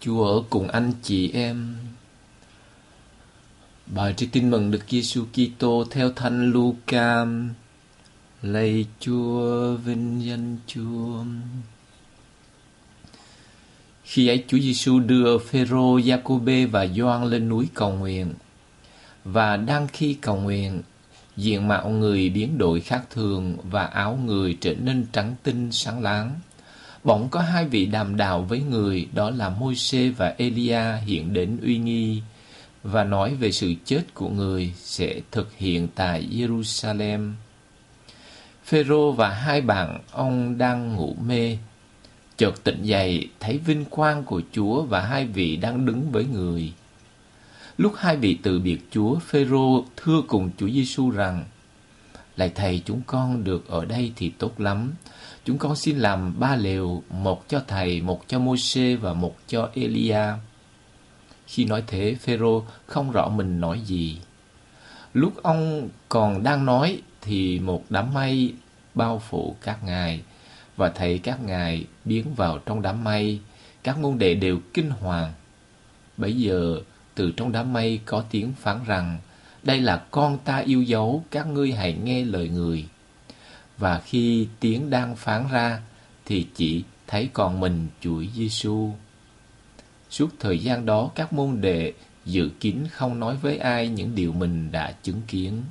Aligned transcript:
Chúa 0.00 0.26
ở 0.26 0.42
cùng 0.50 0.68
anh 0.68 0.92
chị 1.02 1.30
em. 1.32 1.76
Bài 3.86 4.14
trích 4.16 4.32
tin 4.32 4.50
mừng 4.50 4.70
Đức 4.70 4.82
Giêsu 4.88 5.24
Kitô 5.32 5.84
theo 5.90 6.12
Thánh 6.12 6.50
Luca. 6.50 7.26
Lạy 8.42 8.86
Chúa, 9.00 9.76
vinh 9.76 10.24
danh 10.24 10.56
Chúa. 10.66 11.24
Khi 14.04 14.28
ấy 14.28 14.44
Chúa 14.48 14.58
Giêsu 14.58 15.00
đưa 15.00 15.38
Phêrô, 15.38 16.00
Giacôbê 16.00 16.66
và 16.66 16.86
Gioan 16.86 17.24
lên 17.24 17.48
núi 17.48 17.68
cầu 17.74 17.92
nguyện. 17.92 18.34
Và 19.24 19.56
đang 19.56 19.88
khi 19.88 20.14
cầu 20.14 20.36
nguyện, 20.36 20.82
diện 21.36 21.68
mạo 21.68 21.88
người 21.88 22.28
biến 22.28 22.58
đổi 22.58 22.80
khác 22.80 23.02
thường 23.10 23.56
và 23.70 23.84
áo 23.84 24.18
người 24.24 24.58
trở 24.60 24.74
nên 24.74 25.06
trắng 25.12 25.34
tinh 25.42 25.72
sáng 25.72 26.02
láng 26.02 26.40
bỗng 27.06 27.28
có 27.28 27.40
hai 27.40 27.64
vị 27.64 27.86
đàm 27.86 28.16
đạo 28.16 28.42
với 28.42 28.60
người 28.60 29.08
đó 29.12 29.30
là 29.30 29.48
Môi-se 29.48 30.08
và 30.08 30.34
Elia 30.38 30.96
hiện 31.04 31.32
đến 31.32 31.58
uy 31.62 31.78
nghi 31.78 32.22
và 32.82 33.04
nói 33.04 33.34
về 33.34 33.52
sự 33.52 33.74
chết 33.84 34.14
của 34.14 34.28
người 34.28 34.72
sẽ 34.76 35.20
thực 35.30 35.56
hiện 35.56 35.88
tại 35.94 36.28
Jerusalem. 36.32 37.32
Phêrô 38.64 39.12
và 39.12 39.28
hai 39.28 39.60
bạn 39.60 39.98
ông 40.10 40.58
đang 40.58 40.96
ngủ 40.96 41.16
mê, 41.26 41.58
chợt 42.36 42.64
tỉnh 42.64 42.82
dậy 42.82 43.28
thấy 43.40 43.58
vinh 43.58 43.84
quang 43.84 44.24
của 44.24 44.42
Chúa 44.52 44.82
và 44.82 45.00
hai 45.00 45.26
vị 45.26 45.56
đang 45.56 45.86
đứng 45.86 46.10
với 46.10 46.24
người. 46.24 46.72
Lúc 47.78 47.92
hai 47.96 48.16
vị 48.16 48.38
từ 48.42 48.58
biệt 48.58 48.80
Chúa, 48.90 49.18
Phêrô 49.18 49.84
thưa 49.96 50.22
cùng 50.28 50.50
Chúa 50.58 50.68
Giêsu 50.68 51.10
rằng: 51.10 51.44
Lạy 52.36 52.52
thầy 52.54 52.82
chúng 52.84 53.00
con 53.06 53.44
được 53.44 53.68
ở 53.68 53.84
đây 53.84 54.12
thì 54.16 54.28
tốt 54.28 54.60
lắm 54.60 54.92
Chúng 55.46 55.58
con 55.58 55.76
xin 55.76 55.98
làm 55.98 56.40
ba 56.40 56.56
lều, 56.56 57.02
một 57.10 57.48
cho 57.48 57.62
thầy, 57.66 58.00
một 58.00 58.28
cho 58.28 58.38
Môi-se 58.38 58.96
và 58.96 59.12
một 59.12 59.36
cho 59.46 59.70
Elia. 59.74 60.22
Khi 61.46 61.64
nói 61.64 61.82
thế, 61.86 62.16
Phêrô 62.20 62.64
không 62.86 63.10
rõ 63.10 63.28
mình 63.28 63.60
nói 63.60 63.80
gì. 63.80 64.18
Lúc 65.14 65.42
ông 65.42 65.88
còn 66.08 66.42
đang 66.42 66.66
nói 66.66 67.02
thì 67.22 67.58
một 67.58 67.84
đám 67.90 68.14
mây 68.14 68.54
bao 68.94 69.18
phủ 69.18 69.56
các 69.60 69.84
ngài 69.84 70.22
và 70.76 70.88
thấy 70.88 71.18
các 71.18 71.42
ngài 71.42 71.84
biến 72.04 72.34
vào 72.34 72.58
trong 72.58 72.82
đám 72.82 73.04
mây, 73.04 73.40
các 73.82 73.98
môn 73.98 74.18
đệ 74.18 74.34
đều 74.34 74.58
kinh 74.74 74.90
hoàng. 74.90 75.32
Bấy 76.16 76.32
giờ 76.32 76.80
từ 77.14 77.32
trong 77.36 77.52
đám 77.52 77.72
mây 77.72 78.00
có 78.04 78.24
tiếng 78.30 78.52
phán 78.52 78.78
rằng: 78.86 79.18
Đây 79.62 79.80
là 79.80 79.96
con 80.10 80.38
ta 80.38 80.56
yêu 80.56 80.82
dấu, 80.82 81.24
các 81.30 81.46
ngươi 81.46 81.72
hãy 81.72 81.96
nghe 82.04 82.24
lời 82.24 82.48
người 82.48 82.86
và 83.78 84.00
khi 84.04 84.48
tiếng 84.60 84.90
đang 84.90 85.16
phán 85.16 85.48
ra 85.50 85.80
thì 86.24 86.46
chỉ 86.54 86.84
thấy 87.06 87.30
còn 87.32 87.60
mình 87.60 87.86
chuỗi 88.00 88.28
Giêsu. 88.34 88.90
Suốt 90.10 90.28
thời 90.40 90.58
gian 90.58 90.86
đó 90.86 91.10
các 91.14 91.32
môn 91.32 91.60
đệ 91.60 91.92
dự 92.24 92.50
kín 92.60 92.78
không 92.92 93.20
nói 93.20 93.36
với 93.36 93.58
ai 93.58 93.88
những 93.88 94.14
điều 94.14 94.32
mình 94.32 94.72
đã 94.72 94.94
chứng 95.02 95.22
kiến. 95.28 95.62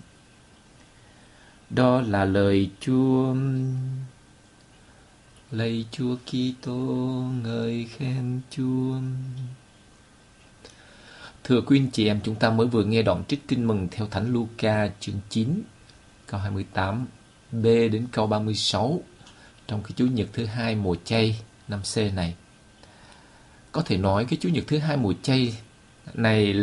Đó 1.70 2.02
là 2.02 2.26
lời 2.26 2.70
Chúa. 2.80 3.36
Lạy 5.52 5.86
Chúa 5.92 6.16
Kitô, 6.26 6.76
ngợi 7.44 7.88
khen 7.98 8.42
Chúa. 8.50 8.96
Thưa 11.44 11.62
quý 11.62 11.80
anh 11.80 11.92
chị 11.92 12.08
em, 12.08 12.20
chúng 12.24 12.36
ta 12.36 12.50
mới 12.50 12.68
vừa 12.68 12.84
nghe 12.84 13.02
đoạn 13.02 13.24
trích 13.28 13.48
kinh 13.48 13.68
mừng 13.68 13.88
theo 13.92 14.08
Thánh 14.08 14.34
Luca 14.34 14.90
chương 15.00 15.20
9, 15.30 15.62
câu 16.28 16.40
28 16.40 17.06
B 17.62 17.66
đến 17.66 18.08
câu 18.12 18.28
36 18.28 19.02
trong 19.68 19.84
cái 19.84 19.92
Chủ 19.96 20.06
nhật 20.06 20.28
thứ 20.34 20.46
hai 20.46 20.76
mùa 20.76 20.96
chay 21.06 21.40
năm 21.68 21.82
C 21.94 21.98
này. 21.98 22.36
Có 23.72 23.82
thể 23.82 23.98
nói 23.98 24.26
cái 24.26 24.38
Chủ 24.42 24.50
nhật 24.50 24.64
thứ 24.68 24.78
hai 24.78 24.98
mùa 24.98 25.14
chay 25.24 25.58
này 26.14 26.54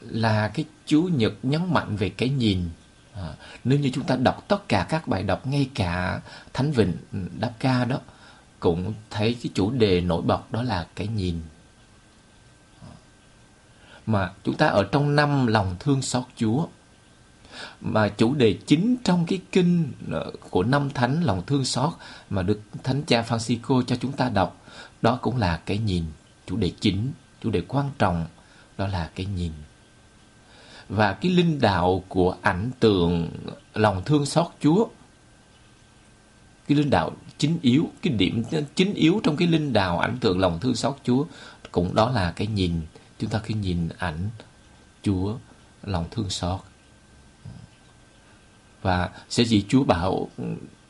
là 0.00 0.48
cái 0.48 0.64
Chủ 0.86 1.02
nhật 1.02 1.32
nhấn 1.42 1.72
mạnh 1.72 1.96
về 1.96 2.08
cái 2.08 2.28
nhìn. 2.28 2.68
À, 3.14 3.34
nếu 3.64 3.78
như 3.78 3.90
chúng 3.94 4.04
ta 4.04 4.16
đọc 4.16 4.44
tất 4.48 4.68
cả 4.68 4.86
các 4.88 5.08
bài 5.08 5.22
đọc 5.22 5.46
ngay 5.46 5.70
cả 5.74 6.20
Thánh 6.52 6.72
Vịnh 6.72 6.96
Đáp 7.40 7.52
Ca 7.58 7.84
đó 7.84 8.00
cũng 8.60 8.94
thấy 9.10 9.36
cái 9.42 9.50
chủ 9.54 9.70
đề 9.70 10.00
nổi 10.00 10.22
bật 10.22 10.52
đó 10.52 10.62
là 10.62 10.86
cái 10.94 11.06
nhìn. 11.06 11.40
À, 12.82 12.92
mà 14.06 14.32
chúng 14.44 14.56
ta 14.56 14.66
ở 14.66 14.88
trong 14.92 15.16
năm 15.16 15.46
lòng 15.46 15.76
thương 15.80 16.02
xót 16.02 16.24
Chúa 16.36 16.66
mà 17.80 18.08
chủ 18.08 18.34
đề 18.34 18.58
chính 18.66 18.96
trong 19.04 19.26
cái 19.26 19.40
kinh 19.52 19.92
ờ, 20.10 20.32
của 20.50 20.62
năm 20.62 20.90
thánh 20.90 21.22
lòng 21.22 21.42
thương 21.46 21.64
xót 21.64 21.90
mà 22.30 22.42
được 22.42 22.60
thánh 22.84 23.02
cha 23.02 23.22
Francisco 23.28 23.82
cho 23.82 23.96
chúng 23.96 24.12
ta 24.12 24.28
đọc, 24.28 24.66
đó 25.02 25.18
cũng 25.22 25.36
là 25.36 25.60
cái 25.66 25.78
nhìn, 25.78 26.04
chủ 26.46 26.56
đề 26.56 26.72
chính, 26.80 27.12
chủ 27.42 27.50
đề 27.50 27.62
quan 27.68 27.90
trọng, 27.98 28.26
đó 28.78 28.86
là 28.86 29.10
cái 29.14 29.26
nhìn. 29.26 29.52
Và 30.88 31.12
cái 31.12 31.32
linh 31.32 31.60
đạo 31.60 32.04
của 32.08 32.36
ảnh 32.42 32.70
tượng 32.80 33.30
lòng 33.74 34.02
thương 34.04 34.26
xót 34.26 34.46
Chúa, 34.60 34.86
cái 36.68 36.78
linh 36.78 36.90
đạo 36.90 37.10
chính 37.38 37.58
yếu, 37.62 37.90
cái 38.02 38.12
điểm 38.12 38.42
chính 38.74 38.94
yếu 38.94 39.20
trong 39.22 39.36
cái 39.36 39.48
linh 39.48 39.72
đạo 39.72 39.98
ảnh 39.98 40.18
tượng 40.20 40.38
lòng 40.38 40.58
thương 40.60 40.74
xót 40.74 40.96
Chúa 41.04 41.24
cũng 41.72 41.94
đó 41.94 42.10
là 42.10 42.32
cái 42.36 42.46
nhìn. 42.46 42.80
Chúng 43.18 43.30
ta 43.30 43.38
khi 43.38 43.54
nhìn 43.54 43.88
ảnh 43.98 44.28
Chúa 45.02 45.34
lòng 45.82 46.04
thương 46.10 46.30
xót 46.30 46.60
và 48.82 49.10
sẽ 49.28 49.44
gì 49.44 49.64
Chúa 49.68 49.84
bảo 49.84 50.28
ừ, 50.38 50.44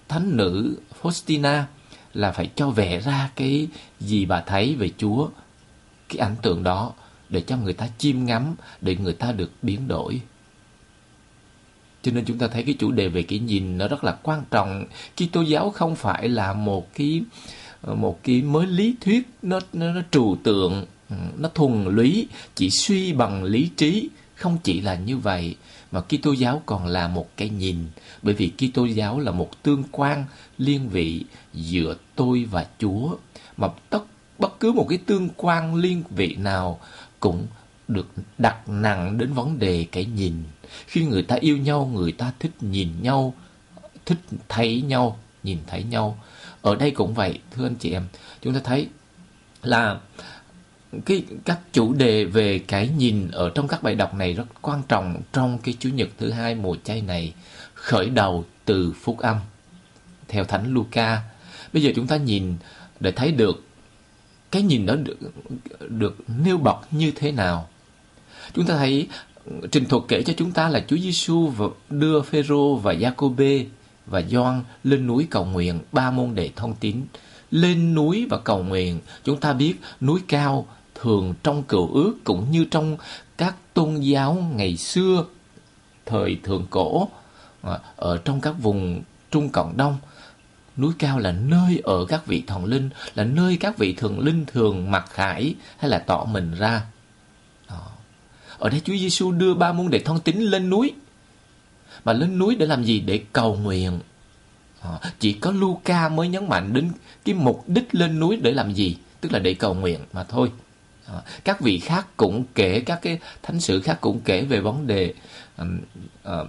thánh 0.09 0.37
nữ 0.37 0.77
Faustina 1.03 1.63
là 2.15 2.33
phải 2.33 2.51
cho 2.57 2.71
vẽ 2.71 3.01
ra 3.01 3.31
cái 3.37 3.69
gì 4.01 4.25
bà 4.25 4.41
thấy 4.41 4.75
về 4.75 4.91
Chúa, 4.99 5.29
cái 6.09 6.19
ảnh 6.19 6.37
tượng 6.43 6.63
đó 6.63 6.93
để 7.29 7.41
cho 7.41 7.57
người 7.57 7.73
ta 7.73 7.89
chiêm 7.99 8.25
ngắm, 8.25 8.55
để 8.81 8.97
người 8.97 9.13
ta 9.13 9.33
được 9.33 9.51
biến 9.63 9.89
đổi. 9.89 10.21
Cho 12.03 12.13
nên 12.13 12.25
chúng 12.25 12.39
ta 12.39 12.49
thấy 12.49 12.63
cái 12.63 12.75
chủ 12.79 12.93
đề 12.93 13.09
về 13.09 13.23
cái 13.23 13.39
nhìn 13.39 13.79
nó 13.79 13.89
rất 13.89 14.05
là 14.05 14.13
quan 14.23 14.43
trọng. 14.51 14.85
Kitô 15.17 15.41
giáo 15.41 15.71
không 15.71 15.97
phải 15.97 16.29
là 16.29 16.53
một 16.53 16.95
cái 16.95 17.23
ờ, 17.83 17.95
một 17.95 18.21
cái 18.23 18.43
mới 18.43 18.67
lý 18.67 18.95
thuyết 19.01 19.29
nó 19.43 19.61
nó, 19.73 19.93
nó 19.93 20.01
trừu 20.11 20.37
tượng, 20.45 20.87
ừ, 21.11 21.17
nó 21.39 21.49
thuần 21.49 21.97
lý, 21.97 22.29
chỉ 22.55 22.71
suy 22.71 23.13
bằng 23.13 23.45
lý 23.45 23.71
trí, 23.77 24.09
không 24.35 24.59
chỉ 24.63 24.81
là 24.81 24.95
như 24.95 25.19
vậy 25.19 25.57
mà 25.93 26.01
Kitô 26.01 26.33
giáo 26.33 26.63
còn 26.67 26.87
là 26.87 27.09
một 27.09 27.37
cái 27.37 27.49
nhìn, 27.49 27.77
bởi 28.23 28.35
vì 28.35 28.53
Kitô 28.59 28.85
giáo 28.85 29.21
là 29.21 29.33
một 29.33 29.63
tương 29.63 29.83
quan 29.93 30.25
liên 30.59 30.89
vị 30.89 31.25
giữa 31.53 31.97
tôi 32.17 32.45
và 32.51 32.67
Chúa, 32.79 33.17
mà 33.57 33.69
tất 33.91 34.03
bất 34.39 34.61
cứ 34.61 34.73
một 34.73 34.87
cái 34.89 34.99
tương 35.07 35.29
quan 35.37 35.75
liên 35.75 36.03
vị 36.11 36.35
nào 36.35 36.81
cũng 37.21 37.47
được 37.89 38.09
đặt 38.39 38.69
nặng 38.69 39.19
đến 39.19 39.33
vấn 39.33 39.59
đề 39.59 39.87
cái 39.93 40.05
nhìn. 40.05 40.35
Khi 40.87 41.05
người 41.05 41.23
ta 41.23 41.37
yêu 41.41 41.57
nhau, 41.57 41.91
người 41.95 42.13
ta 42.13 42.33
thích 42.39 42.53
nhìn 42.61 42.89
nhau, 43.03 43.35
thích 44.07 44.19
thấy 44.49 44.83
nhau, 44.83 45.19
nhìn 45.43 45.59
thấy 45.67 45.83
nhau. 45.83 46.19
Ở 46.63 46.75
đây 46.75 46.91
cũng 46.91 47.15
vậy, 47.15 47.39
thưa 47.51 47.67
anh 47.67 47.75
chị 47.75 47.93
em, 47.93 48.07
chúng 48.43 48.55
ta 48.55 48.61
thấy 48.65 48.89
là 49.63 50.01
cái, 51.07 51.25
các 51.45 51.59
chủ 51.73 51.93
đề 51.93 52.25
về 52.25 52.59
cái 52.59 52.89
nhìn 52.89 53.31
ở 53.31 53.51
trong 53.55 53.69
các 53.69 53.83
bài 53.83 53.95
đọc 53.95 54.15
này 54.15 54.33
rất 54.33 54.45
quan 54.63 54.83
trọng 54.89 55.23
trong 55.33 55.59
cái 55.59 55.75
chủ 55.79 55.89
nhật 55.89 56.09
thứ 56.19 56.31
hai 56.31 56.55
mùa 56.55 56.77
chay 56.85 57.03
này, 57.03 57.35
khởi 57.75 58.09
đầu 58.09 58.45
từ 58.65 58.93
phúc 58.93 59.19
âm, 59.19 59.37
theo 60.29 60.45
thánh 60.45 60.75
Luca. 60.75 61.23
Bây 61.73 61.83
giờ 61.83 61.93
chúng 61.97 62.07
ta 62.07 62.17
nhìn 62.17 62.57
để 63.01 63.11
thấy 63.11 63.33
được 63.33 63.65
cái 64.51 64.63
nhìn 64.63 64.87
đó 64.87 64.95
được 64.97 65.19
được 65.89 66.17
nêu 66.45 66.59
bật 66.59 66.79
như 66.91 67.13
thế 67.17 67.33
nào. 67.33 67.69
Chúng 68.55 68.67
ta 68.67 68.77
thấy, 68.77 69.09
trình 69.71 69.85
thuật 69.85 70.03
kể 70.09 70.23
cho 70.23 70.33
chúng 70.37 70.53
ta 70.53 70.69
là 70.69 70.85
Chúa 70.89 70.97
Giêsu 70.97 71.53
đưa 71.91 72.23
Phêrô 72.23 72.77
và 72.77 72.95
Giacôbê 72.95 73.67
và 74.07 74.23
Gioan 74.23 74.63
lên 74.85 75.07
núi 75.07 75.27
cầu 75.31 75.45
nguyện, 75.45 75.81
ba 75.93 76.11
môn 76.11 76.35
đệ 76.35 76.51
thông 76.57 76.75
tín 76.75 77.03
lên 77.51 77.95
núi 77.95 78.27
và 78.31 78.39
cầu 78.39 78.63
nguyện, 78.63 79.01
chúng 79.25 79.41
ta 79.41 79.53
biết 79.53 79.75
núi 80.01 80.21
cao 80.29 80.67
thường 81.03 81.35
trong 81.43 81.63
cựu 81.63 81.93
ước 81.95 82.15
cũng 82.25 82.51
như 82.51 82.65
trong 82.65 82.97
các 83.37 83.57
tôn 83.75 84.01
giáo 84.01 84.35
ngày 84.55 84.77
xưa, 84.77 85.25
thời 86.07 86.39
thượng 86.43 86.67
cổ 86.71 87.09
à, 87.63 87.79
ở 87.97 88.19
trong 88.25 88.41
các 88.41 88.53
vùng 88.53 89.03
Trung 89.31 89.49
Cộng 89.49 89.77
Đông. 89.77 89.99
Núi 90.77 90.93
cao 90.99 91.19
là 91.19 91.33
nơi 91.33 91.81
ở 91.85 92.05
các 92.09 92.27
vị 92.27 92.43
thần 92.47 92.65
linh, 92.65 92.91
là 93.15 93.25
nơi 93.25 93.57
các 93.57 93.79
vị 93.79 93.95
thần 93.95 94.21
linh 94.21 94.45
thường 94.47 94.91
mặc 94.91 95.05
khải 95.11 95.55
hay 95.79 95.91
là 95.91 95.99
tỏ 95.99 96.25
mình 96.25 96.55
ra. 96.55 96.83
Ở 98.59 98.69
đây 98.69 98.81
Chúa 98.85 98.97
Giêsu 98.97 99.33
đưa 99.33 99.55
ba 99.55 99.73
môn 99.73 99.91
đệ 99.91 99.99
thông 99.99 100.21
tín 100.21 100.37
lên 100.37 100.71
núi. 100.71 100.93
Mà 102.05 102.13
lên 102.13 102.39
núi 102.39 102.57
để 102.57 102.67
làm 102.67 102.85
gì? 102.85 103.01
Để 103.01 103.25
cầu 103.33 103.57
nguyện. 103.57 104.01
Chỉ 105.19 105.33
có 105.33 105.51
Luca 105.51 106.09
mới 106.09 106.29
nhấn 106.29 106.49
mạnh 106.49 106.73
đến 106.73 106.93
cái 107.25 107.35
mục 107.35 107.65
đích 107.67 107.95
lên 107.95 108.21
núi 108.21 108.37
để 108.37 108.53
làm 108.53 108.75
gì? 108.75 108.97
Tức 109.21 109.33
là 109.33 109.39
để 109.39 109.55
cầu 109.55 109.75
nguyện 109.75 110.01
mà 110.13 110.25
thôi. 110.25 110.53
Ờ, 111.13 111.23
các 111.45 111.61
vị 111.61 111.79
khác 111.79 112.07
cũng 112.17 112.45
kể 112.55 112.81
các 112.81 113.03
cái 113.03 113.19
thánh 113.43 113.61
sử 113.61 113.81
khác 113.81 113.99
cũng 114.01 114.21
kể 114.21 114.43
về 114.43 114.61
vấn 114.61 114.87
đề 114.87 115.15
um, 115.59 115.81
uh, 116.29 116.49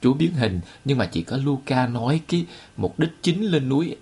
Chúa 0.00 0.12
biến 0.12 0.34
hình 0.34 0.60
nhưng 0.84 0.98
mà 0.98 1.06
chỉ 1.06 1.22
có 1.22 1.36
Luca 1.36 1.86
nói 1.86 2.20
cái 2.28 2.46
mục 2.76 2.98
đích 2.98 3.10
chính 3.22 3.44
lên 3.44 3.68
núi 3.68 3.96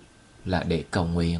là 0.45 0.63
để 0.63 0.83
cầu 0.91 1.05
nguyện. 1.05 1.39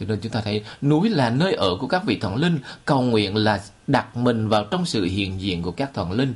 cho 0.00 0.06
nên 0.06 0.20
chúng 0.20 0.32
ta 0.32 0.40
thấy 0.40 0.64
núi 0.82 1.08
là 1.08 1.30
nơi 1.30 1.52
ở 1.52 1.76
của 1.80 1.86
các 1.86 2.04
vị 2.04 2.18
thần 2.20 2.36
linh, 2.36 2.58
cầu 2.84 3.02
nguyện 3.02 3.36
là 3.36 3.60
đặt 3.86 4.16
mình 4.16 4.48
vào 4.48 4.64
trong 4.70 4.86
sự 4.86 5.04
hiện 5.04 5.40
diện 5.40 5.62
của 5.62 5.72
các 5.72 5.90
thần 5.94 6.12
linh. 6.12 6.34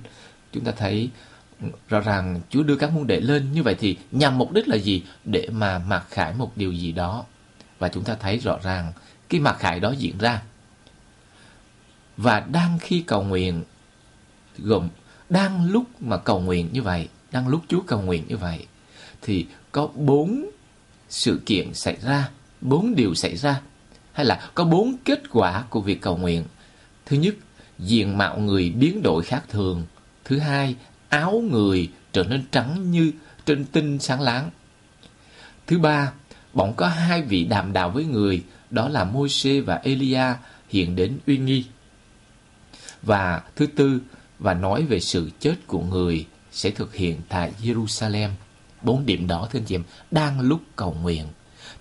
Chúng 0.53 0.65
ta 0.65 0.73
thấy 0.77 1.11
rõ 1.89 2.01
ràng 2.01 2.41
Chúa 2.51 2.63
đưa 2.63 2.77
các 2.77 2.93
môn 2.93 3.07
đệ 3.07 3.21
lên 3.21 3.53
như 3.53 3.63
vậy 3.63 3.75
thì 3.79 3.97
nhằm 4.13 4.39
mục 4.39 4.53
đích 4.53 4.69
là 4.69 4.77
gì? 4.77 5.03
Để 5.25 5.49
mà 5.53 5.79
mặc 5.79 6.07
khải 6.11 6.35
một 6.35 6.53
điều 6.57 6.73
gì 6.73 6.93
đó. 6.93 7.25
Và 7.79 7.89
chúng 7.89 8.05
ta 8.05 8.15
thấy 8.21 8.39
rõ 8.39 8.59
ràng 8.63 8.93
cái 9.29 9.41
mặc 9.41 9.57
khải 9.59 9.81
đó 9.81 9.95
diễn 9.99 10.19
ra. 10.19 10.43
Và 12.17 12.41
đang 12.41 12.79
khi 12.79 13.05
cầu 13.07 13.23
nguyện 13.23 13.63
gồm 14.59 14.89
đang 15.31 15.71
lúc 15.71 16.03
mà 16.03 16.17
cầu 16.17 16.41
nguyện 16.41 16.69
như 16.73 16.83
vậy, 16.83 17.09
đang 17.33 17.49
lúc 17.49 17.63
Chúa 17.69 17.81
cầu 17.87 18.03
nguyện 18.03 18.25
như 18.29 18.37
vậy 18.37 18.67
thì 19.23 19.47
có 19.73 19.89
bốn 19.95 20.51
sự 21.09 21.41
kiện 21.47 21.75
xảy 21.75 21.97
ra, 22.03 22.31
bốn 22.61 22.95
điều 22.95 23.15
xảy 23.15 23.37
ra 23.37 23.61
hay 24.13 24.27
là 24.27 24.51
có 24.55 24.65
bốn 24.65 24.97
kết 25.05 25.23
quả 25.31 25.65
của 25.71 25.81
việc 25.81 26.01
cầu 26.01 26.17
nguyện. 26.17 26.45
Thứ 27.07 27.17
nhất, 27.17 27.35
diện 27.79 28.19
mạo 28.19 28.39
người 28.39 28.71
biến 28.71 29.03
đổi 29.03 29.25
khác 29.25 29.43
thường. 29.49 29.87
Thứ 30.25 30.39
hai, 30.39 30.77
áo 31.09 31.43
người 31.51 31.91
trở 32.13 32.25
nên 32.25 32.45
trắng 32.51 32.91
như 32.91 33.13
trên 33.47 33.65
tinh 33.65 33.99
sáng 33.99 34.21
láng. 34.21 34.51
Thứ 35.67 35.79
ba, 35.79 36.13
bỗng 36.55 36.75
có 36.77 36.87
hai 36.87 37.23
vị 37.23 37.45
đàm 37.45 37.73
đạo 37.73 37.91
với 37.91 38.05
người, 38.05 38.45
đó 38.70 38.88
là 38.88 39.05
Môi-se 39.05 39.61
và 39.61 39.75
Elia 39.75 40.35
hiện 40.69 40.97
đến 40.97 41.19
uy 41.26 41.38
nghi. 41.38 41.65
Và 43.03 43.43
thứ 43.56 43.67
tư, 43.67 44.00
và 44.38 44.55
nói 44.55 44.82
về 44.82 45.00
sự 45.00 45.31
chết 45.41 45.55
của 45.67 45.81
người 45.81 46.26
sẽ 46.53 46.70
thực 46.70 46.94
hiện 46.94 47.20
tại 47.29 47.53
Jerusalem. 47.62 48.29
Bốn 48.82 49.06
điểm 49.06 49.26
đó 49.26 49.49
thưa 49.50 49.59
anh 49.59 49.65
chị 49.65 49.75
em, 49.75 49.82
đang 50.11 50.41
lúc 50.41 50.61
cầu 50.76 50.97
nguyện 51.03 51.26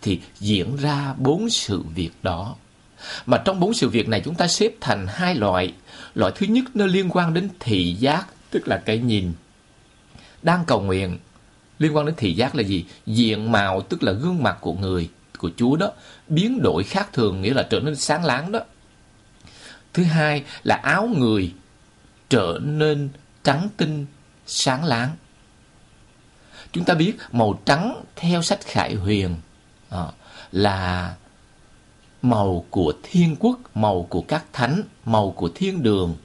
thì 0.02 0.22
diễn 0.40 0.76
ra 0.76 1.14
bốn 1.18 1.50
sự 1.50 1.82
việc 1.82 2.12
đó. 2.24 2.56
Mà 3.26 3.38
trong 3.46 3.60
bốn 3.60 3.74
sự 3.74 3.90
việc 3.90 4.08
này 4.08 4.22
chúng 4.26 4.36
ta 4.36 4.48
xếp 4.48 4.72
thành 4.82 5.08
hai 5.10 5.36
loại. 5.36 5.74
Loại 6.16 6.32
thứ 6.36 6.46
nhất 6.46 6.64
nó 6.74 6.86
liên 6.86 7.10
quan 7.10 7.34
đến 7.34 7.50
thị 7.60 7.94
giác, 7.94 8.28
tức 8.50 8.68
là 8.68 8.82
cái 8.86 8.98
nhìn. 8.98 9.34
Đang 10.42 10.66
cầu 10.66 10.82
nguyện, 10.82 11.18
liên 11.80 11.96
quan 11.96 12.06
đến 12.06 12.16
thị 12.18 12.34
giác 12.34 12.56
là 12.56 12.64
gì? 12.64 12.86
Diện 13.06 13.52
mạo, 13.52 13.82
tức 13.82 14.04
là 14.04 14.12
gương 14.12 14.44
mặt 14.44 14.58
của 14.62 14.74
người, 14.74 15.10
của 15.38 15.52
Chúa 15.58 15.76
đó, 15.76 15.92
biến 16.28 16.62
đổi 16.62 16.84
khác 16.84 17.10
thường, 17.14 17.42
nghĩa 17.42 17.54
là 17.54 17.64
trở 17.70 17.80
nên 17.80 17.96
sáng 17.96 18.26
láng 18.26 18.52
đó. 18.52 18.60
Thứ 19.94 20.04
hai 20.04 20.44
là 20.64 20.76
áo 20.76 21.10
người 21.18 21.54
trở 22.30 22.60
nên 22.64 23.10
trắng 23.44 23.70
tinh, 23.78 24.06
sáng 24.46 24.84
láng. 24.84 25.16
Chúng 26.72 26.86
ta 26.86 26.94
biết 26.94 27.18
màu 27.32 27.60
trắng 27.66 28.04
theo 28.16 28.42
sách 28.42 28.60
Khải 28.66 28.96
Huyền 28.96 29.36
à, 29.90 30.06
là 30.52 31.16
màu 32.22 32.66
của 32.70 32.94
thiên 33.04 33.36
quốc, 33.40 33.60
màu 33.76 34.04
của 34.10 34.22
các 34.22 34.46
thánh, 34.54 34.82
màu 35.06 35.32
của 35.32 35.50
thiên 35.56 35.84
đường. 35.84 36.16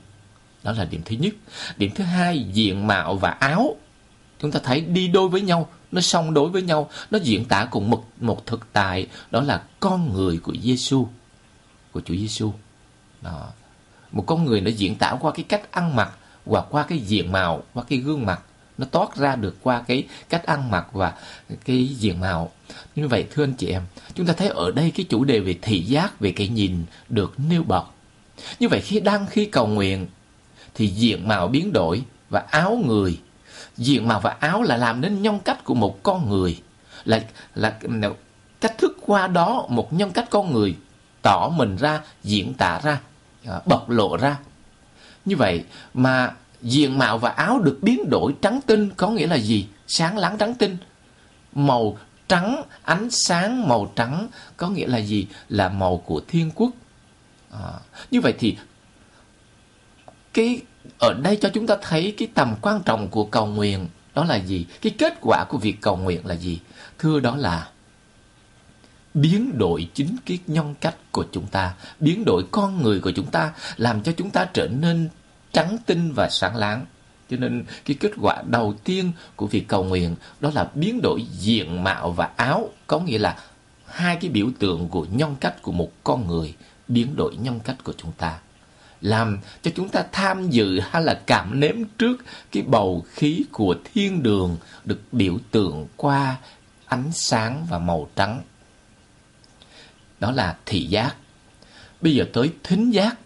Đó 0.62 0.72
là 0.72 0.84
điểm 0.84 1.00
thứ 1.04 1.16
nhất. 1.16 1.34
Điểm 1.76 1.90
thứ 1.94 2.04
hai, 2.04 2.46
diện 2.52 2.86
mạo 2.86 3.14
và 3.16 3.30
áo. 3.30 3.76
Chúng 4.40 4.50
ta 4.52 4.60
thấy 4.62 4.80
đi 4.80 5.08
đôi 5.08 5.28
với 5.28 5.40
nhau, 5.40 5.68
nó 5.92 6.00
song 6.00 6.34
đối 6.34 6.50
với 6.50 6.62
nhau, 6.62 6.90
nó 7.10 7.18
diễn 7.22 7.44
tả 7.44 7.68
cùng 7.70 7.90
một, 7.90 8.04
một 8.20 8.46
thực 8.46 8.72
tại, 8.72 9.06
đó 9.30 9.40
là 9.40 9.62
con 9.80 10.12
người 10.12 10.38
của 10.38 10.54
Giêsu, 10.62 11.08
của 11.92 12.00
Chúa 12.00 12.14
Giêsu. 12.14 12.52
Đó. 13.22 13.48
Một 14.12 14.24
con 14.26 14.44
người 14.44 14.60
nó 14.60 14.70
diễn 14.70 14.94
tả 14.94 15.16
qua 15.20 15.32
cái 15.32 15.44
cách 15.48 15.72
ăn 15.72 15.96
mặc, 15.96 16.12
và 16.44 16.60
qua 16.60 16.82
cái 16.82 16.98
diện 16.98 17.32
mạo, 17.32 17.62
qua 17.74 17.84
cái 17.88 17.98
gương 17.98 18.26
mặt 18.26 18.42
nó 18.78 18.86
toát 18.90 19.16
ra 19.16 19.36
được 19.36 19.56
qua 19.62 19.82
cái 19.86 20.06
cách 20.28 20.46
ăn 20.46 20.70
mặc 20.70 20.86
và 20.92 21.14
cái 21.64 21.86
diện 21.86 22.20
mạo. 22.20 22.50
Như 22.96 23.08
vậy 23.08 23.26
thưa 23.30 23.44
anh 23.44 23.52
chị 23.52 23.66
em, 23.66 23.82
chúng 24.14 24.26
ta 24.26 24.32
thấy 24.32 24.48
ở 24.48 24.70
đây 24.70 24.90
cái 24.90 25.06
chủ 25.08 25.24
đề 25.24 25.40
về 25.40 25.58
thị 25.62 25.82
giác, 25.82 26.20
về 26.20 26.32
cái 26.32 26.48
nhìn 26.48 26.84
được 27.08 27.34
nêu 27.48 27.62
bật. 27.62 27.84
Như 28.58 28.68
vậy 28.68 28.80
khi 28.80 29.00
đang 29.00 29.26
khi 29.26 29.46
cầu 29.46 29.66
nguyện 29.66 30.06
thì 30.74 30.86
diện 30.86 31.28
mạo 31.28 31.48
biến 31.48 31.72
đổi 31.72 32.02
và 32.30 32.40
áo 32.40 32.82
người, 32.86 33.18
diện 33.76 34.08
mạo 34.08 34.20
và 34.20 34.36
áo 34.40 34.62
là 34.62 34.76
làm 34.76 35.00
nên 35.00 35.22
nhân 35.22 35.38
cách 35.44 35.64
của 35.64 35.74
một 35.74 36.02
con 36.02 36.30
người, 36.30 36.62
là 37.04 37.22
là 37.54 37.78
cách 38.60 38.78
thức 38.78 38.96
qua 39.06 39.26
đó 39.26 39.66
một 39.68 39.92
nhân 39.92 40.10
cách 40.10 40.30
con 40.30 40.52
người 40.52 40.76
tỏ 41.22 41.48
mình 41.56 41.76
ra, 41.76 42.00
diễn 42.22 42.54
tả 42.54 42.80
ra, 42.82 43.00
à, 43.46 43.60
bộc 43.66 43.90
lộ 43.90 44.16
ra. 44.16 44.36
Như 45.24 45.36
vậy 45.36 45.64
mà 45.94 46.32
diện 46.62 46.98
mạo 46.98 47.18
và 47.18 47.30
áo 47.30 47.58
được 47.58 47.78
biến 47.82 48.10
đổi 48.10 48.34
trắng 48.42 48.60
tinh 48.66 48.90
có 48.96 49.08
nghĩa 49.08 49.26
là 49.26 49.36
gì? 49.36 49.66
Sáng 49.86 50.18
láng 50.18 50.38
trắng 50.38 50.54
tinh. 50.54 50.76
Màu 51.54 51.98
trắng, 52.28 52.62
ánh 52.82 53.08
sáng 53.10 53.68
màu 53.68 53.92
trắng 53.96 54.28
có 54.56 54.68
nghĩa 54.68 54.86
là 54.86 54.98
gì? 54.98 55.26
Là 55.48 55.68
màu 55.68 55.96
của 55.96 56.20
thiên 56.28 56.50
quốc. 56.54 56.70
À, 57.52 57.72
như 58.10 58.20
vậy 58.20 58.34
thì 58.38 58.56
cái 60.32 60.60
ở 60.98 61.14
đây 61.14 61.38
cho 61.40 61.48
chúng 61.54 61.66
ta 61.66 61.76
thấy 61.82 62.14
cái 62.18 62.28
tầm 62.34 62.54
quan 62.60 62.82
trọng 62.84 63.08
của 63.08 63.24
cầu 63.24 63.46
nguyện 63.46 63.88
đó 64.14 64.24
là 64.24 64.36
gì? 64.36 64.66
Cái 64.82 64.94
kết 64.98 65.14
quả 65.20 65.44
của 65.48 65.58
việc 65.58 65.76
cầu 65.80 65.96
nguyện 65.96 66.26
là 66.26 66.34
gì? 66.34 66.60
Thưa 66.98 67.20
đó 67.20 67.36
là 67.36 67.68
biến 69.14 69.58
đổi 69.58 69.88
chính 69.94 70.16
cái 70.26 70.38
nhân 70.46 70.74
cách 70.80 70.96
của 71.12 71.24
chúng 71.32 71.46
ta, 71.46 71.74
biến 72.00 72.24
đổi 72.26 72.44
con 72.50 72.82
người 72.82 73.00
của 73.00 73.10
chúng 73.10 73.26
ta, 73.26 73.52
làm 73.76 74.02
cho 74.02 74.12
chúng 74.12 74.30
ta 74.30 74.44
trở 74.44 74.68
nên 74.68 75.08
trắng 75.52 75.76
tinh 75.86 76.12
và 76.12 76.28
sáng 76.28 76.56
láng. 76.56 76.86
Cho 77.30 77.36
nên 77.36 77.64
cái 77.84 77.96
kết 78.00 78.12
quả 78.20 78.42
đầu 78.46 78.74
tiên 78.84 79.12
của 79.36 79.46
việc 79.46 79.68
cầu 79.68 79.84
nguyện 79.84 80.16
đó 80.40 80.50
là 80.54 80.70
biến 80.74 81.00
đổi 81.02 81.26
diện 81.38 81.84
mạo 81.84 82.10
và 82.10 82.30
áo, 82.36 82.70
có 82.86 82.98
nghĩa 82.98 83.18
là 83.18 83.36
hai 83.86 84.16
cái 84.20 84.30
biểu 84.30 84.46
tượng 84.58 84.88
của 84.88 85.06
nhân 85.12 85.36
cách 85.40 85.62
của 85.62 85.72
một 85.72 85.90
con 86.04 86.26
người 86.26 86.54
biến 86.88 87.16
đổi 87.16 87.36
nhân 87.36 87.60
cách 87.60 87.76
của 87.84 87.92
chúng 87.96 88.12
ta 88.12 88.38
làm 89.02 89.38
cho 89.62 89.70
chúng 89.74 89.88
ta 89.88 90.04
tham 90.12 90.50
dự 90.50 90.80
hay 90.80 91.02
là 91.02 91.20
cảm 91.26 91.60
nếm 91.60 91.76
trước 91.98 92.24
cái 92.52 92.62
bầu 92.62 93.04
khí 93.10 93.44
của 93.52 93.76
thiên 93.94 94.22
đường 94.22 94.56
được 94.84 95.00
biểu 95.12 95.38
tượng 95.50 95.86
qua 95.96 96.36
ánh 96.86 97.12
sáng 97.12 97.66
và 97.70 97.78
màu 97.78 98.08
trắng. 98.16 98.42
Đó 100.20 100.30
là 100.30 100.56
thị 100.66 100.86
giác. 100.86 101.14
Bây 102.00 102.14
giờ 102.14 102.24
tới 102.32 102.50
thính 102.62 102.90
giác 102.90 103.16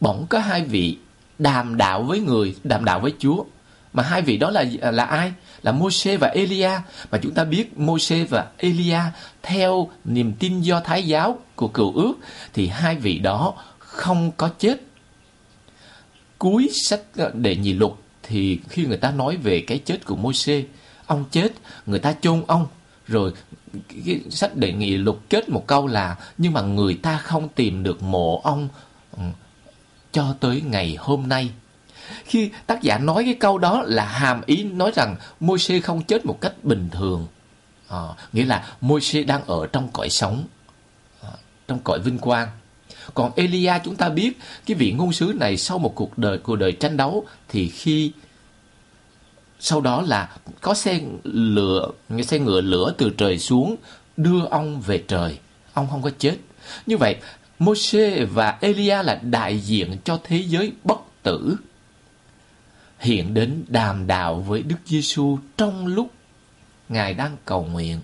bỗng 0.00 0.26
có 0.28 0.38
hai 0.38 0.64
vị 0.64 0.98
đàm 1.38 1.76
đạo 1.76 2.02
với 2.02 2.20
người, 2.20 2.56
đàm 2.64 2.84
đạo 2.84 3.00
với 3.00 3.14
Chúa. 3.18 3.44
Mà 3.92 4.02
hai 4.02 4.22
vị 4.22 4.36
đó 4.36 4.50
là 4.50 4.64
là 4.80 5.04
ai? 5.04 5.32
Là 5.62 5.72
Môi-se 5.72 6.16
và 6.16 6.28
Elia. 6.28 6.70
Mà 7.10 7.18
chúng 7.22 7.34
ta 7.34 7.44
biết 7.44 7.78
Môi-se 7.78 8.24
và 8.24 8.46
Elia 8.56 9.00
theo 9.42 9.90
niềm 10.04 10.32
tin 10.32 10.60
do 10.60 10.80
Thái 10.80 11.02
giáo 11.02 11.38
của 11.56 11.68
cựu 11.68 11.92
ước 11.94 12.14
thì 12.52 12.66
hai 12.66 12.96
vị 12.96 13.18
đó 13.18 13.54
không 13.92 14.32
có 14.36 14.50
chết. 14.58 14.80
Cuối 16.38 16.70
sách 16.72 17.00
ờ, 17.16 17.30
đệ 17.34 17.56
nhị 17.56 17.72
luật 17.72 17.92
thì 18.22 18.60
khi 18.68 18.86
người 18.86 18.96
ta 18.96 19.10
nói 19.10 19.36
về 19.36 19.64
cái 19.66 19.78
chết 19.78 20.04
của 20.06 20.16
Môi-se, 20.16 20.62
ông 21.06 21.24
chết, 21.30 21.52
người 21.86 21.98
ta 21.98 22.14
chôn 22.20 22.44
ông 22.46 22.66
rồi 23.08 23.32
cái 24.06 24.20
sách 24.30 24.56
đệ 24.56 24.72
nghị 24.72 24.96
luật 24.96 25.16
kết 25.28 25.48
một 25.48 25.66
câu 25.66 25.86
là 25.86 26.16
nhưng 26.38 26.52
mà 26.52 26.60
người 26.60 26.94
ta 26.94 27.18
không 27.18 27.48
tìm 27.48 27.82
được 27.82 28.02
mộ 28.02 28.40
ông 28.44 28.68
ừ, 29.16 29.22
cho 30.12 30.34
tới 30.40 30.60
ngày 30.60 30.96
hôm 30.98 31.28
nay. 31.28 31.50
Khi 32.24 32.50
tác 32.66 32.82
giả 32.82 32.98
nói 32.98 33.24
cái 33.24 33.34
câu 33.34 33.58
đó 33.58 33.82
là 33.86 34.04
hàm 34.04 34.42
ý 34.46 34.64
nói 34.64 34.92
rằng 34.94 35.16
Môi-se 35.40 35.80
không 35.80 36.02
chết 36.02 36.26
một 36.26 36.40
cách 36.40 36.52
bình 36.62 36.88
thường. 36.92 37.26
À, 37.88 37.98
nghĩa 38.32 38.44
là 38.44 38.76
Môi-se 38.80 39.22
đang 39.22 39.44
ở 39.46 39.66
trong 39.66 39.88
cõi 39.92 40.10
sống, 40.10 40.44
à, 41.22 41.30
trong 41.68 41.78
cõi 41.84 41.98
vinh 41.98 42.18
quang. 42.18 42.48
Còn 43.14 43.32
Elia 43.36 43.72
chúng 43.84 43.96
ta 43.96 44.08
biết, 44.08 44.38
cái 44.66 44.74
vị 44.74 44.92
ngôn 44.92 45.12
sứ 45.12 45.32
này 45.40 45.56
sau 45.56 45.78
một 45.78 45.94
cuộc 45.94 46.18
đời 46.18 46.38
cuộc 46.38 46.56
đời 46.56 46.72
tranh 46.72 46.96
đấu 46.96 47.26
thì 47.48 47.68
khi, 47.68 48.12
sau 49.60 49.80
đó 49.80 50.02
là 50.02 50.36
có 50.60 50.74
xe 50.74 51.00
lửa 51.24 51.90
xe 52.22 52.38
ngựa 52.38 52.60
lửa 52.60 52.94
từ 52.98 53.10
trời 53.10 53.38
xuống, 53.38 53.76
đưa 54.16 54.44
ông 54.44 54.80
về 54.80 55.04
trời 55.08 55.38
ông 55.74 55.88
không 55.90 56.02
có 56.02 56.10
chết 56.18 56.36
như 56.86 56.96
vậy, 56.96 57.16
Môi-se 57.58 58.24
và 58.24 58.58
Elia 58.60 59.02
là 59.02 59.20
đại 59.22 59.58
diện 59.58 59.96
cho 60.04 60.20
thế 60.24 60.36
giới 60.36 60.72
bất 60.84 61.00
tử. 61.22 61.56
Hiện 62.98 63.34
đến 63.34 63.64
đàm 63.68 64.06
đạo 64.06 64.40
với 64.40 64.62
Đức 64.62 64.76
Giêsu 64.86 65.38
trong 65.56 65.86
lúc 65.86 66.10
Ngài 66.88 67.14
đang 67.14 67.36
cầu 67.44 67.64
nguyện. 67.64 68.00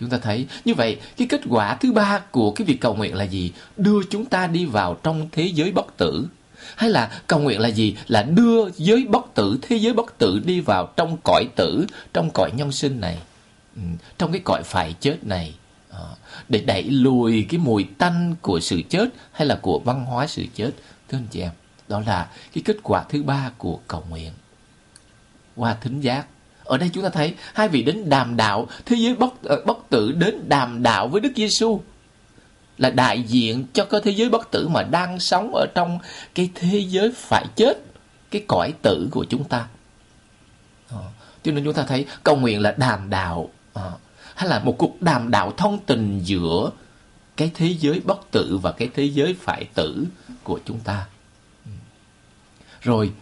Chúng 0.00 0.10
ta 0.10 0.18
thấy 0.18 0.46
như 0.64 0.74
vậy 0.74 1.00
cái 1.16 1.28
kết 1.28 1.40
quả 1.48 1.74
thứ 1.74 1.92
ba 1.92 2.18
của 2.18 2.50
cái 2.50 2.64
việc 2.64 2.80
cầu 2.80 2.94
nguyện 2.94 3.14
là 3.14 3.24
gì? 3.24 3.52
Đưa 3.76 4.00
chúng 4.10 4.24
ta 4.24 4.46
đi 4.46 4.64
vào 4.64 4.96
trong 5.02 5.28
thế 5.32 5.50
giới 5.54 5.72
bất 5.72 5.96
tử. 5.96 6.26
Hay 6.76 6.90
là 6.90 7.20
cầu 7.26 7.40
nguyện 7.40 7.60
là 7.60 7.68
gì? 7.68 7.96
Là 8.08 8.22
đưa 8.22 8.70
giới 8.70 9.04
bất 9.08 9.34
tử, 9.34 9.58
thế 9.62 9.76
giới 9.76 9.92
bất 9.92 10.18
tử 10.18 10.40
đi 10.44 10.60
vào 10.60 10.92
trong 10.96 11.16
cõi 11.24 11.48
tử, 11.56 11.86
trong 12.12 12.30
cõi 12.34 12.50
nhân 12.56 12.72
sinh 12.72 13.00
này. 13.00 13.18
Ừ, 13.76 13.82
trong 14.18 14.32
cái 14.32 14.40
cõi 14.44 14.62
phải 14.62 14.94
chết 15.00 15.24
này 15.24 15.54
ờ, 15.90 16.14
để 16.48 16.60
đẩy 16.60 16.82
lùi 16.82 17.46
cái 17.48 17.60
mùi 17.60 17.84
tanh 17.98 18.34
của 18.42 18.60
sự 18.60 18.82
chết 18.88 19.08
hay 19.32 19.46
là 19.46 19.58
của 19.62 19.78
văn 19.78 20.04
hóa 20.04 20.26
sự 20.26 20.44
chết 20.54 20.70
thưa 21.08 21.18
anh 21.18 21.26
chị 21.30 21.40
em 21.40 21.50
đó 21.88 22.02
là 22.06 22.30
cái 22.52 22.62
kết 22.64 22.76
quả 22.82 23.04
thứ 23.08 23.22
ba 23.22 23.50
của 23.58 23.78
cầu 23.88 24.04
nguyện 24.08 24.32
qua 25.56 25.76
thính 25.80 26.00
giác 26.00 26.26
ở 26.70 26.78
đây 26.78 26.90
chúng 26.92 27.04
ta 27.04 27.10
thấy 27.10 27.34
hai 27.54 27.68
vị 27.68 27.82
đến 27.82 28.08
đàm 28.08 28.36
đạo 28.36 28.66
thế 28.86 28.96
giới 28.96 29.14
bất 29.14 29.32
uh, 29.52 29.66
bất 29.66 29.78
tử 29.90 30.12
đến 30.12 30.48
đàm 30.48 30.82
đạo 30.82 31.08
với 31.08 31.20
Đức 31.20 31.32
Giêsu 31.36 31.80
là 32.78 32.90
đại 32.90 33.22
diện 33.22 33.64
cho 33.72 33.84
cái 33.84 34.00
thế 34.04 34.10
giới 34.10 34.28
bất 34.28 34.50
tử 34.50 34.68
mà 34.68 34.82
đang 34.82 35.20
sống 35.20 35.54
ở 35.54 35.66
trong 35.74 35.98
cái 36.34 36.50
thế 36.54 36.78
giới 36.78 37.12
phải 37.16 37.44
chết 37.56 37.82
cái 38.30 38.44
cõi 38.48 38.74
tử 38.82 39.08
của 39.10 39.24
chúng 39.24 39.44
ta. 39.44 39.66
À, 40.90 40.98
cho 41.42 41.52
nên 41.52 41.64
chúng 41.64 41.74
ta 41.74 41.82
thấy 41.82 42.06
cầu 42.22 42.36
nguyện 42.36 42.60
là 42.60 42.74
đàm 42.78 43.10
đạo 43.10 43.50
à, 43.74 43.90
hay 44.34 44.48
là 44.48 44.58
một 44.58 44.74
cuộc 44.78 45.02
đàm 45.02 45.30
đạo 45.30 45.52
thông 45.56 45.78
tình 45.86 46.20
giữa 46.24 46.70
cái 47.36 47.50
thế 47.54 47.74
giới 47.80 48.00
bất 48.04 48.30
tử 48.30 48.58
và 48.62 48.72
cái 48.72 48.88
thế 48.94 49.04
giới 49.04 49.36
phải 49.40 49.64
tử 49.74 50.04
của 50.42 50.60
chúng 50.64 50.80
ta. 50.80 51.06
Ừ. 51.64 51.70
Rồi 52.80 53.12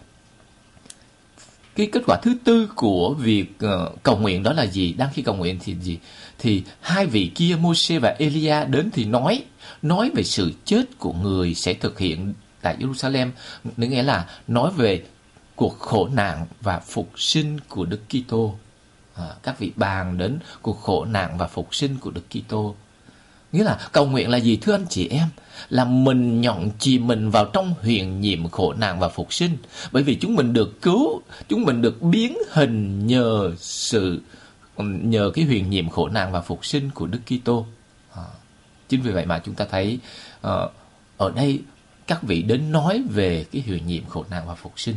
cái 1.78 1.88
kết 1.92 2.02
quả 2.06 2.18
thứ 2.22 2.34
tư 2.44 2.68
của 2.76 3.14
việc 3.18 3.46
uh, 3.64 4.02
cầu 4.02 4.16
nguyện 4.16 4.42
đó 4.42 4.52
là 4.52 4.66
gì? 4.66 4.92
Đang 4.92 5.08
khi 5.14 5.22
cầu 5.22 5.34
nguyện 5.34 5.58
thì 5.64 5.74
gì? 5.82 5.98
Thì 6.38 6.62
hai 6.80 7.06
vị 7.06 7.30
kia 7.34 7.56
Moses 7.60 8.02
và 8.02 8.16
Elia 8.18 8.64
đến 8.64 8.90
thì 8.92 9.04
nói 9.04 9.44
nói 9.82 10.10
về 10.14 10.22
sự 10.24 10.52
chết 10.64 10.98
của 10.98 11.12
người 11.12 11.54
sẽ 11.54 11.74
thực 11.74 11.98
hiện 11.98 12.34
tại 12.62 12.76
Jerusalem 12.80 13.30
nghĩa 13.76 14.02
là 14.02 14.26
nói 14.48 14.70
về 14.76 15.02
cuộc 15.56 15.78
khổ 15.78 16.08
nạn 16.08 16.46
và 16.60 16.78
phục 16.78 17.10
sinh 17.16 17.60
của 17.68 17.84
Đức 17.84 18.00
Kitô. 18.08 18.54
À, 19.14 19.24
các 19.42 19.58
vị 19.58 19.72
bàn 19.76 20.18
đến 20.18 20.38
cuộc 20.62 20.80
khổ 20.80 21.04
nạn 21.04 21.38
và 21.38 21.46
phục 21.46 21.74
sinh 21.74 21.96
của 22.00 22.10
Đức 22.10 22.24
Kitô 22.30 22.74
nghĩa 23.52 23.64
là 23.64 23.78
cầu 23.92 24.06
nguyện 24.06 24.30
là 24.30 24.38
gì 24.38 24.56
thưa 24.56 24.72
anh 24.72 24.86
chị 24.88 25.08
em? 25.08 25.28
Là 25.68 25.84
mình 25.84 26.40
nhọn 26.40 26.70
chìm 26.78 27.06
mình 27.06 27.30
vào 27.30 27.44
trong 27.44 27.74
huyền 27.82 28.20
nhiệm 28.20 28.48
khổ 28.48 28.72
nạn 28.72 29.00
và 29.00 29.08
phục 29.08 29.32
sinh. 29.32 29.56
Bởi 29.92 30.02
vì 30.02 30.14
chúng 30.14 30.34
mình 30.34 30.52
được 30.52 30.82
cứu 30.82 31.22
chúng 31.48 31.62
mình 31.62 31.82
được 31.82 32.02
biến 32.02 32.38
hình 32.50 33.06
nhờ 33.06 33.52
sự 33.58 34.20
nhờ 34.84 35.30
cái 35.34 35.44
huyền 35.44 35.70
nhiệm 35.70 35.88
khổ 35.88 36.08
nạn 36.08 36.32
và 36.32 36.40
phục 36.40 36.66
sinh 36.66 36.90
của 36.90 37.06
Đức 37.06 37.20
Kitô. 37.26 37.66
À, 38.14 38.22
chính 38.88 39.02
vì 39.02 39.10
vậy 39.10 39.26
mà 39.26 39.38
chúng 39.38 39.54
ta 39.54 39.66
thấy 39.70 39.98
à, 40.42 40.52
ở 41.16 41.32
đây 41.36 41.62
các 42.06 42.22
vị 42.22 42.42
đến 42.42 42.72
nói 42.72 43.02
về 43.10 43.44
cái 43.52 43.62
huyền 43.66 43.86
nhiệm 43.86 44.04
khổ 44.04 44.24
nạn 44.30 44.42
và 44.46 44.54
phục 44.54 44.80
sinh. 44.80 44.96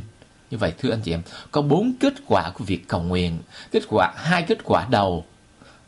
Như 0.51 0.58
vậy 0.58 0.74
thưa 0.79 0.91
anh 0.91 1.01
chị 1.01 1.12
em 1.12 1.22
có 1.51 1.62
bốn 1.62 1.93
kết 2.00 2.13
quả 2.25 2.50
của 2.50 2.63
việc 2.63 2.88
cầu 2.88 3.01
nguyện. 3.01 3.39
Kết 3.72 3.84
quả 3.89 4.13
hai 4.15 4.43
kết 4.43 4.58
quả 4.63 4.88
đầu 4.89 5.25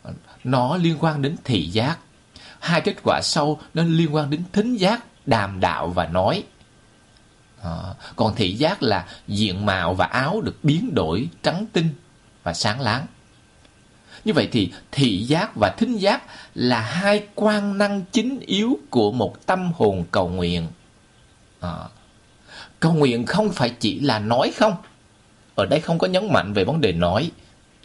ờ, 0.03 0.13
nó 0.43 0.77
liên 0.77 0.95
quan 0.99 1.21
đến 1.21 1.35
thị 1.43 1.67
giác 1.67 1.99
hai 2.63 2.81
kết 2.81 2.95
quả 3.03 3.21
sau 3.23 3.59
nó 3.73 3.83
liên 3.83 4.15
quan 4.15 4.29
đến 4.29 4.43
thính 4.53 4.75
giác 4.75 5.03
đàm 5.25 5.59
đạo 5.59 5.87
và 5.87 6.07
nói. 6.07 6.43
À, 7.63 7.71
còn 8.15 8.35
thị 8.35 8.53
giác 8.53 8.83
là 8.83 9.05
diện 9.27 9.65
mạo 9.65 9.93
và 9.93 10.05
áo 10.05 10.41
được 10.41 10.63
biến 10.63 10.95
đổi 10.95 11.29
trắng 11.43 11.65
tinh 11.73 11.89
và 12.43 12.53
sáng 12.53 12.81
láng. 12.81 13.05
Như 14.25 14.33
vậy 14.33 14.49
thì 14.51 14.71
thị 14.91 15.23
giác 15.23 15.55
và 15.55 15.75
thính 15.77 15.97
giác 15.97 16.23
là 16.55 16.79
hai 16.79 17.27
quan 17.35 17.77
năng 17.77 18.01
chính 18.11 18.39
yếu 18.39 18.79
của 18.89 19.11
một 19.11 19.45
tâm 19.45 19.71
hồn 19.75 20.03
cầu 20.11 20.29
nguyện. 20.29 20.67
À, 21.59 21.73
cầu 22.79 22.93
nguyện 22.93 23.25
không 23.25 23.51
phải 23.51 23.69
chỉ 23.69 23.99
là 23.99 24.19
nói 24.19 24.53
không. 24.57 24.75
Ở 25.55 25.65
đây 25.65 25.79
không 25.79 25.99
có 25.99 26.07
nhấn 26.07 26.33
mạnh 26.33 26.53
về 26.53 26.63
vấn 26.63 26.81
đề 26.81 26.91
nói. 26.91 27.31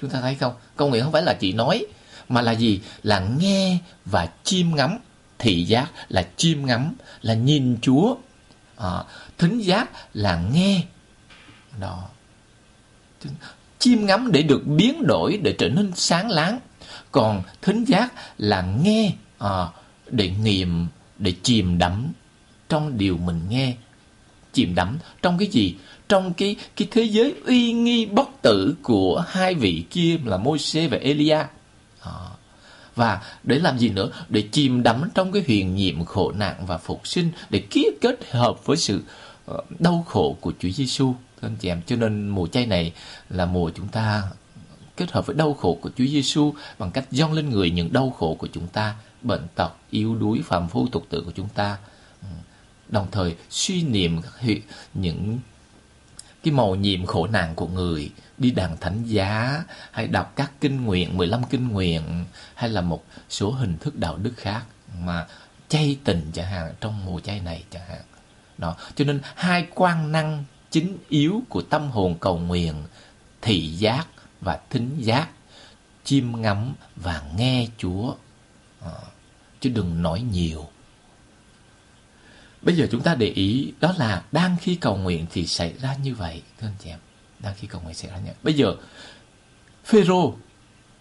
Chúng 0.00 0.10
ta 0.10 0.20
thấy 0.20 0.34
không? 0.34 0.52
Cầu 0.76 0.88
nguyện 0.88 1.02
không 1.02 1.12
phải 1.12 1.22
là 1.22 1.34
chỉ 1.34 1.52
nói 1.52 1.86
mà 2.28 2.42
là 2.42 2.52
gì? 2.52 2.80
Là 3.02 3.28
nghe 3.40 3.78
và 4.04 4.28
chiêm 4.44 4.66
ngắm. 4.74 4.98
Thị 5.38 5.64
giác 5.64 5.92
là 6.08 6.28
chiêm 6.36 6.66
ngắm 6.66 6.94
là 7.22 7.34
nhìn 7.34 7.76
chúa. 7.82 8.16
À, 8.76 9.04
thính 9.38 9.58
giác 9.58 9.90
là 10.14 10.42
nghe. 10.52 10.82
Đó. 11.80 12.08
Chiêm 13.78 14.06
ngắm 14.06 14.32
để 14.32 14.42
được 14.42 14.66
biến 14.66 15.06
đổi 15.06 15.36
để 15.42 15.54
trở 15.58 15.68
nên 15.68 15.92
sáng 15.94 16.30
láng. 16.30 16.58
Còn 17.12 17.42
thính 17.62 17.84
giác 17.84 18.12
là 18.38 18.62
nghe 18.62 19.12
à, 19.38 19.66
để 20.10 20.30
nghiệm 20.30 20.86
để 21.18 21.32
chìm 21.42 21.78
đắm 21.78 22.12
trong 22.68 22.98
điều 22.98 23.16
mình 23.16 23.40
nghe. 23.48 23.74
Chìm 24.52 24.74
đắm 24.74 24.98
trong 25.22 25.38
cái 25.38 25.48
gì? 25.48 25.74
Trong 26.08 26.34
cái 26.34 26.56
cái 26.76 26.88
thế 26.90 27.02
giới 27.02 27.34
uy 27.46 27.72
nghi 27.72 28.06
bất 28.06 28.28
tử 28.42 28.74
của 28.82 29.24
hai 29.28 29.54
vị 29.54 29.84
kia 29.90 30.18
là 30.24 30.36
Môi-se 30.36 30.88
và 30.88 30.96
Elia 30.96 31.38
và 32.98 33.22
để 33.42 33.58
làm 33.58 33.78
gì 33.78 33.88
nữa? 33.88 34.10
Để 34.28 34.42
chìm 34.52 34.82
đắm 34.82 35.10
trong 35.14 35.32
cái 35.32 35.42
huyền 35.46 35.76
nhiệm 35.76 36.04
khổ 36.04 36.32
nạn 36.32 36.66
và 36.66 36.78
phục 36.78 37.06
sinh 37.06 37.30
để 37.50 37.58
ký 37.70 37.90
kết 38.00 38.30
hợp 38.30 38.66
với 38.66 38.76
sự 38.76 39.02
ờ, 39.46 39.62
đau 39.78 40.04
khổ 40.08 40.36
của 40.40 40.52
Chúa 40.58 40.70
Giêsu 40.70 41.14
anh 41.40 41.56
chị 41.60 41.68
em, 41.68 41.80
cho 41.86 41.96
nên 41.96 42.28
mùa 42.28 42.46
chay 42.46 42.66
này 42.66 42.92
là 43.30 43.46
mùa 43.46 43.70
chúng 43.74 43.88
ta 43.88 44.22
kết 44.96 45.10
hợp 45.10 45.26
với 45.26 45.36
đau 45.36 45.54
khổ 45.54 45.78
của 45.80 45.90
Chúa 45.96 46.04
Giêsu 46.06 46.54
bằng 46.78 46.90
cách 46.90 47.04
dâng 47.10 47.32
lên 47.32 47.50
người 47.50 47.70
những 47.70 47.92
đau 47.92 48.10
khổ 48.10 48.34
của 48.34 48.48
chúng 48.52 48.66
ta, 48.66 48.94
bệnh 49.22 49.46
tật, 49.54 49.70
yếu 49.90 50.14
đuối 50.14 50.40
phạm 50.44 50.68
phu 50.68 50.88
tục 50.92 51.06
tử 51.08 51.22
của 51.24 51.32
chúng 51.34 51.48
ta. 51.48 51.76
Ừ. 52.22 52.28
Đồng 52.88 53.06
thời 53.12 53.36
suy 53.50 53.82
niệm 53.82 54.20
những 54.94 55.38
cái 56.42 56.52
màu 56.52 56.74
nhiệm 56.74 57.06
khổ 57.06 57.26
nạn 57.26 57.54
của 57.54 57.66
người 57.66 58.10
đi 58.38 58.50
đàn 58.50 58.76
thánh 58.76 59.04
giá 59.04 59.64
hay 59.90 60.08
đọc 60.08 60.32
các 60.36 60.52
kinh 60.60 60.84
nguyện 60.84 61.16
15 61.16 61.44
kinh 61.50 61.68
nguyện 61.68 62.24
hay 62.54 62.70
là 62.70 62.80
một 62.80 63.04
số 63.28 63.50
hình 63.50 63.78
thức 63.78 63.96
đạo 63.96 64.16
đức 64.16 64.32
khác 64.36 64.64
mà 64.98 65.26
chay 65.68 65.98
tình 66.04 66.30
chẳng 66.34 66.46
hạn 66.46 66.74
trong 66.80 67.04
mùa 67.04 67.20
chay 67.20 67.40
này 67.40 67.64
chẳng 67.70 67.88
hạn. 67.88 68.02
Đó 68.58 68.76
cho 68.94 69.04
nên 69.04 69.20
hai 69.34 69.66
quan 69.74 70.12
năng 70.12 70.44
chính 70.70 70.98
yếu 71.08 71.42
của 71.48 71.62
tâm 71.62 71.90
hồn 71.90 72.16
cầu 72.20 72.38
nguyện 72.38 72.74
thị 73.42 73.66
giác 73.66 74.06
và 74.40 74.60
thính 74.70 74.98
giác 74.98 75.28
chiêm 76.04 76.40
ngắm 76.40 76.74
và 76.96 77.22
nghe 77.36 77.68
Chúa. 77.78 78.14
À, 78.80 78.90
chứ 79.60 79.70
đừng 79.70 80.02
nói 80.02 80.20
nhiều. 80.20 80.68
Bây 82.62 82.76
giờ 82.76 82.86
chúng 82.90 83.02
ta 83.02 83.14
để 83.14 83.26
ý 83.26 83.72
đó 83.80 83.94
là 83.98 84.22
đang 84.32 84.56
khi 84.60 84.74
cầu 84.74 84.96
nguyện 84.96 85.26
thì 85.32 85.46
xảy 85.46 85.74
ra 85.78 85.94
như 86.02 86.14
vậy, 86.14 86.42
thưa 86.60 86.66
anh 86.66 86.74
chị 86.78 86.90
em. 86.90 86.98
Đang 87.40 87.54
khi 87.56 87.66
cầu 87.66 87.80
nguyện 87.80 87.94
xảy 87.94 88.10
ra 88.10 88.18
nhé. 88.18 88.32
Bây 88.42 88.54
giờ 88.54 88.74
Phêrô 89.84 90.34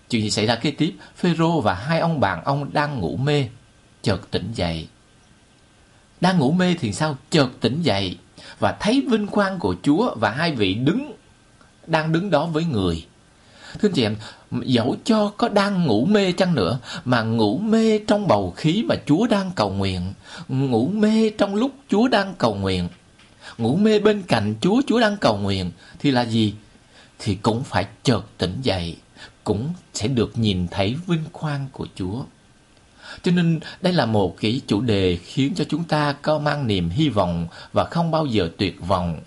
chuyện 0.10 0.22
gì 0.22 0.29
xảy 0.29 0.46
ra 0.46 0.56
kế 0.56 0.72
tiếp? 0.72 0.96
Phêrô 1.15 1.62
và 1.62 1.74
hai 1.74 2.00
ông 2.00 2.20
bạn 2.20 2.44
ông 2.44 2.74
đang 2.74 3.00
ngủ 3.00 3.17
mê, 3.17 3.48
chợt 4.01 4.32
tỉnh 4.32 4.51
dậy. 4.53 4.88
Đang 6.22 6.38
ngủ 6.38 6.51
mê 6.51 6.75
thì 6.79 6.94
sao? 6.94 7.17
Chợt 7.29 7.50
tỉnh 7.62 7.82
dậy 7.82 8.17
và 8.60 8.77
thấy 8.79 9.06
vinh 9.10 9.27
quang 9.27 9.60
của 9.60 9.75
Chúa 9.84 10.15
và 10.15 10.32
hai 10.32 10.51
vị 10.51 10.74
đứng 10.74 11.13
đang 11.88 12.12
đứng 12.12 12.29
đó 12.29 12.46
với 12.46 12.65
người. 12.65 13.06
Thưa 13.79 13.89
anh 13.89 13.94
chị 13.94 14.03
em, 14.03 14.15
dẫu 14.51 14.96
cho 15.03 15.32
có 15.38 15.50
đang 15.50 15.86
ngủ 15.86 16.06
mê 16.06 16.32
chăng 16.32 16.56
nữa 16.56 16.79
mà 17.06 17.22
ngủ 17.22 17.58
mê 17.58 18.00
trong 18.00 18.27
bầu 18.27 18.53
khí 18.58 18.84
mà 18.89 18.96
Chúa 19.06 19.27
đang 19.27 19.51
cầu 19.56 19.70
nguyện, 19.70 20.13
ngủ 20.48 20.88
mê 20.88 21.29
trong 21.38 21.56
lúc 21.56 21.72
Chúa 21.89 22.08
đang 22.08 22.34
cầu 22.38 22.56
nguyện, 22.56 22.89
ngủ 23.58 23.76
mê 23.76 24.00
bên 24.00 24.24
cạnh 24.24 24.56
Chúa 24.62 24.82
Chúa 24.88 25.00
đang 25.00 25.18
cầu 25.18 25.38
nguyện 25.38 25.72
thì 26.00 26.12
là 26.12 26.22
gì? 26.22 26.54
Thì 27.20 27.36
cũng 27.36 27.64
phải 27.64 27.88
chợt 28.04 28.22
tỉnh 28.38 28.58
dậy, 28.62 28.98
cũng 29.44 29.74
sẽ 29.94 30.08
được 30.08 30.38
nhìn 30.38 30.68
thấy 30.68 30.96
vinh 31.08 31.24
quang 31.32 31.68
của 31.72 31.88
Chúa. 31.96 32.24
Cho 33.24 33.32
nên 33.32 33.60
đây 33.82 33.94
là 33.94 34.06
một 34.06 34.36
cái 34.40 34.62
chủ 34.68 34.82
đề 34.82 35.18
khiến 35.24 35.54
cho 35.56 35.64
chúng 35.70 35.84
ta 35.84 36.14
có 36.14 36.40
mang 36.40 36.68
niềm 36.68 36.90
hy 36.90 37.10
vọng 37.10 37.48
và 37.74 37.84
không 37.84 38.12
bao 38.12 38.26
giờ 38.26 38.50
tuyệt 38.58 38.82
vọng 38.82 39.20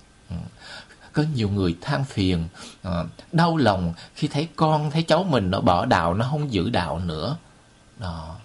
có 1.12 1.22
nhiều 1.34 1.48
người 1.48 1.76
than 1.80 2.04
phiền 2.04 2.48
ờ, 2.82 3.06
đau 3.32 3.56
lòng 3.56 3.94
khi 4.14 4.28
thấy 4.28 4.48
con 4.56 4.90
thấy 4.90 5.02
cháu 5.02 5.24
mình 5.24 5.50
nó 5.50 5.60
bỏ 5.60 5.86
đạo 5.86 6.14
nó 6.14 6.28
không 6.30 6.52
giữ 6.52 6.70
đạo 6.70 6.98
nữa 6.98 7.36
đó 7.98 8.36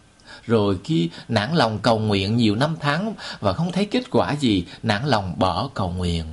rồi 0.47 0.77
khi 0.83 1.09
nản 1.29 1.55
lòng 1.55 1.79
cầu 1.81 1.99
nguyện 1.99 2.37
nhiều 2.37 2.55
năm 2.55 2.75
tháng 2.79 3.13
và 3.39 3.53
không 3.53 3.71
thấy 3.71 3.85
kết 3.85 4.03
quả 4.11 4.35
gì 4.35 4.65
nản 4.83 5.05
lòng 5.05 5.33
bỏ 5.37 5.69
cầu 5.73 5.89
nguyện 5.89 6.25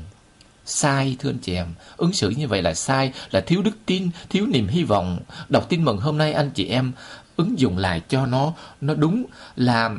sai 0.64 1.16
thưa 1.18 1.30
anh 1.30 1.38
chị 1.38 1.54
em 1.54 1.66
ứng 1.96 2.12
xử 2.12 2.30
như 2.30 2.48
vậy 2.48 2.62
là 2.62 2.74
sai 2.74 3.12
là 3.30 3.40
thiếu 3.40 3.62
đức 3.62 3.76
tin 3.86 4.10
thiếu 4.30 4.46
niềm 4.46 4.68
hy 4.68 4.84
vọng 4.84 5.18
đọc 5.48 5.68
tin 5.68 5.84
mừng 5.84 5.98
hôm 5.98 6.18
nay 6.18 6.32
anh 6.32 6.50
chị 6.50 6.66
em 6.66 6.92
ứng 7.36 7.58
dụng 7.58 7.78
lại 7.78 8.00
cho 8.08 8.26
nó 8.26 8.52
nó 8.80 8.94
đúng 8.94 9.24
là 9.56 9.90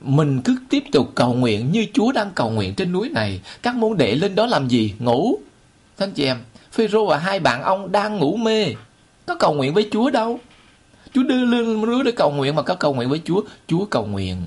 mình 0.00 0.42
cứ 0.42 0.56
tiếp 0.70 0.84
tục 0.92 1.12
cầu 1.14 1.34
nguyện 1.34 1.72
như 1.72 1.86
Chúa 1.94 2.12
đang 2.12 2.30
cầu 2.34 2.50
nguyện 2.50 2.74
trên 2.74 2.92
núi 2.92 3.08
này. 3.08 3.40
Các 3.62 3.74
môn 3.74 3.96
đệ 3.96 4.14
lên 4.14 4.34
đó 4.34 4.46
làm 4.46 4.68
gì? 4.68 4.94
Ngủ. 4.98 5.38
Thưa 5.98 6.06
chị 6.14 6.24
em, 6.24 6.38
Phêrô 6.72 7.06
và 7.06 7.18
hai 7.18 7.40
bạn 7.40 7.62
ông 7.62 7.92
đang 7.92 8.18
ngủ 8.18 8.36
mê. 8.36 8.66
Có 9.26 9.34
cầu 9.34 9.54
nguyện 9.54 9.74
với 9.74 9.88
Chúa 9.92 10.10
đâu. 10.10 10.40
Chúa 11.14 11.22
đưa 11.22 11.44
lên 11.44 11.80
núi 11.80 12.04
để 12.04 12.12
cầu 12.12 12.30
nguyện 12.30 12.54
mà 12.54 12.62
có 12.62 12.74
cầu 12.74 12.94
nguyện 12.94 13.08
với 13.08 13.22
Chúa. 13.24 13.42
Chúa 13.66 13.84
cầu 13.84 14.06
nguyện. 14.06 14.46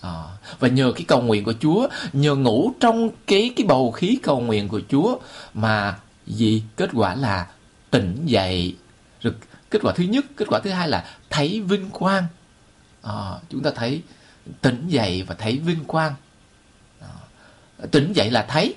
À, 0.00 0.22
và 0.58 0.68
nhờ 0.68 0.92
cái 0.96 1.04
cầu 1.08 1.22
nguyện 1.22 1.44
của 1.44 1.54
Chúa, 1.60 1.88
nhờ 2.12 2.34
ngủ 2.34 2.72
trong 2.80 3.10
cái 3.26 3.52
cái 3.56 3.66
bầu 3.66 3.90
khí 3.90 4.18
cầu 4.22 4.40
nguyện 4.40 4.68
của 4.68 4.80
Chúa 4.88 5.18
mà 5.54 5.98
gì? 6.26 6.62
Kết 6.76 6.90
quả 6.92 7.14
là 7.14 7.46
tỉnh 7.90 8.26
dậy. 8.26 8.76
Rồi 9.20 9.34
kết 9.70 9.78
quả 9.82 9.92
thứ 9.96 10.04
nhất, 10.04 10.24
kết 10.36 10.48
quả 10.48 10.60
thứ 10.64 10.70
hai 10.70 10.88
là 10.88 11.04
thấy 11.30 11.60
vinh 11.60 11.90
quang. 11.90 12.24
À, 13.02 13.32
chúng 13.50 13.62
ta 13.62 13.70
thấy 13.70 14.02
tỉnh 14.60 14.88
dậy 14.88 15.24
và 15.26 15.34
thấy 15.34 15.58
vinh 15.58 15.84
quang 15.84 16.14
ờ, 17.00 17.86
tỉnh 17.90 18.12
dậy 18.12 18.30
là 18.30 18.46
thấy 18.48 18.74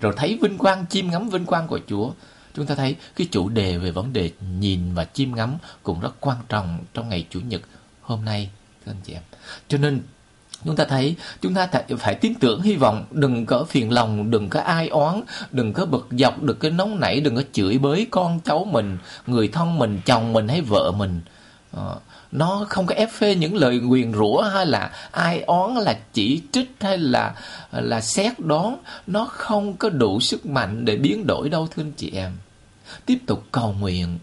rồi 0.00 0.12
thấy 0.16 0.38
vinh 0.42 0.58
quang 0.58 0.86
chiêm 0.86 1.10
ngắm 1.10 1.28
vinh 1.28 1.44
quang 1.44 1.66
của 1.66 1.80
Chúa 1.88 2.10
chúng 2.58 2.66
ta 2.66 2.74
thấy 2.74 2.96
cái 3.16 3.28
chủ 3.30 3.48
đề 3.48 3.78
về 3.78 3.90
vấn 3.90 4.12
đề 4.12 4.30
nhìn 4.58 4.94
và 4.94 5.04
chiêm 5.04 5.34
ngắm 5.34 5.58
cũng 5.82 6.00
rất 6.00 6.20
quan 6.20 6.36
trọng 6.48 6.78
trong 6.94 7.08
ngày 7.08 7.26
Chủ 7.30 7.40
nhật 7.40 7.60
hôm 8.02 8.24
nay 8.24 8.50
thưa 8.86 8.92
anh 8.92 9.00
chị 9.04 9.12
em. 9.12 9.22
Cho 9.68 9.78
nên 9.78 10.00
chúng 10.64 10.76
ta 10.76 10.84
thấy 10.84 11.16
chúng 11.40 11.54
ta 11.54 11.68
phải 11.98 12.14
tin 12.14 12.34
tưởng 12.34 12.62
hy 12.62 12.76
vọng 12.76 13.04
đừng 13.10 13.46
có 13.46 13.64
phiền 13.64 13.92
lòng 13.92 14.30
đừng 14.30 14.48
có 14.48 14.60
ai 14.60 14.88
oán 14.88 15.22
đừng 15.52 15.72
có 15.72 15.86
bực 15.86 16.08
dọc 16.10 16.42
đừng 16.42 16.58
có 16.58 16.70
nóng 16.70 17.00
nảy 17.00 17.20
đừng 17.20 17.36
có 17.36 17.42
chửi 17.52 17.78
bới 17.78 18.06
con 18.10 18.40
cháu 18.40 18.64
mình 18.64 18.98
người 19.26 19.48
thân 19.48 19.78
mình 19.78 20.00
chồng 20.04 20.32
mình 20.32 20.48
hay 20.48 20.60
vợ 20.60 20.92
mình. 20.92 21.20
Ờ, 21.72 21.96
nó 22.32 22.66
không 22.68 22.86
có 22.86 22.94
ép 22.94 23.10
phê 23.10 23.34
những 23.34 23.56
lời 23.56 23.80
nguyền 23.80 24.12
rủa 24.12 24.42
hay 24.42 24.66
là 24.66 24.90
ai 25.10 25.40
oán 25.40 25.74
là 25.74 25.98
chỉ 26.12 26.42
trích 26.52 26.70
hay 26.80 26.98
là 26.98 27.34
là 27.72 28.00
xét 28.00 28.40
đoán. 28.40 28.76
Nó 29.06 29.24
không 29.24 29.76
có 29.76 29.88
đủ 29.88 30.20
sức 30.20 30.46
mạnh 30.46 30.84
để 30.84 30.96
biến 30.96 31.26
đổi 31.26 31.48
đâu 31.48 31.68
thưa 31.70 31.82
anh 31.82 31.92
chị 31.96 32.10
em 32.14 32.32
tiếp 33.06 33.18
tục 33.26 33.44
cầu 33.52 33.74
nguyện. 33.80 34.18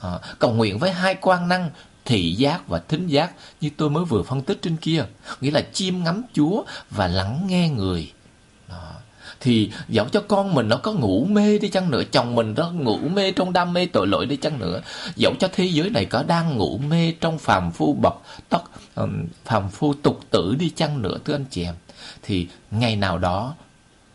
À, 0.00 0.18
cầu 0.38 0.52
nguyện 0.52 0.78
với 0.78 0.92
hai 0.92 1.14
quan 1.20 1.48
năng 1.48 1.70
thị 2.04 2.34
giác 2.34 2.68
và 2.68 2.78
thính 2.78 3.06
giác 3.06 3.32
như 3.60 3.70
tôi 3.76 3.90
mới 3.90 4.04
vừa 4.04 4.22
phân 4.22 4.42
tích 4.42 4.58
trên 4.62 4.76
kia 4.76 5.04
nghĩa 5.40 5.50
là 5.50 5.62
chiêm 5.72 6.02
ngắm 6.02 6.22
chúa 6.32 6.62
và 6.90 7.08
lắng 7.08 7.44
nghe 7.46 7.68
người. 7.68 8.12
À, 8.68 8.92
thì 9.40 9.70
dẫu 9.88 10.08
cho 10.08 10.20
con 10.20 10.54
mình 10.54 10.68
nó 10.68 10.76
có 10.76 10.92
ngủ 10.92 11.24
mê 11.24 11.58
đi 11.58 11.68
chăng 11.68 11.90
nữa 11.90 12.02
chồng 12.12 12.34
mình 12.34 12.54
nó 12.56 12.70
ngủ 12.70 12.98
mê 12.98 13.32
trong 13.32 13.52
đam 13.52 13.72
mê 13.72 13.86
tội 13.86 14.06
lỗi 14.06 14.26
đi 14.26 14.36
chăng 14.36 14.58
nữa 14.58 14.80
dẫu 15.16 15.34
cho 15.38 15.48
thế 15.52 15.64
giới 15.64 15.90
này 15.90 16.04
có 16.04 16.22
đang 16.22 16.56
ngủ 16.56 16.78
mê 16.78 17.12
trong 17.20 17.38
phàm 17.38 17.72
phu 17.72 17.92
bậc 17.92 18.14
tóc 18.48 18.70
phàm 19.44 19.68
phu 19.70 19.94
tục 19.94 20.20
tử 20.30 20.56
đi 20.58 20.70
chăng 20.76 21.02
nữa 21.02 21.18
thưa 21.24 21.34
anh 21.34 21.44
chị 21.50 21.62
em 21.62 21.74
thì 22.22 22.48
ngày 22.70 22.96
nào 22.96 23.18
đó 23.18 23.54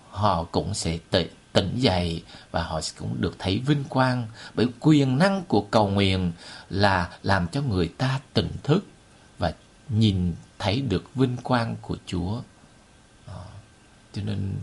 họ 0.09 0.43
cũng 0.43 0.73
sẽ 0.73 0.97
tự 1.09 1.25
tỉnh 1.53 1.71
dậy 1.75 2.23
và 2.51 2.63
họ 2.63 2.81
cũng 2.97 3.21
được 3.21 3.35
thấy 3.39 3.59
vinh 3.65 3.83
quang 3.83 4.27
bởi 4.53 4.67
quyền 4.79 5.17
năng 5.17 5.43
của 5.47 5.61
cầu 5.61 5.89
nguyện 5.89 6.31
là 6.69 7.09
làm 7.23 7.47
cho 7.47 7.61
người 7.61 7.87
ta 7.87 8.19
tỉnh 8.33 8.51
thức 8.63 8.85
và 9.37 9.53
nhìn 9.89 10.33
thấy 10.59 10.81
được 10.81 11.15
vinh 11.15 11.37
quang 11.37 11.75
của 11.81 11.97
Chúa. 12.05 12.41
Cho 14.13 14.21
nên 14.25 14.53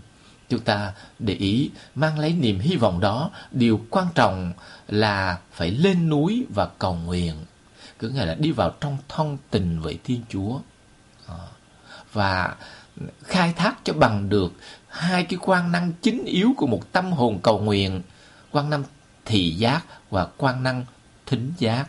chúng 0.48 0.60
ta 0.60 0.92
để 1.18 1.34
ý 1.34 1.70
mang 1.94 2.18
lấy 2.18 2.32
niềm 2.32 2.58
hy 2.58 2.76
vọng 2.76 3.00
đó, 3.00 3.30
điều 3.50 3.80
quan 3.90 4.06
trọng 4.14 4.52
là 4.88 5.38
phải 5.52 5.70
lên 5.70 6.08
núi 6.08 6.46
và 6.54 6.68
cầu 6.78 6.94
nguyện, 6.94 7.34
cứ 7.98 8.08
nghĩa 8.08 8.24
là 8.24 8.34
đi 8.34 8.52
vào 8.52 8.74
trong 8.80 8.98
thông 9.08 9.38
tình 9.50 9.80
với 9.80 9.98
Thiên 10.04 10.20
Chúa. 10.28 10.60
Và 12.12 12.56
khai 13.22 13.52
thác 13.52 13.74
cho 13.84 13.92
bằng 13.92 14.28
được 14.28 14.52
hai 14.96 15.24
cái 15.24 15.38
quan 15.42 15.72
năng 15.72 15.92
chính 15.92 16.24
yếu 16.24 16.54
của 16.56 16.66
một 16.66 16.92
tâm 16.92 17.12
hồn 17.12 17.40
cầu 17.42 17.58
nguyện, 17.58 18.02
quan 18.50 18.70
năng 18.70 18.82
thị 19.24 19.50
giác 19.50 19.84
và 20.10 20.26
quan 20.36 20.62
năng 20.62 20.84
thính 21.26 21.52
giác. 21.58 21.86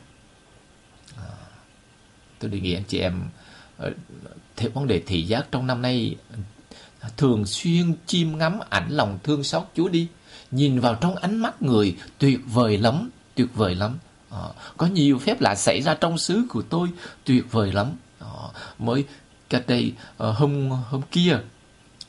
À, 1.17 1.33
tôi 2.39 2.51
đề 2.51 2.59
nghị 2.59 2.73
anh 2.73 2.83
chị 2.87 2.99
em 2.99 3.21
ờ, 3.77 3.91
theo 4.55 4.69
vấn 4.73 4.87
đề 4.87 5.01
thị 5.05 5.23
giác 5.23 5.47
trong 5.51 5.67
năm 5.67 5.81
nay 5.81 6.15
thường 7.17 7.45
xuyên 7.45 7.93
chiêm 8.05 8.37
ngắm 8.37 8.59
ảnh 8.69 8.89
lòng 8.89 9.19
thương 9.23 9.43
xót 9.43 9.63
Chúa 9.75 9.89
đi, 9.89 10.07
nhìn 10.51 10.79
vào 10.79 10.95
trong 10.95 11.15
ánh 11.15 11.37
mắt 11.37 11.61
người 11.61 11.97
tuyệt 12.17 12.39
vời 12.45 12.77
lắm, 12.77 13.09
tuyệt 13.35 13.47
vời 13.53 13.75
lắm. 13.75 13.97
À, 14.31 14.37
có 14.77 14.85
nhiều 14.85 15.19
phép 15.19 15.41
lạ 15.41 15.55
xảy 15.55 15.81
ra 15.81 15.93
trong 15.93 16.17
xứ 16.17 16.45
của 16.49 16.61
tôi 16.61 16.89
tuyệt 17.23 17.51
vời 17.51 17.71
lắm. 17.71 17.91
À, 18.19 18.27
mới 18.79 19.05
cách 19.49 19.63
đây 19.67 19.93
hôm 20.17 20.69
hôm 20.69 21.01
kia 21.11 21.39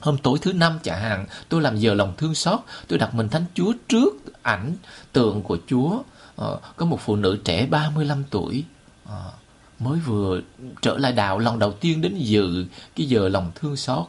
Hôm 0.00 0.18
tối 0.18 0.38
thứ 0.42 0.52
năm 0.52 0.78
chẳng 0.82 1.00
hạn, 1.00 1.26
tôi 1.48 1.62
làm 1.62 1.76
giờ 1.76 1.94
lòng 1.94 2.14
thương 2.16 2.34
xót, 2.34 2.60
tôi 2.88 2.98
đặt 2.98 3.14
mình 3.14 3.28
Thánh 3.28 3.44
Chúa 3.54 3.72
trước 3.88 4.42
ảnh 4.42 4.72
tượng 5.12 5.42
của 5.42 5.58
Chúa. 5.66 6.02
Ờ, 6.36 6.60
có 6.76 6.86
một 6.86 7.00
phụ 7.00 7.16
nữ 7.16 7.38
trẻ 7.44 7.66
35 7.66 8.24
tuổi, 8.30 8.64
ờ, 9.04 9.32
mới 9.78 9.98
vừa 9.98 10.40
trở 10.82 10.98
lại 10.98 11.12
đạo 11.12 11.38
lần 11.38 11.58
đầu 11.58 11.72
tiên 11.72 12.00
đến 12.00 12.14
dự 12.18 12.64
cái 12.96 13.06
giờ 13.06 13.28
lòng 13.28 13.50
thương 13.54 13.76
xót. 13.76 14.06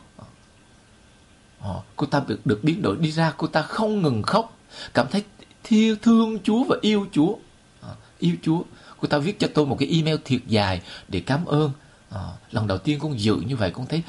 Ờ, 1.59 1.79
cô 1.95 2.05
ta 2.05 2.21
được, 2.27 2.45
được 2.45 2.63
biến 2.63 2.81
đổi 2.81 2.97
đi 2.97 3.11
ra, 3.11 3.33
cô 3.37 3.47
ta 3.47 3.61
không 3.61 4.01
ngừng 4.01 4.21
khóc, 4.21 4.57
cảm 4.93 5.07
thấy 5.11 5.23
thiêu 5.63 5.95
thương 6.01 6.39
Chúa 6.43 6.63
và 6.63 6.75
yêu 6.81 7.07
Chúa. 7.11 7.35
Ờ, 7.81 7.95
yêu 8.19 8.35
Chúa. 8.41 8.61
Cô 9.01 9.07
ta 9.07 9.17
viết 9.17 9.39
cho 9.39 9.47
tôi 9.53 9.65
một 9.65 9.77
cái 9.79 9.89
email 9.91 10.15
thiệt 10.25 10.41
dài 10.47 10.81
để 11.07 11.19
cảm 11.19 11.45
ơn. 11.45 11.71
Ờ, 12.09 12.33
lần 12.51 12.67
đầu 12.67 12.77
tiên 12.77 12.99
con 12.99 13.19
dự 13.19 13.35
như 13.35 13.55
vậy 13.55 13.71
con 13.71 13.85
thấy 13.85 14.03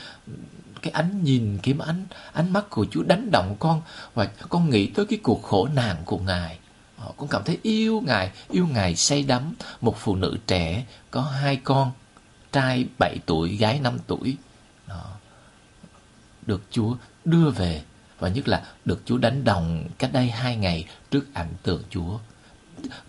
cái 0.83 0.93
ánh 0.93 1.25
nhìn 1.25 1.59
cái 1.63 1.75
ánh 1.79 2.07
ánh 2.33 2.53
mắt 2.53 2.71
của 2.71 2.87
Chúa 2.91 3.03
đánh 3.03 3.31
động 3.31 3.57
con 3.59 3.83
và 4.15 4.29
con 4.49 4.71
nghĩ 4.71 4.87
tới 4.87 5.07
cái 5.07 5.19
cuộc 5.23 5.43
khổ 5.43 5.69
nạn 5.75 5.97
của 6.05 6.19
Ngài. 6.19 6.59
Con 7.17 7.29
cảm 7.29 7.43
thấy 7.45 7.59
yêu 7.63 8.03
Ngài, 8.07 8.31
yêu 8.49 8.67
Ngài 8.67 8.97
say 8.97 9.23
đắm. 9.23 9.55
Một 9.81 9.97
phụ 9.99 10.17
nữ 10.17 10.37
trẻ 10.47 10.85
có 11.11 11.23
hai 11.23 11.57
con, 11.57 11.93
trai 12.53 12.87
7 12.99 13.19
tuổi, 13.27 13.57
gái 13.57 13.81
5 13.81 13.99
tuổi. 14.07 14.37
Đó. 14.87 15.05
Được 16.47 16.63
Chúa 16.71 16.97
đưa 17.25 17.51
về 17.51 17.83
và 18.19 18.29
nhất 18.29 18.49
là 18.49 18.65
được 18.85 19.03
Chúa 19.05 19.19
đánh 19.19 19.45
đồng 19.45 19.89
cách 19.99 20.13
đây 20.13 20.31
hai 20.31 20.57
ngày 20.57 20.87
trước 21.11 21.35
ảnh 21.35 21.55
tượng 21.63 21.83
Chúa. 21.91 22.19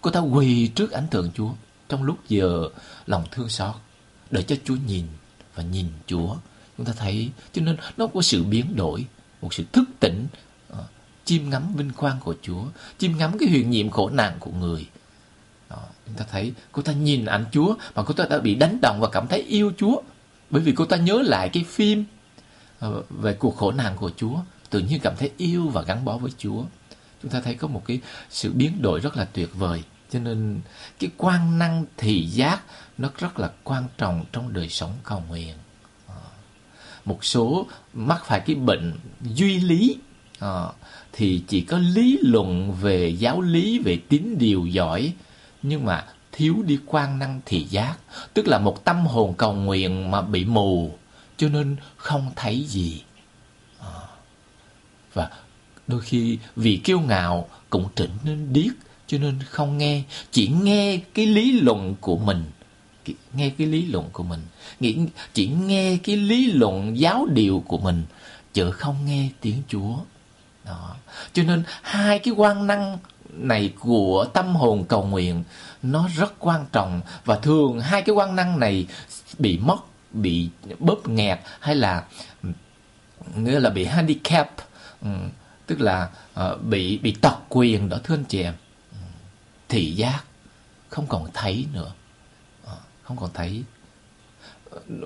Cô 0.01 0.11
ta 0.11 0.19
quỳ 0.19 0.67
trước 0.67 0.91
ảnh 0.91 1.07
tượng 1.11 1.31
Chúa 1.31 1.49
trong 1.89 2.03
lúc 2.03 2.17
giờ 2.27 2.69
lòng 3.05 3.25
thương 3.31 3.49
xót 3.49 3.75
để 4.31 4.43
cho 4.43 4.55
Chúa 4.65 4.75
nhìn 4.87 5.07
và 5.55 5.63
nhìn 5.63 5.87
Chúa 6.07 6.35
chúng 6.81 6.93
ta 6.93 7.01
thấy 7.01 7.29
cho 7.53 7.61
nên 7.61 7.77
nó 7.97 8.07
có 8.07 8.21
sự 8.21 8.43
biến 8.43 8.75
đổi 8.75 9.05
một 9.41 9.53
sự 9.53 9.63
thức 9.71 9.83
tỉnh 9.99 10.27
ờ, 10.69 10.79
uh, 10.79 10.85
chiêm 11.25 11.49
ngắm 11.49 11.73
vinh 11.75 11.91
quang 11.91 12.19
của 12.23 12.35
Chúa 12.41 12.63
chiêm 12.97 13.17
ngắm 13.17 13.37
cái 13.37 13.49
huyền 13.49 13.69
nhiệm 13.69 13.89
khổ 13.89 14.09
nạn 14.09 14.37
của 14.39 14.51
người. 14.51 14.85
Đó, 15.69 15.83
chúng 16.05 16.15
ta 16.15 16.25
thấy 16.31 16.53
cô 16.71 16.81
ta 16.81 16.93
nhìn 16.93 17.25
ảnh 17.25 17.45
Chúa 17.51 17.75
mà 17.95 18.03
cô 18.03 18.13
ta 18.13 18.25
đã 18.29 18.39
bị 18.39 18.55
đánh 18.55 18.77
động 18.81 18.99
và 18.99 19.09
cảm 19.09 19.27
thấy 19.27 19.41
yêu 19.41 19.71
Chúa 19.77 20.01
bởi 20.49 20.61
vì 20.61 20.71
cô 20.71 20.85
ta 20.85 20.97
nhớ 20.97 21.21
lại 21.25 21.49
cái 21.49 21.63
phim 21.63 22.05
uh, 22.85 23.09
về 23.09 23.33
cuộc 23.33 23.57
khổ 23.57 23.71
nạn 23.71 23.95
của 23.97 24.11
Chúa 24.17 24.35
tự 24.69 24.79
nhiên 24.79 24.99
cảm 24.99 25.13
thấy 25.17 25.31
yêu 25.37 25.67
và 25.67 25.81
gắn 25.81 26.05
bó 26.05 26.17
với 26.17 26.31
Chúa. 26.37 26.63
Chúng 27.21 27.31
ta 27.31 27.41
thấy 27.41 27.55
có 27.55 27.67
một 27.67 27.83
cái 27.85 27.99
sự 28.29 28.51
biến 28.53 28.81
đổi 28.81 28.99
rất 28.99 29.17
là 29.17 29.25
tuyệt 29.25 29.49
vời 29.53 29.83
cho 30.11 30.19
nên 30.19 30.61
cái 30.99 31.09
quan 31.17 31.59
năng 31.59 31.85
thị 31.97 32.25
giác 32.25 32.61
nó 32.97 33.09
rất 33.17 33.39
là 33.39 33.51
quan 33.63 33.83
trọng 33.97 34.25
trong 34.31 34.53
đời 34.53 34.69
sống 34.69 34.93
cầu 35.03 35.23
nguyện 35.29 35.55
một 37.05 37.25
số 37.25 37.67
mắc 37.93 38.25
phải 38.25 38.39
cái 38.39 38.55
bệnh 38.55 38.93
duy 39.21 39.59
lý 39.59 39.97
à, 40.39 40.63
thì 41.13 41.43
chỉ 41.47 41.61
có 41.61 41.77
lý 41.77 42.19
luận 42.21 42.71
về 42.81 43.09
giáo 43.09 43.41
lý 43.41 43.79
về 43.79 43.99
tín 44.09 44.35
điều 44.39 44.65
giỏi 44.65 45.13
nhưng 45.63 45.85
mà 45.85 46.05
thiếu 46.31 46.55
đi 46.65 46.79
quan 46.85 47.19
năng 47.19 47.41
thị 47.45 47.63
giác 47.63 47.95
tức 48.33 48.47
là 48.47 48.59
một 48.59 48.85
tâm 48.85 49.05
hồn 49.05 49.33
cầu 49.37 49.53
nguyện 49.53 50.11
mà 50.11 50.21
bị 50.21 50.45
mù 50.45 50.91
cho 51.41 51.49
nên 51.49 51.75
không 51.97 52.31
thấy 52.35 52.65
gì. 52.67 53.03
À, 53.79 53.87
và 55.13 55.29
đôi 55.87 56.01
khi 56.01 56.37
vì 56.55 56.77
kiêu 56.77 56.99
ngạo 56.99 57.49
cũng 57.69 57.87
trở 57.95 58.07
nên 58.23 58.53
điếc 58.53 58.73
cho 59.07 59.17
nên 59.17 59.39
không 59.49 59.77
nghe 59.77 60.03
chỉ 60.31 60.47
nghe 60.47 60.99
cái 61.13 61.25
lý 61.25 61.59
luận 61.59 61.95
của 62.01 62.17
mình 62.17 62.43
nghe 63.33 63.49
cái 63.49 63.67
lý 63.67 63.85
luận 63.85 64.09
của 64.13 64.23
mình. 64.23 64.41
Nghĩ 64.79 64.97
chỉ 65.33 65.47
nghe 65.47 65.97
cái 66.03 66.15
lý 66.15 66.51
luận 66.51 66.99
giáo 66.99 67.27
điều 67.33 67.63
của 67.67 67.77
mình 67.77 68.03
chứ 68.53 68.71
không 68.71 69.05
nghe 69.05 69.29
tiếng 69.41 69.61
Chúa. 69.67 69.95
Đó. 70.65 70.95
Cho 71.33 71.43
nên 71.43 71.63
hai 71.81 72.19
cái 72.19 72.33
quan 72.37 72.67
năng 72.67 72.97
này 73.29 73.73
của 73.79 74.25
tâm 74.33 74.55
hồn 74.55 74.85
cầu 74.85 75.05
nguyện 75.05 75.43
nó 75.81 76.09
rất 76.15 76.33
quan 76.39 76.65
trọng. 76.71 77.01
Và 77.25 77.35
thường 77.35 77.79
hai 77.79 78.01
cái 78.01 78.15
quan 78.15 78.35
năng 78.35 78.59
này 78.59 78.87
bị 79.39 79.57
mất 79.57 79.77
bị 80.11 80.49
bóp 80.79 81.09
nghẹt 81.09 81.39
hay 81.59 81.75
là 81.75 82.03
nghĩa 83.35 83.59
là 83.59 83.69
bị 83.69 83.85
handicap 83.85 84.55
ừ, 85.01 85.07
tức 85.67 85.81
là 85.81 86.09
uh, 86.39 86.63
bị 86.63 86.97
bị 86.97 87.11
tật 87.11 87.35
quyền 87.49 87.89
đó 87.89 87.97
thưa 88.03 88.15
anh 88.15 88.23
chị 88.23 88.41
em. 88.41 88.53
Ừ, 88.91 88.97
thị 89.69 89.91
giác 89.91 90.23
không 90.89 91.07
còn 91.07 91.27
thấy 91.33 91.65
nữa 91.73 91.91
không 93.11 93.17
còn 93.19 93.29
thấy. 93.33 93.63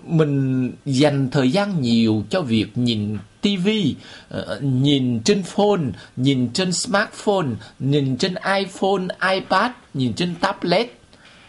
Mình 0.03 0.71
dành 0.85 1.29
thời 1.31 1.51
gian 1.51 1.81
nhiều 1.81 2.23
cho 2.29 2.41
việc 2.41 2.77
nhìn 2.77 3.17
tivi 3.41 3.95
ờ, 4.29 4.59
nhìn 4.61 5.21
trên 5.23 5.43
phone, 5.43 5.81
nhìn 6.15 6.49
trên 6.53 6.73
smartphone, 6.73 7.47
nhìn 7.79 8.17
trên 8.17 8.35
iphone, 8.57 9.07
ipad, 9.33 9.71
nhìn 9.93 10.13
trên 10.13 10.35
tablet, 10.35 10.99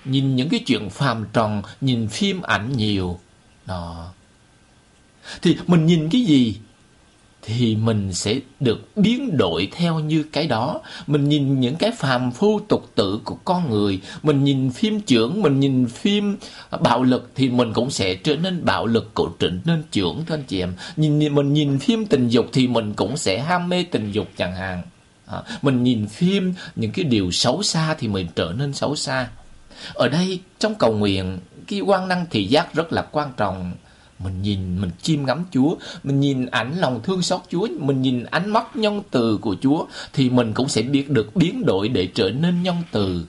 nhìn 0.04 0.36
những 0.36 0.48
cái 0.48 0.60
chuyện 0.66 0.90
phàm 0.90 1.26
tròn, 1.32 1.62
nhìn 1.80 2.08
phim 2.08 2.42
ảnh 2.42 2.72
nhiều. 2.76 3.20
Đó. 3.66 4.12
Thì 5.42 5.56
mình 5.66 5.86
nhìn 5.86 6.08
cái 6.10 6.24
gì? 6.24 6.56
Thì 7.46 7.76
mình 7.76 8.12
sẽ 8.12 8.40
được 8.60 8.96
biến 8.96 9.36
đổi 9.36 9.68
theo 9.72 9.98
như 9.98 10.22
cái 10.22 10.46
đó. 10.46 10.80
Mình 11.06 11.28
nhìn 11.28 11.60
những 11.60 11.76
cái 11.76 11.90
phàm 11.90 12.30
phu 12.30 12.60
tục 12.68 12.90
tự 12.94 13.20
của 13.24 13.34
con 13.44 13.70
người 13.70 14.00
mình 14.22 14.44
nhìn 14.44 14.70
phim 14.70 15.00
trưởng 15.00 15.42
mình 15.42 15.60
nhìn 15.60 15.86
phim 15.86 16.36
bạo 16.80 17.02
lực 17.02 17.30
thì 17.34 17.48
mình 17.48 17.72
cũng 17.72 17.90
sẽ 17.90 18.14
trở 18.14 18.36
nên 18.36 18.64
bạo 18.64 18.86
lực 18.86 19.10
cũng 19.14 19.32
trở 19.38 19.50
nên 19.64 19.82
trưởng 19.90 20.24
thưa 20.26 20.34
anh 20.34 20.44
chị 20.48 20.60
em. 20.60 20.72
Nhìn 20.96 21.34
mình 21.34 21.52
nhìn 21.52 21.78
phim 21.78 22.06
tình 22.06 22.28
dục 22.28 22.46
thì 22.52 22.68
mình 22.68 22.92
cũng 22.94 23.16
sẽ 23.16 23.40
ham 23.40 23.68
mê 23.68 23.84
tình 23.90 24.12
dục 24.12 24.28
chẳng 24.36 24.54
hạn. 24.54 24.82
À, 25.26 25.42
mình 25.62 25.82
nhìn 25.82 26.06
phim 26.06 26.54
những 26.76 26.90
cái 26.90 27.04
điều 27.04 27.30
xấu 27.30 27.62
xa 27.62 27.94
thì 27.98 28.08
mình 28.08 28.26
trở 28.36 28.52
nên 28.58 28.72
xấu 28.72 28.96
xa. 28.96 29.28
Ở 29.94 30.08
đây 30.08 30.40
trong 30.58 30.74
cầu 30.74 30.92
nguyện 30.92 31.38
cái 31.68 31.80
quan 31.80 32.08
năng 32.08 32.26
thị 32.30 32.44
giác 32.44 32.74
rất 32.74 32.92
là 32.92 33.02
quan 33.02 33.32
trọng 33.36 33.72
mình 34.18 34.42
nhìn 34.42 34.80
mình 34.80 34.90
chiêm 35.02 35.26
ngắm 35.26 35.44
Chúa 35.50 35.76
mình 36.02 36.20
nhìn 36.20 36.46
ảnh 36.46 36.78
lòng 36.78 37.00
thương 37.02 37.22
xót 37.22 37.40
Chúa 37.48 37.68
mình 37.78 38.02
nhìn 38.02 38.24
ánh 38.24 38.50
mắt 38.50 38.76
nhân 38.76 39.02
từ 39.10 39.38
của 39.40 39.56
Chúa 39.62 39.86
thì 40.12 40.30
mình 40.30 40.52
cũng 40.54 40.68
sẽ 40.68 40.82
biết 40.82 41.10
được 41.10 41.36
biến 41.36 41.66
đổi 41.66 41.88
để 41.88 42.08
trở 42.14 42.30
nên 42.30 42.62
nhân 42.62 42.76
từ. 42.92 43.26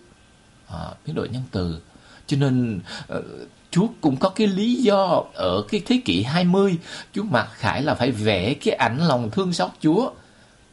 À, 0.68 0.86
biến 1.06 1.16
đổi 1.16 1.30
nhân 1.30 1.44
từ. 1.52 1.82
Cho 2.28 2.38
nên 2.38 2.80
uh, 3.18 3.26
Chúa 3.72 3.88
cũng 4.02 4.18
có 4.18 4.30
cái 4.30 4.48
lý 4.48 4.76
do 4.76 5.24
ở 5.34 5.64
cái 5.70 5.82
thế 5.86 6.02
kỷ 6.06 6.24
20 6.24 6.78
Chúa 7.14 7.24
mặc 7.24 7.50
khải 7.54 7.84
là 7.84 7.96
phải 7.96 8.12
vẽ 8.12 8.54
cái 8.54 8.76
ảnh 8.76 9.08
lòng 9.08 9.32
thương 9.32 9.54
xót 9.54 9.72
Chúa 9.82 10.12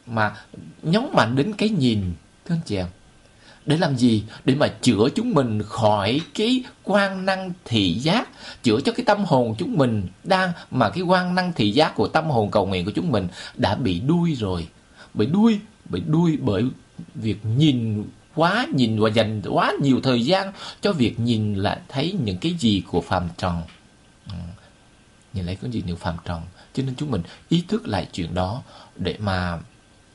mà 0.07 0.37
nhấn 0.83 1.07
mạnh 1.13 1.37
đến 1.37 1.53
cái 1.53 1.69
nhìn 1.69 2.13
thưa 2.45 2.55
anh 2.55 2.61
chị 2.67 2.77
em 2.77 2.87
để 3.67 3.77
làm 3.77 3.97
gì? 3.97 4.25
Để 4.45 4.55
mà 4.55 4.69
chữa 4.69 5.09
chúng 5.15 5.35
mình 5.35 5.63
khỏi 5.63 6.21
cái 6.35 6.65
quan 6.83 7.27
năng 7.27 7.53
thị 7.65 7.95
giác, 7.95 8.29
chữa 8.63 8.81
cho 8.85 8.93
cái 8.93 9.05
tâm 9.05 9.25
hồn 9.25 9.55
chúng 9.59 9.77
mình 9.77 10.07
đang, 10.25 10.53
mà 10.71 10.91
cái 10.91 11.03
quan 11.03 11.35
năng 11.35 11.53
thị 11.53 11.71
giác 11.71 11.95
của 11.95 12.09
tâm 12.09 12.31
hồn 12.31 12.51
cầu 12.51 12.67
nguyện 12.67 12.85
của 12.85 12.93
chúng 12.95 13.11
mình 13.11 13.29
đã 13.57 13.75
bị 13.75 14.01
đuôi 14.01 14.35
rồi. 14.35 14.69
Bị 15.15 15.27
đuôi 15.27 15.61
bị 15.85 16.03
đuôi 16.07 16.39
bởi 16.41 16.65
việc 17.15 17.39
nhìn 17.45 18.05
quá, 18.35 18.67
nhìn 18.75 19.01
và 19.01 19.11
dành 19.11 19.43
quá 19.51 19.73
nhiều 19.83 20.01
thời 20.03 20.25
gian 20.25 20.53
cho 20.81 20.93
việc 20.93 21.21
nhìn 21.21 21.55
là 21.55 21.83
thấy 21.89 22.17
những 22.25 22.39
cái 22.39 22.55
gì 22.59 22.83
của 22.87 23.01
phàm 23.01 23.29
trần. 23.37 23.63
Ừ. 24.27 24.35
nhìn 25.33 25.47
lấy 25.47 25.57
cái 25.57 25.71
gì 25.71 25.83
những 25.87 25.97
phàm 25.97 26.17
trần. 26.25 26.43
Cho 26.75 26.83
nên 26.83 26.95
chúng 26.95 27.11
mình 27.11 27.23
ý 27.49 27.65
thức 27.69 27.89
lại 27.89 28.09
chuyện 28.13 28.35
đó 28.35 28.63
để 28.97 29.17
mà 29.19 29.59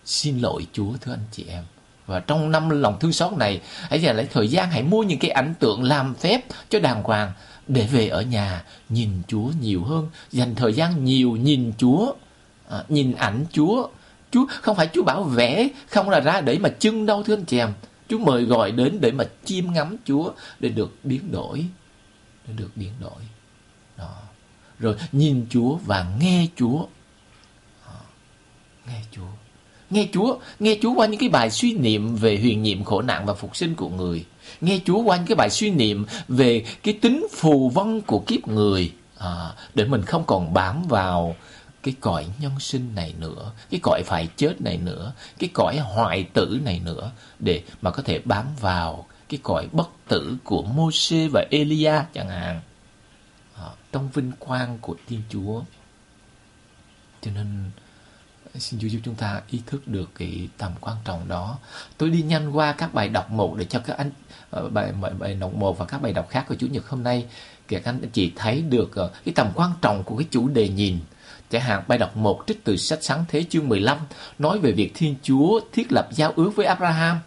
xin 0.06 0.40
lỗi 0.40 0.68
Chúa, 0.74 0.94
thưa 1.02 1.14
anh 1.14 1.26
chị 1.32 1.46
em 1.48 1.64
và 2.10 2.20
trong 2.20 2.52
năm 2.52 2.70
lòng 2.70 2.98
thương 3.00 3.14
xót 3.14 3.34
này 3.34 3.62
hãy 3.90 4.02
dành 4.02 4.16
lại 4.16 4.28
thời 4.34 4.48
gian 4.48 4.72
hãy 4.72 4.84
mua 4.84 5.04
những 5.04 5.20
cái 5.20 5.32
ảnh 5.32 5.54
tượng 5.60 5.84
làm 5.84 6.16
phép 6.16 6.42
cho 6.70 6.80
đàng 6.80 7.04
hoàng 7.04 7.32
để 7.68 7.88
về 7.92 8.08
ở 8.08 8.22
nhà 8.22 8.64
nhìn 8.90 9.10
Chúa 9.28 9.52
nhiều 9.62 9.84
hơn. 9.84 10.10
Dành 10.32 10.56
thời 10.56 10.74
gian 10.74 11.06
nhiều 11.06 11.32
nhìn 11.32 11.74
Chúa 11.78 12.14
à, 12.70 12.84
nhìn 12.90 13.16
ảnh 13.16 13.46
Chúa. 13.52 13.88
Chúa 14.32 14.46
không 14.62 14.76
phải 14.76 14.90
Chúa 14.94 15.04
bảo 15.04 15.24
vẽ 15.24 15.68
không 15.90 16.10
là 16.10 16.20
ra 16.20 16.42
để 16.42 16.60
mà 16.60 16.70
chưng 16.70 17.06
đâu 17.06 17.24
thưa 17.24 17.36
anh 17.36 17.46
chị 17.46 17.58
em. 17.58 17.74
Chúa 18.10 18.18
mời 18.18 18.44
gọi 18.44 18.72
đến 18.72 18.98
để 19.02 19.12
mà 19.12 19.24
chiêm 19.46 19.74
ngắm 19.74 19.96
Chúa 20.06 20.32
để 20.60 20.70
được 20.70 20.96
biến 21.04 21.32
đổi 21.32 21.66
để 22.48 22.54
được 22.58 22.72
biến 22.76 22.92
đổi. 23.00 23.22
Đó. 23.98 24.16
Rồi 24.80 24.96
nhìn 25.12 25.46
Chúa 25.50 25.76
và 25.76 26.06
nghe 26.20 26.48
Chúa. 26.56 26.86
À, 27.88 28.00
nghe 28.88 29.02
Chúa. 29.12 29.39
Nghe 29.90 30.08
Chúa, 30.14 30.38
nghe 30.60 30.78
Chúa 30.82 30.94
qua 30.94 31.08
những 31.08 31.20
cái 31.20 31.30
bài 31.30 31.52
suy 31.52 31.74
niệm 31.74 32.16
về 32.16 32.38
huyền 32.38 32.64
nhiệm 32.64 32.84
khổ 32.84 33.02
nạn 33.02 33.26
và 33.26 33.34
phục 33.34 33.56
sinh 33.56 33.76
của 33.76 33.90
người. 33.90 34.26
Nghe 34.62 34.80
Chúa 34.86 35.02
qua 35.02 35.18
những 35.18 35.26
cái 35.26 35.36
bài 35.36 35.50
suy 35.50 35.72
niệm 35.72 36.06
về 36.28 36.66
cái 36.84 36.94
tính 36.94 37.28
phù 37.32 37.70
vân 37.70 38.02
của 38.02 38.20
kiếp 38.20 38.48
người. 38.48 38.94
À, 39.18 39.52
để 39.76 39.86
mình 39.86 40.02
không 40.02 40.24
còn 40.28 40.54
bám 40.54 40.84
vào 40.88 41.36
cái 41.84 41.96
cõi 42.00 42.26
nhân 42.40 42.60
sinh 42.60 42.96
này 42.96 43.14
nữa, 43.20 43.52
cái 43.70 43.80
cõi 43.84 44.04
phải 44.06 44.28
chết 44.38 44.62
này 44.62 44.78
nữa, 44.78 45.14
cái 45.40 45.50
cõi 45.54 45.78
hoại 45.78 46.24
tử 46.24 46.60
này 46.66 46.82
nữa, 46.86 47.12
để 47.40 47.62
mà 47.82 47.92
có 47.92 48.04
thể 48.04 48.20
bám 48.26 48.46
vào 48.60 49.06
cái 49.30 49.40
cõi 49.44 49.68
bất 49.72 49.90
tử 50.08 50.38
của 50.44 50.64
Mô-xê 50.76 51.30
và 51.34 51.46
Elia 51.52 51.94
chẳng 52.14 52.30
hạn. 52.30 52.62
À, 53.56 53.70
trong 53.92 54.10
vinh 54.14 54.32
quang 54.40 54.78
của 54.82 54.96
Thiên 55.08 55.22
Chúa. 55.30 55.62
Cho 57.22 57.32
nên 57.32 57.72
Xin 58.56 58.80
Chúa 58.80 58.88
giúp 58.88 59.00
chúng 59.04 59.16
ta 59.16 59.42
ý 59.50 59.62
thức 59.66 59.88
được 59.88 60.10
cái 60.16 60.50
tầm 60.58 60.72
quan 60.82 60.98
trọng 61.06 61.28
đó. 61.28 61.58
Tôi 61.98 62.10
đi 62.10 62.22
nhanh 62.22 62.52
qua 62.52 62.72
các 62.72 62.94
bài 62.94 63.10
đọc 63.10 63.32
một 63.32 63.56
để 63.58 63.66
cho 63.66 63.80
các 63.80 63.98
anh 63.98 64.12
ờ, 64.50 64.70
bài, 64.70 64.92
bài 65.02 65.12
bài 65.20 65.34
đọc 65.34 65.54
một 65.54 65.78
và 65.78 65.86
các 65.86 66.02
bài 66.02 66.14
đọc 66.14 66.28
khác 66.30 66.46
của 66.48 66.56
Chủ 66.56 66.68
nhật 66.68 66.88
hôm 66.88 67.04
nay 67.04 67.26
các 67.70 67.86
anh 67.86 68.00
chị 68.14 68.32
thấy 68.36 68.62
được 68.62 68.96
ờ, 68.96 69.12
cái 69.26 69.34
tầm 69.36 69.48
quan 69.56 69.72
trọng 69.82 70.04
của 70.04 70.18
cái 70.18 70.28
chủ 70.32 70.48
đề 70.48 70.68
nhìn. 70.68 71.00
Chẳng 71.50 71.62
hạn 71.62 71.84
bài 71.88 71.98
đọc 71.98 72.18
một 72.18 72.44
trích 72.48 72.64
từ 72.64 72.78
sách 72.78 73.00
sáng 73.02 73.26
thế 73.28 73.46
chương 73.50 73.70
15 73.70 73.98
nói 74.40 74.60
về 74.60 74.72
việc 74.72 74.92
Thiên 74.96 75.16
Chúa 75.24 75.60
thiết 75.72 75.92
lập 75.92 76.08
giao 76.12 76.34
ước 76.36 76.52
với 76.56 76.66
Abraham. 76.66 77.20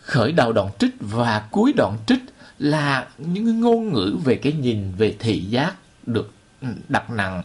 Khởi 0.00 0.32
đầu 0.32 0.52
đoạn 0.52 0.70
trích 0.78 0.94
và 1.00 1.48
cuối 1.50 1.72
đoạn 1.72 1.98
trích 2.06 2.20
là 2.58 3.08
những 3.18 3.60
ngôn 3.60 3.92
ngữ 3.92 4.16
về 4.24 4.34
cái 4.34 4.52
nhìn 4.52 4.92
về 4.98 5.16
thị 5.18 5.40
giác 5.40 5.74
được 6.06 6.32
ừ, 6.60 6.68
đặt 6.88 7.10
nặng 7.10 7.42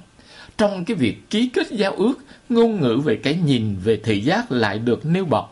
trong 0.62 0.86
cái 0.86 0.96
việc 0.96 1.30
ký 1.30 1.50
kết 1.54 1.68
giao 1.72 1.92
ước, 1.92 2.14
ngôn 2.50 2.82
ngữ 2.82 3.02
về 3.04 3.20
cái 3.24 3.36
nhìn 3.46 3.76
về 3.84 4.00
thị 4.04 4.22
giác 4.22 4.52
lại 4.52 4.80
được 4.80 5.06
nêu 5.06 5.26
bật. 5.26 5.44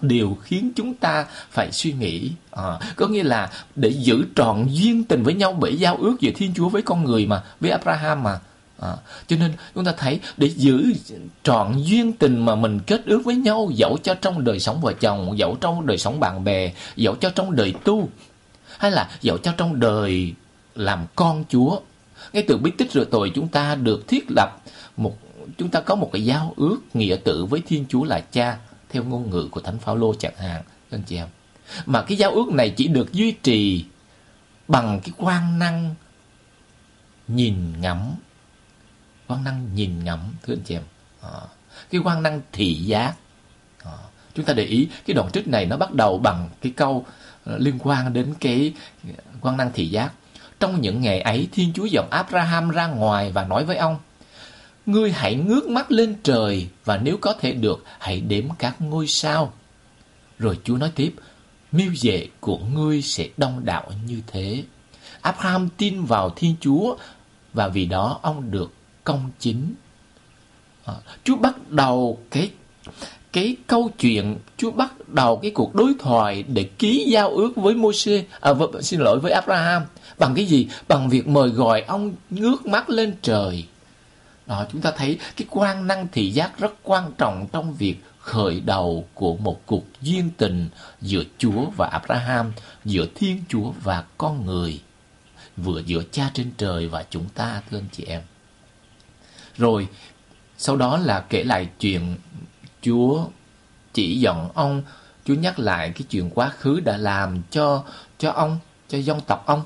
Điều 0.00 0.38
khiến 0.42 0.72
chúng 0.76 0.94
ta 0.94 1.26
phải 1.50 1.72
suy 1.72 1.92
nghĩ 1.92 2.30
à, 2.50 2.78
có 2.96 3.06
nghĩa 3.06 3.22
là 3.22 3.50
để 3.76 3.88
giữ 3.88 4.24
trọn 4.34 4.66
duyên 4.68 5.04
tình 5.04 5.22
với 5.22 5.34
nhau 5.34 5.56
bởi 5.60 5.76
giao 5.76 5.96
ước 5.96 6.16
giữa 6.20 6.30
thiên 6.34 6.54
chúa 6.54 6.68
với 6.68 6.82
con 6.82 7.04
người 7.04 7.26
mà 7.26 7.42
với 7.60 7.70
abraham 7.70 8.22
mà 8.22 8.40
à, 8.80 8.92
cho 9.26 9.36
nên 9.36 9.52
chúng 9.74 9.84
ta 9.84 9.92
thấy 9.96 10.20
để 10.36 10.46
giữ 10.46 10.92
trọn 11.42 11.82
duyên 11.82 12.12
tình 12.12 12.44
mà 12.44 12.54
mình 12.54 12.80
kết 12.86 13.06
ước 13.06 13.24
với 13.24 13.34
nhau 13.34 13.70
dẫu 13.74 13.98
cho 14.02 14.14
trong 14.14 14.44
đời 14.44 14.60
sống 14.60 14.80
vợ 14.80 14.92
chồng 14.92 15.38
dẫu 15.38 15.56
trong 15.60 15.86
đời 15.86 15.98
sống 15.98 16.20
bạn 16.20 16.44
bè 16.44 16.72
dẫu 16.96 17.14
cho 17.14 17.30
trong 17.30 17.56
đời 17.56 17.74
tu 17.84 18.08
hay 18.78 18.90
là 18.90 19.10
dẫu 19.20 19.38
cho 19.38 19.52
trong 19.56 19.80
đời 19.80 20.34
làm 20.74 21.06
con 21.16 21.44
chúa 21.48 21.78
ngay 22.32 22.44
từ 22.48 22.56
bí 22.56 22.70
tích 22.70 22.92
rửa 22.92 23.04
tội 23.04 23.32
chúng 23.34 23.48
ta 23.48 23.74
được 23.74 24.08
thiết 24.08 24.24
lập 24.28 24.50
một 24.96 25.18
chúng 25.58 25.68
ta 25.68 25.80
có 25.80 25.94
một 25.94 26.10
cái 26.12 26.24
giao 26.24 26.54
ước 26.56 26.78
nghĩa 26.94 27.16
tử 27.24 27.44
với 27.44 27.62
Thiên 27.66 27.84
Chúa 27.88 28.04
là 28.04 28.20
Cha 28.20 28.58
theo 28.90 29.04
ngôn 29.04 29.30
ngữ 29.30 29.48
của 29.50 29.60
Thánh 29.60 29.78
Phaolô 29.78 30.14
chẳng 30.14 30.36
hạn 30.36 30.62
anh 30.90 31.02
chị 31.02 31.16
em. 31.16 31.28
Mà 31.86 32.02
cái 32.02 32.18
giao 32.18 32.30
ước 32.30 32.48
này 32.52 32.70
chỉ 32.70 32.88
được 32.88 33.12
duy 33.12 33.32
trì 33.42 33.84
bằng 34.68 35.00
cái 35.04 35.12
quan 35.16 35.58
năng 35.58 35.94
nhìn 37.28 37.80
ngắm 37.80 38.14
quan 39.26 39.44
năng 39.44 39.74
nhìn 39.74 40.04
ngắm 40.04 40.18
thưa 40.42 40.54
anh 40.54 40.62
chị 40.64 40.74
em. 40.74 40.82
À, 41.22 41.40
cái 41.90 42.00
quan 42.04 42.22
năng 42.22 42.40
thị 42.52 42.74
giác. 42.74 43.14
À, 43.84 43.92
chúng 44.34 44.44
ta 44.44 44.52
để 44.52 44.64
ý 44.64 44.88
cái 45.06 45.14
đoạn 45.14 45.30
trích 45.32 45.48
này 45.48 45.66
nó 45.66 45.76
bắt 45.76 45.92
đầu 45.92 46.18
bằng 46.18 46.48
cái 46.60 46.72
câu 46.76 47.06
ờ, 47.44 47.58
liên 47.58 47.78
quan 47.78 48.12
đến 48.12 48.34
cái 48.40 48.74
quan 49.40 49.56
năng 49.56 49.72
thị 49.72 49.88
giác 49.88 50.12
trong 50.62 50.80
những 50.80 51.00
ngày 51.00 51.20
ấy, 51.20 51.48
Thiên 51.52 51.72
Chúa 51.72 51.84
dòng 51.84 52.08
Abraham 52.10 52.70
ra 52.70 52.86
ngoài 52.86 53.32
và 53.32 53.44
nói 53.44 53.64
với 53.64 53.76
ông, 53.76 53.96
Ngươi 54.86 55.12
hãy 55.12 55.34
ngước 55.34 55.68
mắt 55.68 55.92
lên 55.92 56.16
trời 56.22 56.68
và 56.84 56.96
nếu 56.96 57.18
có 57.20 57.34
thể 57.40 57.52
được, 57.52 57.84
hãy 57.98 58.20
đếm 58.20 58.44
các 58.58 58.80
ngôi 58.80 59.06
sao. 59.06 59.52
Rồi 60.38 60.58
Chúa 60.64 60.76
nói 60.76 60.92
tiếp, 60.94 61.14
miêu 61.72 61.94
dệ 61.94 62.28
của 62.40 62.58
ngươi 62.58 63.02
sẽ 63.02 63.28
đông 63.36 63.64
đảo 63.64 63.92
như 64.06 64.20
thế. 64.26 64.64
Abraham 65.20 65.68
tin 65.76 66.04
vào 66.04 66.30
Thiên 66.30 66.54
Chúa 66.60 66.96
và 67.52 67.68
vì 67.68 67.86
đó 67.86 68.18
ông 68.22 68.50
được 68.50 68.72
công 69.04 69.30
chính. 69.38 69.74
À, 70.84 70.94
Chúa 71.24 71.36
bắt 71.36 71.70
đầu 71.70 72.18
cái 72.30 72.50
cái 73.32 73.56
câu 73.66 73.90
chuyện 73.98 74.38
Chúa 74.56 74.70
bắt 74.70 75.08
đầu 75.08 75.36
cái 75.36 75.50
cuộc 75.50 75.74
đối 75.74 75.92
thoại 75.98 76.44
để 76.48 76.62
ký 76.78 77.04
giao 77.08 77.30
ước 77.30 77.52
với 77.56 77.74
Moses, 77.74 78.24
à, 78.40 78.52
v- 78.52 78.80
xin 78.80 79.00
lỗi 79.00 79.20
với 79.20 79.32
Abraham 79.32 79.82
Bằng 80.18 80.34
cái 80.34 80.44
gì? 80.46 80.68
Bằng 80.88 81.08
việc 81.08 81.28
mời 81.28 81.48
gọi 81.48 81.80
ông 81.80 82.14
ngước 82.30 82.66
mắt 82.66 82.90
lên 82.90 83.14
trời. 83.22 83.64
Đó, 84.46 84.66
chúng 84.72 84.80
ta 84.80 84.92
thấy 84.96 85.18
cái 85.36 85.46
quan 85.50 85.86
năng 85.86 86.08
thị 86.12 86.30
giác 86.30 86.58
rất 86.58 86.74
quan 86.82 87.12
trọng 87.18 87.46
trong 87.52 87.74
việc 87.74 87.96
khởi 88.18 88.60
đầu 88.60 89.08
của 89.14 89.36
một 89.36 89.66
cuộc 89.66 89.84
duyên 90.02 90.30
tình 90.36 90.68
giữa 91.00 91.22
Chúa 91.38 91.64
và 91.76 91.86
Abraham, 91.86 92.52
giữa 92.84 93.06
Thiên 93.14 93.42
Chúa 93.48 93.72
và 93.82 94.04
con 94.18 94.46
người, 94.46 94.80
vừa 95.56 95.82
giữa 95.86 96.02
Cha 96.12 96.30
trên 96.34 96.50
trời 96.58 96.88
và 96.88 97.04
chúng 97.10 97.28
ta, 97.34 97.62
thưa 97.70 97.78
anh 97.78 97.88
chị 97.92 98.04
em. 98.04 98.22
Rồi, 99.56 99.86
sau 100.58 100.76
đó 100.76 100.96
là 100.96 101.20
kể 101.20 101.44
lại 101.44 101.68
chuyện 101.80 102.16
Chúa 102.82 103.26
chỉ 103.92 104.20
giận 104.20 104.48
ông, 104.54 104.82
Chúa 105.24 105.34
nhắc 105.34 105.58
lại 105.58 105.92
cái 105.94 106.02
chuyện 106.10 106.30
quá 106.34 106.52
khứ 106.58 106.80
đã 106.80 106.96
làm 106.96 107.42
cho 107.50 107.84
cho 108.18 108.30
ông, 108.30 108.58
cho 108.88 108.98
dân 108.98 109.20
tộc 109.26 109.46
ông 109.46 109.62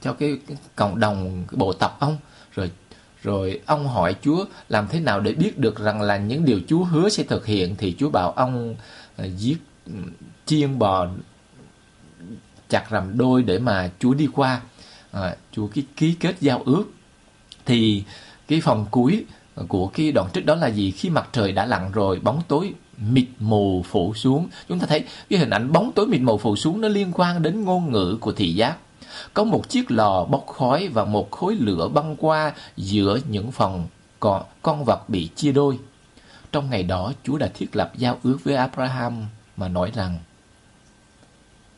cho 0.00 0.12
cái, 0.12 0.38
cái 0.46 0.56
cộng 0.76 1.00
đồng 1.00 1.44
cái 1.48 1.56
bộ 1.56 1.72
tộc 1.72 1.96
ông. 2.00 2.18
Rồi 2.54 2.70
rồi 3.22 3.60
ông 3.66 3.88
hỏi 3.88 4.16
Chúa 4.22 4.44
làm 4.68 4.88
thế 4.88 5.00
nào 5.00 5.20
để 5.20 5.32
biết 5.34 5.58
được 5.58 5.78
rằng 5.78 6.02
là 6.02 6.16
những 6.16 6.44
điều 6.44 6.60
Chúa 6.68 6.84
hứa 6.84 7.08
sẽ 7.08 7.22
thực 7.22 7.46
hiện 7.46 7.74
thì 7.78 7.96
Chúa 7.98 8.10
bảo 8.10 8.32
ông 8.32 8.76
ờ, 9.16 9.28
giết 9.36 9.56
chiên 10.46 10.78
bò 10.78 11.06
chặt 12.68 12.90
rằm 12.90 13.18
đôi 13.18 13.42
để 13.42 13.58
mà 13.58 13.90
Chúa 13.98 14.14
đi 14.14 14.28
qua. 14.32 14.60
À, 15.12 15.36
Chúa 15.52 15.66
ký, 15.66 15.84
ký 15.96 16.14
kết 16.20 16.36
giao 16.40 16.62
ước. 16.66 16.84
Thì 17.66 18.04
cái 18.48 18.60
phần 18.60 18.86
cuối 18.90 19.24
của 19.68 19.86
cái 19.86 20.12
đoạn 20.12 20.28
trích 20.34 20.46
đó 20.46 20.54
là 20.54 20.66
gì 20.66 20.90
khi 20.90 21.10
mặt 21.10 21.28
trời 21.32 21.52
đã 21.52 21.66
lặn 21.66 21.92
rồi 21.92 22.20
bóng 22.20 22.42
tối 22.48 22.74
mịt 22.96 23.26
mù 23.38 23.82
phủ 23.82 24.14
xuống 24.14 24.48
chúng 24.68 24.78
ta 24.78 24.86
thấy 24.86 25.04
cái 25.30 25.38
hình 25.38 25.50
ảnh 25.50 25.72
bóng 25.72 25.92
tối 25.92 26.06
mịt 26.06 26.20
mù 26.20 26.38
phủ 26.38 26.56
xuống 26.56 26.80
nó 26.80 26.88
liên 26.88 27.12
quan 27.14 27.42
đến 27.42 27.64
ngôn 27.64 27.92
ngữ 27.92 28.18
của 28.20 28.32
thị 28.32 28.54
giác 28.54 28.76
có 29.34 29.44
một 29.44 29.68
chiếc 29.68 29.90
lò 29.90 30.24
bốc 30.24 30.46
khói 30.46 30.88
và 30.88 31.04
một 31.04 31.30
khối 31.30 31.54
lửa 31.54 31.88
băng 31.88 32.16
qua 32.16 32.52
giữa 32.76 33.18
những 33.28 33.52
phòng 33.52 33.86
con, 34.20 34.42
con 34.62 34.84
vật 34.84 35.08
bị 35.08 35.28
chia 35.36 35.52
đôi. 35.52 35.78
trong 36.52 36.70
ngày 36.70 36.82
đó 36.82 37.12
Chúa 37.24 37.38
đã 37.38 37.50
thiết 37.54 37.76
lập 37.76 37.92
giao 37.96 38.18
ước 38.22 38.38
với 38.44 38.54
Abraham 38.54 39.26
mà 39.56 39.68
nói 39.68 39.90
rằng 39.94 40.18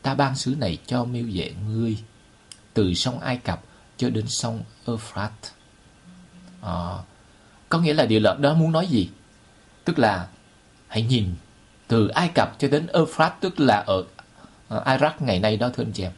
ta 0.01 0.15
ban 0.15 0.35
xứ 0.35 0.55
này 0.59 0.77
cho 0.85 1.03
miêu 1.03 1.25
vệ 1.33 1.53
ngươi 1.69 1.97
từ 2.73 2.93
sông 2.93 3.19
Ai 3.19 3.37
Cập 3.37 3.63
cho 3.97 4.09
đến 4.09 4.25
sông 4.27 4.63
Euphrates. 4.87 5.51
À, 6.61 6.71
ờ, 6.71 7.01
có 7.73 7.79
nghĩa 7.79 7.93
là 7.93 8.05
điều 8.05 8.19
luật 8.19 8.39
đó 8.39 8.53
muốn 8.53 8.71
nói 8.71 8.87
gì? 8.87 9.09
Tức 9.85 9.99
là 9.99 10.27
hãy 10.87 11.01
nhìn 11.01 11.25
từ 11.87 12.07
Ai 12.07 12.29
Cập 12.35 12.59
cho 12.59 12.67
đến 12.67 12.87
Euphrates 12.87 13.37
tức 13.39 13.59
là 13.59 13.83
ở 13.87 14.03
Iraq 14.69 15.11
ngày 15.19 15.39
nay 15.39 15.57
đó 15.57 15.69
thưa 15.75 15.83
anh 15.83 15.91
chị 15.91 16.03
em. 16.03 16.11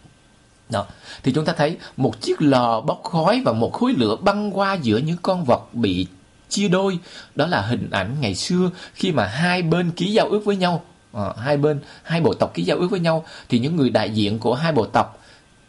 Đó. 0.69 0.85
Thì 1.23 1.31
chúng 1.35 1.45
ta 1.45 1.53
thấy 1.53 1.77
một 1.97 2.21
chiếc 2.21 2.41
lò 2.41 2.81
bốc 2.81 3.01
khói 3.03 3.41
và 3.45 3.53
một 3.53 3.73
khối 3.73 3.93
lửa 3.97 4.15
băng 4.15 4.57
qua 4.57 4.73
giữa 4.73 4.97
những 4.97 5.17
con 5.21 5.45
vật 5.45 5.73
bị 5.73 6.07
chia 6.49 6.67
đôi. 6.67 6.99
Đó 7.35 7.47
là 7.47 7.61
hình 7.61 7.89
ảnh 7.91 8.15
ngày 8.21 8.35
xưa 8.35 8.69
khi 8.93 9.11
mà 9.11 9.25
hai 9.25 9.61
bên 9.61 9.91
ký 9.91 10.11
giao 10.11 10.29
ước 10.29 10.45
với 10.45 10.55
nhau. 10.55 10.83
À, 11.13 11.33
hai 11.37 11.57
bên, 11.57 11.79
hai 12.03 12.21
bộ 12.21 12.33
tộc 12.33 12.53
ký 12.53 12.63
giao 12.63 12.77
ước 12.77 12.87
với 12.91 12.99
nhau. 12.99 13.25
Thì 13.49 13.59
những 13.59 13.75
người 13.75 13.89
đại 13.89 14.09
diện 14.09 14.39
của 14.39 14.55
hai 14.55 14.71
bộ 14.71 14.85
tộc 14.85 15.23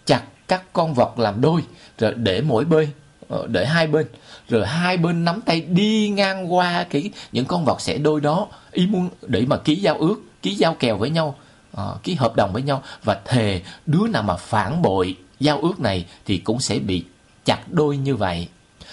chặt 0.04 0.22
các 0.48 0.62
con 0.72 0.94
vật 0.94 1.18
làm 1.18 1.40
đôi 1.40 1.62
rồi 1.98 2.14
để 2.14 2.40
mỗi 2.40 2.64
bên 2.64 2.88
ờ, 3.28 3.46
để 3.46 3.66
hai 3.66 3.86
bên 3.86 4.06
rồi 4.48 4.66
hai 4.66 4.96
bên 4.96 5.24
nắm 5.24 5.40
tay 5.40 5.60
đi 5.60 6.08
ngang 6.08 6.54
qua 6.54 6.86
cái 6.90 7.10
những 7.32 7.44
con 7.44 7.64
vật 7.64 7.80
sẻ 7.80 7.98
đôi 7.98 8.20
đó 8.20 8.46
ý 8.72 8.86
muốn 8.86 9.08
để 9.22 9.44
mà 9.46 9.56
ký 9.56 9.76
giao 9.76 9.98
ước 9.98 10.16
ký 10.42 10.54
giao 10.54 10.74
kèo 10.74 10.98
với 10.98 11.10
nhau 11.10 11.36
uh, 11.80 12.02
ký 12.02 12.14
hợp 12.14 12.36
đồng 12.36 12.52
với 12.52 12.62
nhau. 12.62 12.82
Và 13.04 13.20
thề 13.24 13.62
đứa 13.86 14.06
nào 14.08 14.22
mà 14.22 14.36
phản 14.36 14.82
bội 14.82 15.16
giao 15.40 15.60
ước 15.60 15.80
này 15.80 16.06
thì 16.26 16.38
cũng 16.38 16.60
sẽ 16.60 16.78
bị 16.78 17.04
chặt 17.44 17.72
đôi 17.72 17.96
như 17.96 18.16
vậy. 18.16 18.48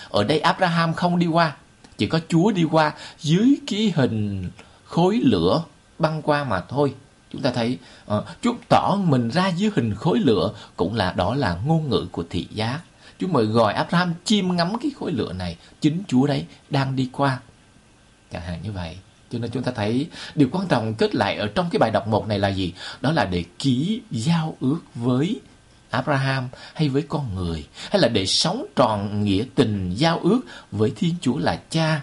Ở 0.10 0.24
đây 0.24 0.40
Abraham 0.40 0.94
không 0.94 1.20
đi 1.20 1.28
qua 1.28 1.56
chỉ 1.98 2.08
có 2.08 2.20
Chúa 2.30 2.52
đi 2.52 2.64
qua 2.64 2.94
dưới 3.20 3.56
cái 3.68 3.94
hình 3.96 4.50
khối 4.86 5.20
lửa 5.24 5.64
băng 6.00 6.22
qua 6.22 6.44
mà 6.44 6.62
thôi. 6.62 6.94
Chúng 7.32 7.42
ta 7.42 7.52
thấy 7.52 7.78
uh, 8.18 8.24
Chúa 8.42 8.54
tỏ 8.70 8.98
mình 9.04 9.30
ra 9.30 9.48
dưới 9.48 9.72
hình 9.76 9.96
khối 9.96 10.20
lửa 10.20 10.52
cũng 10.76 10.96
là 10.96 11.14
đó 11.18 11.36
là 11.36 11.58
ngôn 11.66 11.90
ngữ 11.90 12.08
của 12.12 12.24
thị 12.30 12.48
giác. 12.52 12.80
Chúa 13.24 13.30
mời 13.30 13.46
gọi 13.46 13.74
Abraham 13.74 14.14
chiêm 14.26 14.56
ngắm 14.56 14.74
cái 14.82 14.92
khối 15.00 15.12
lửa 15.12 15.34
này. 15.34 15.58
Chính 15.82 16.04
Chúa 16.08 16.28
đấy 16.28 16.46
đang 16.70 16.96
đi 16.96 17.10
qua. 17.12 17.40
Chẳng 18.32 18.42
hạn 18.42 18.62
như 18.64 18.72
vậy, 18.72 18.98
cho 19.32 19.40
nên 19.40 19.52
chúng 19.52 19.64
ta 19.64 19.72
thấy 19.76 20.08
điều 20.36 20.50
quan 20.52 20.68
trọng 20.68 20.94
kết 20.96 21.16
lại 21.16 21.36
ở 21.36 21.48
trong 21.56 21.70
cái 21.72 21.80
bài 21.80 21.92
đọc 21.92 22.08
một 22.08 22.28
này 22.28 22.40
là 22.40 22.48
gì? 22.48 22.74
Đó 23.02 23.12
là 23.12 23.26
để 23.26 23.44
ký 23.60 24.02
giao 24.12 24.58
ước 24.60 24.80
với 24.96 25.40
Abraham 25.90 26.50
hay 26.74 26.90
với 26.90 27.02
con 27.02 27.36
người, 27.36 27.68
hay 27.92 28.02
là 28.02 28.08
để 28.08 28.26
sống 28.26 28.66
tròn 28.76 29.24
nghĩa 29.24 29.44
tình 29.56 29.94
giao 29.96 30.20
ước 30.20 30.42
với 30.72 30.94
Thiên 30.96 31.16
Chúa 31.22 31.38
là 31.38 31.62
Cha. 31.70 32.02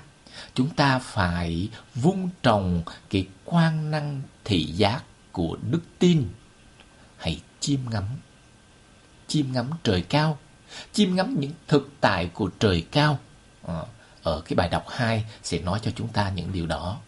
Chúng 0.54 0.68
ta 0.68 0.98
phải 0.98 1.68
vun 1.94 2.28
trồng 2.42 2.82
cái 3.10 3.26
quan 3.44 3.90
năng 3.90 4.22
thị 4.44 4.64
giác 4.64 5.02
của 5.32 5.56
đức 5.70 5.82
tin. 5.98 6.28
Hãy 7.16 7.40
chiêm 7.60 7.80
ngắm 7.90 8.04
chiêm 9.28 9.46
ngắm 9.52 9.70
trời 9.84 10.02
cao 10.02 10.38
chiêm 10.92 11.14
ngắm 11.14 11.40
những 11.40 11.52
thực 11.68 11.90
tại 12.00 12.30
của 12.34 12.50
trời 12.60 12.84
cao. 12.90 13.18
Ờ, 13.62 13.84
ở 14.22 14.42
cái 14.44 14.54
bài 14.56 14.68
đọc 14.68 14.84
2 14.88 15.24
sẽ 15.42 15.58
nói 15.58 15.80
cho 15.82 15.90
chúng 15.96 16.08
ta 16.08 16.30
những 16.34 16.52
điều 16.52 16.66
đó. 16.66 16.98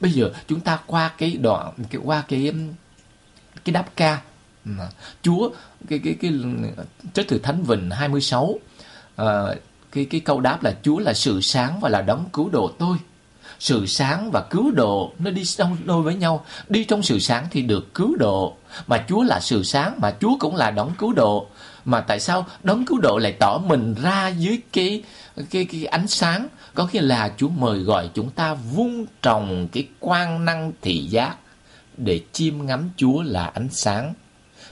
Bây 0.00 0.12
giờ 0.12 0.30
chúng 0.48 0.60
ta 0.60 0.78
qua 0.86 1.10
cái 1.18 1.36
đoạn 1.42 1.72
cái 1.90 2.00
qua 2.04 2.24
cái 2.28 2.48
um, 2.48 2.68
cái 3.64 3.72
đáp 3.72 3.86
ca. 3.96 4.20
Ờ, 4.78 4.88
chúa 5.22 5.50
cái 5.88 6.00
cái 6.04 6.16
cái 6.20 6.32
trích 7.14 7.28
từ 7.28 7.38
Thánh 7.38 7.62
Vịnh 7.62 7.90
26 7.90 8.58
à, 9.16 9.24
ờ, 9.24 9.56
cái 9.92 10.04
cái 10.04 10.20
câu 10.20 10.40
đáp 10.40 10.62
là 10.62 10.74
Chúa 10.82 10.98
là 10.98 11.14
sự 11.14 11.40
sáng 11.40 11.80
và 11.80 11.88
là 11.88 12.02
đấng 12.02 12.24
cứu 12.32 12.48
độ 12.48 12.70
tôi. 12.78 12.96
Sự 13.58 13.86
sáng 13.86 14.30
và 14.30 14.40
cứu 14.50 14.70
độ 14.70 15.12
nó 15.18 15.30
đi 15.30 15.44
song 15.44 15.76
đôi 15.84 16.02
với 16.02 16.14
nhau. 16.14 16.44
Đi 16.68 16.84
trong 16.84 17.02
sự 17.02 17.18
sáng 17.18 17.46
thì 17.50 17.62
được 17.62 17.94
cứu 17.94 18.16
độ. 18.16 18.56
Mà 18.86 19.04
chúa 19.08 19.22
là 19.22 19.40
sự 19.40 19.62
sáng 19.62 19.94
mà 20.00 20.14
chúa 20.20 20.36
cũng 20.40 20.56
là 20.56 20.70
đấng 20.70 20.90
cứu 20.98 21.12
độ 21.12 21.48
mà 21.84 22.00
tại 22.00 22.20
sao 22.20 22.46
đấng 22.62 22.84
cứu 22.84 22.98
độ 22.98 23.18
lại 23.18 23.32
tỏ 23.32 23.58
mình 23.58 23.94
ra 24.02 24.28
dưới 24.28 24.60
cái 24.72 25.02
cái 25.50 25.64
cái 25.64 25.84
ánh 25.84 26.08
sáng? 26.08 26.48
Có 26.74 26.88
nghĩa 26.92 27.00
là 27.00 27.32
chúa 27.36 27.48
mời 27.48 27.78
gọi 27.78 28.10
chúng 28.14 28.30
ta 28.30 28.54
vun 28.54 29.04
trồng 29.22 29.68
cái 29.72 29.88
quan 30.00 30.44
năng 30.44 30.72
thị 30.82 30.98
giác 30.98 31.36
để 31.96 32.20
chiêm 32.32 32.66
ngắm 32.66 32.90
chúa 32.96 33.22
là 33.22 33.46
ánh 33.46 33.68
sáng. 33.72 34.14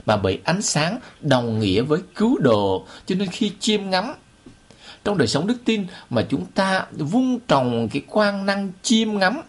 Mà 0.05 0.17
bởi 0.17 0.39
ánh 0.43 0.61
sáng 0.61 0.99
đồng 1.21 1.59
nghĩa 1.59 1.81
với 1.81 1.99
cứu 2.15 2.37
độ 2.37 2.85
cho 3.05 3.15
nên 3.15 3.27
khi 3.27 3.51
chiêm 3.59 3.89
ngắm 3.89 4.13
trong 5.03 5.17
đời 5.17 5.27
sống 5.27 5.47
đức 5.47 5.57
tin 5.65 5.85
mà 6.09 6.25
chúng 6.29 6.45
ta 6.45 6.85
vun 6.91 7.39
trồng 7.47 7.89
cái 7.91 8.01
quan 8.07 8.45
năng 8.45 8.71
chiêm 8.81 9.17
ngắm 9.17 9.41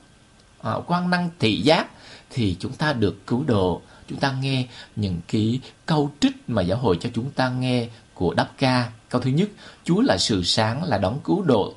à, 0.62 0.72
quan 0.86 1.10
năng 1.10 1.30
thị 1.38 1.56
giác 1.56 1.86
thì 2.30 2.56
chúng 2.60 2.72
ta 2.72 2.92
được 2.92 3.26
cứu 3.26 3.44
độ 3.46 3.82
chúng 4.10 4.18
ta 4.18 4.34
nghe 4.40 4.66
những 4.96 5.20
cái 5.28 5.60
câu 5.86 6.10
trích 6.20 6.36
mà 6.46 6.62
giáo 6.62 6.78
hội 6.78 6.98
cho 7.00 7.10
chúng 7.14 7.30
ta 7.30 7.48
nghe 7.48 7.88
của 8.14 8.34
Đáp 8.34 8.48
ca 8.58 8.90
câu 9.08 9.20
thứ 9.20 9.30
nhất 9.30 9.48
chúa 9.84 10.00
là 10.00 10.18
sự 10.18 10.42
sáng 10.44 10.84
là 10.84 10.98
đấng 10.98 11.18
cứu 11.24 11.42
độ 11.42 11.74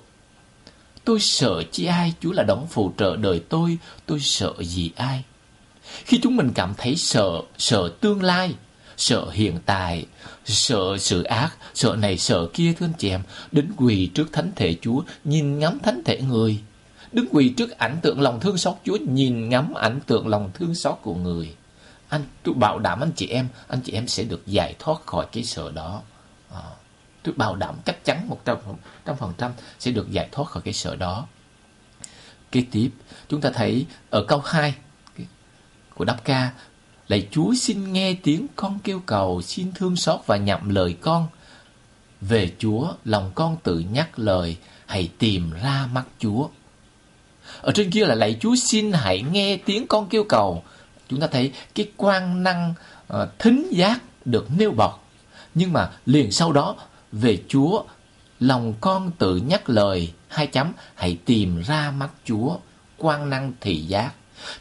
tôi 1.06 1.20
sợ 1.20 1.64
chi 1.72 1.86
ai 1.86 2.14
chúa 2.22 2.32
là 2.32 2.44
đấng 2.44 2.68
phù 2.68 2.94
trợ 2.98 3.16
đời 3.16 3.42
tôi 3.50 3.78
tôi 4.06 4.20
sợ 4.20 4.54
gì 4.60 4.92
ai 4.96 5.24
khi 6.06 6.20
chúng 6.24 6.36
mình 6.36 6.52
cảm 6.56 6.74
thấy 6.78 6.96
sợ 6.96 7.42
sợ 7.58 7.92
tương 8.02 8.24
lai 8.24 8.56
sợ 8.98 9.30
hiện 9.30 9.60
tại, 9.66 10.06
sợ 10.46 10.98
sự 10.98 11.24
ác, 11.24 11.58
sợ 11.74 11.96
này 11.96 12.18
sợ 12.18 12.48
kia 12.54 12.74
thưa 12.80 12.86
anh 12.86 12.94
chị 12.98 13.10
em, 13.10 13.22
đến 13.52 13.72
quỳ 13.78 14.10
trước 14.14 14.34
thánh 14.34 14.52
thể 14.56 14.76
Chúa, 14.82 15.02
nhìn 15.24 15.60
ngắm 15.60 15.80
thánh 15.84 16.02
thể 16.06 16.22
người. 16.22 16.60
Đứng 17.12 17.26
quỳ 17.32 17.50
trước 17.50 17.78
ảnh 17.78 17.98
tượng 18.02 18.22
lòng 18.22 18.40
thương 18.40 18.58
xót 18.58 18.76
Chúa, 18.86 18.98
nhìn 19.08 19.50
ngắm 19.50 19.74
ảnh 19.74 20.00
tượng 20.08 20.28
lòng 20.28 20.52
thương 20.54 20.76
xót 20.76 20.96
của 21.02 21.16
người. 21.16 21.54
Anh 22.14 22.26
tôi 22.44 22.56
bảo 22.56 22.80
đảm 22.80 23.00
anh 23.00 23.12
chị 23.16 23.28
em, 23.28 23.48
anh 23.68 23.82
chị 23.82 23.94
em 23.94 24.08
sẽ 24.08 24.24
được 24.24 24.48
giải 24.48 24.76
thoát 24.80 25.06
khỏi 25.06 25.28
cái 25.32 25.44
sợ 25.44 25.72
đó. 25.72 26.02
À, 26.52 26.62
tôi 27.24 27.34
bảo 27.38 27.56
đảm 27.56 27.76
chắc 27.86 28.06
chắn 28.06 28.28
một 28.30 28.42
trăm 28.46 28.58
phần 29.20 29.34
trăm 29.38 29.52
sẽ 29.80 29.92
được 29.92 30.12
giải 30.12 30.30
thoát 30.32 30.50
khỏi 30.50 30.62
cái 30.66 30.74
sợ 30.74 30.96
đó. 30.96 31.28
Kế 32.52 32.64
tiếp, 32.72 32.90
chúng 33.30 33.42
ta 33.42 33.50
thấy 33.50 33.86
ở 34.10 34.26
câu 34.28 34.42
2 34.46 34.76
của 35.96 36.06
đáp 36.06 36.18
ca 36.24 36.52
Lạy 37.08 37.28
Chúa 37.32 37.54
xin 37.54 37.94
nghe 37.94 38.16
tiếng 38.24 38.48
con 38.56 38.80
kêu 38.84 39.02
cầu, 39.06 39.42
xin 39.42 39.72
thương 39.72 39.96
xót 39.96 40.20
và 40.26 40.38
nhậm 40.38 40.70
lời 40.70 40.96
con. 41.02 41.28
Về 42.22 42.52
Chúa, 42.60 42.94
lòng 43.06 43.32
con 43.36 43.58
tự 43.64 43.80
nhắc 43.80 44.20
lời, 44.20 44.58
hãy 44.86 45.10
tìm 45.18 45.52
ra 45.64 45.88
mắt 45.94 46.06
Chúa. 46.20 46.48
Ở 47.62 47.72
trên 47.76 47.92
kia 47.92 48.06
là 48.06 48.16
lạy 48.16 48.38
Chúa 48.40 48.56
xin 48.56 48.92
hãy 48.92 49.22
nghe 49.22 49.58
tiếng 49.58 49.88
con 49.88 50.10
kêu 50.10 50.24
cầu. 50.30 50.64
Chúng 51.14 51.22
ta 51.22 51.28
thấy 51.28 51.52
cái 51.76 51.88
quan 51.98 52.44
năng 52.44 52.74
uh, 53.14 53.30
thính 53.40 53.68
giác 53.72 54.00
được 54.26 54.48
nêu 54.58 54.72
bật. 54.72 54.92
Nhưng 55.54 55.74
mà 55.74 55.90
liền 56.06 56.32
sau 56.32 56.52
đó, 56.52 56.76
về 57.12 57.44
Chúa, 57.48 57.84
lòng 58.40 58.74
con 58.82 59.12
tự 59.12 59.36
nhắc 59.36 59.70
lời, 59.70 60.14
hai 60.28 60.48
chấm, 60.48 60.74
hãy 60.96 61.18
tìm 61.26 61.62
ra 61.62 61.92
mắt 61.92 62.10
Chúa, 62.26 62.58
quan 62.98 63.30
năng 63.30 63.54
thị 63.62 63.76
giác. 63.76 64.12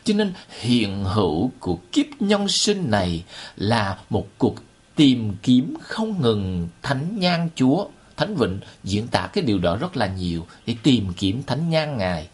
Cho 0.04 0.14
nên 0.14 0.32
hiện 0.60 1.04
hữu 1.04 1.50
của 1.60 1.78
kiếp 1.92 2.06
nhân 2.20 2.48
sinh 2.48 2.90
này 2.90 3.24
là 3.56 3.98
một 4.10 4.26
cuộc 4.38 4.54
tìm 4.94 5.36
kiếm 5.42 5.74
không 5.82 6.22
ngừng 6.22 6.68
thánh 6.82 7.18
nhan 7.18 7.48
Chúa. 7.54 7.86
Thánh 8.16 8.36
Vịnh 8.36 8.60
diễn 8.84 9.08
tả 9.08 9.28
cái 9.32 9.44
điều 9.44 9.58
đó 9.58 9.76
rất 9.76 9.96
là 9.96 10.06
nhiều 10.06 10.46
để 10.66 10.74
tìm 10.82 11.12
kiếm 11.16 11.42
thánh 11.46 11.70
nhan 11.70 11.98
Ngài, 11.98 12.28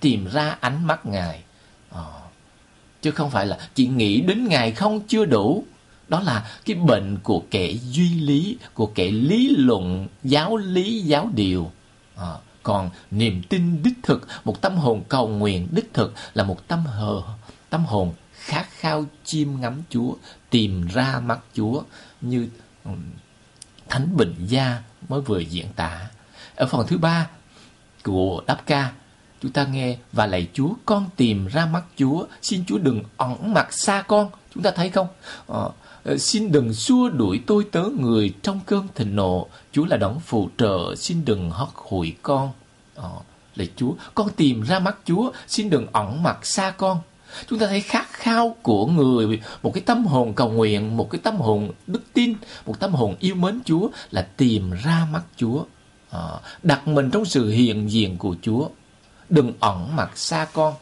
tìm 0.00 0.26
ra 0.32 0.56
ánh 0.60 0.86
mắt 0.86 1.06
Ngài. 1.06 1.43
Chứ 3.04 3.10
không 3.10 3.30
phải 3.30 3.46
là 3.46 3.58
chỉ 3.74 3.86
nghĩ 3.86 4.20
đến 4.20 4.48
Ngài 4.48 4.72
không 4.72 5.00
chưa 5.00 5.24
đủ. 5.24 5.64
Đó 6.08 6.20
là 6.20 6.50
cái 6.64 6.76
bệnh 6.76 7.18
của 7.22 7.42
kẻ 7.50 7.70
duy 7.70 8.08
lý, 8.14 8.58
của 8.74 8.86
kẻ 8.86 9.10
lý 9.10 9.56
luận, 9.56 10.08
giáo 10.22 10.56
lý, 10.56 11.00
giáo 11.00 11.30
điều. 11.34 11.70
À, 12.16 12.32
còn 12.62 12.90
niềm 13.10 13.42
tin 13.42 13.82
đích 13.82 13.94
thực, 14.02 14.28
một 14.44 14.60
tâm 14.60 14.76
hồn 14.76 15.02
cầu 15.08 15.28
nguyện 15.28 15.68
đích 15.70 15.94
thực 15.94 16.14
là 16.34 16.44
một 16.44 16.68
tâm 16.68 16.86
hờ, 16.86 17.22
tâm 17.70 17.84
hồn 17.84 18.12
khát 18.32 18.66
khao 18.70 19.04
chiêm 19.24 19.48
ngắm 19.60 19.82
Chúa, 19.90 20.14
tìm 20.50 20.86
ra 20.86 21.20
mắt 21.20 21.38
Chúa 21.54 21.82
như 22.20 22.48
Thánh 23.88 24.16
Bình 24.16 24.34
Gia 24.46 24.82
mới 25.08 25.20
vừa 25.20 25.38
diễn 25.38 25.66
tả. 25.76 26.08
Ở 26.56 26.66
phần 26.66 26.86
thứ 26.86 26.98
ba 26.98 27.28
của 28.02 28.42
đáp 28.46 28.62
ca, 28.66 28.92
chúng 29.44 29.52
ta 29.52 29.64
nghe 29.64 29.96
và 30.12 30.26
lạy 30.26 30.48
Chúa, 30.52 30.70
con 30.86 31.06
tìm 31.16 31.46
ra 31.46 31.66
mắt 31.66 31.82
Chúa, 31.96 32.24
xin 32.42 32.64
Chúa 32.66 32.78
đừng 32.78 33.02
ẩn 33.16 33.54
mặt 33.54 33.72
xa 33.72 34.02
con. 34.02 34.30
Chúng 34.54 34.62
ta 34.62 34.70
thấy 34.70 34.90
không? 34.90 35.06
Ờ, 35.46 35.70
ờ 36.04 36.18
xin 36.18 36.52
đừng 36.52 36.74
xua 36.74 37.08
đuổi 37.08 37.40
tôi 37.46 37.66
tớ 37.72 37.84
người 37.98 38.34
trong 38.42 38.60
cơn 38.66 38.88
thịnh 38.94 39.16
nộ. 39.16 39.46
Chúa 39.72 39.84
là 39.84 39.96
đấng 39.96 40.20
phù 40.20 40.48
trợ, 40.58 40.94
xin 40.96 41.24
đừng 41.24 41.50
hót 41.50 41.68
hủi 41.74 42.14
con. 42.22 42.50
Ờ, 42.94 43.10
lạy 43.56 43.68
Chúa, 43.76 43.92
con 44.14 44.28
tìm 44.36 44.62
ra 44.62 44.78
mắt 44.78 44.96
Chúa, 45.04 45.30
xin 45.48 45.70
đừng 45.70 45.86
ẩn 45.92 46.22
mặt 46.22 46.46
xa 46.46 46.70
con. 46.70 46.98
Chúng 47.48 47.58
ta 47.58 47.66
thấy 47.66 47.80
khát 47.80 48.06
khao 48.12 48.56
của 48.62 48.86
người, 48.86 49.40
một 49.62 49.74
cái 49.74 49.82
tâm 49.86 50.06
hồn 50.06 50.32
cầu 50.34 50.50
nguyện, 50.50 50.96
một 50.96 51.10
cái 51.10 51.20
tâm 51.24 51.36
hồn 51.36 51.72
đức 51.86 52.02
tin, 52.12 52.34
một 52.66 52.80
tâm 52.80 52.92
hồn 52.92 53.16
yêu 53.20 53.34
mến 53.34 53.60
Chúa 53.64 53.88
là 54.10 54.28
tìm 54.36 54.70
ra 54.84 55.06
mắt 55.12 55.22
Chúa. 55.36 55.64
À, 56.10 56.20
đặt 56.62 56.88
mình 56.88 57.10
trong 57.10 57.24
sự 57.24 57.50
hiện 57.50 57.90
diện 57.90 58.18
của 58.18 58.36
Chúa. 58.42 58.68
Đừng 59.28 59.52
ẩn 59.60 59.96
mặt 59.96 60.10
xa 60.18 60.46
con. 60.52 60.74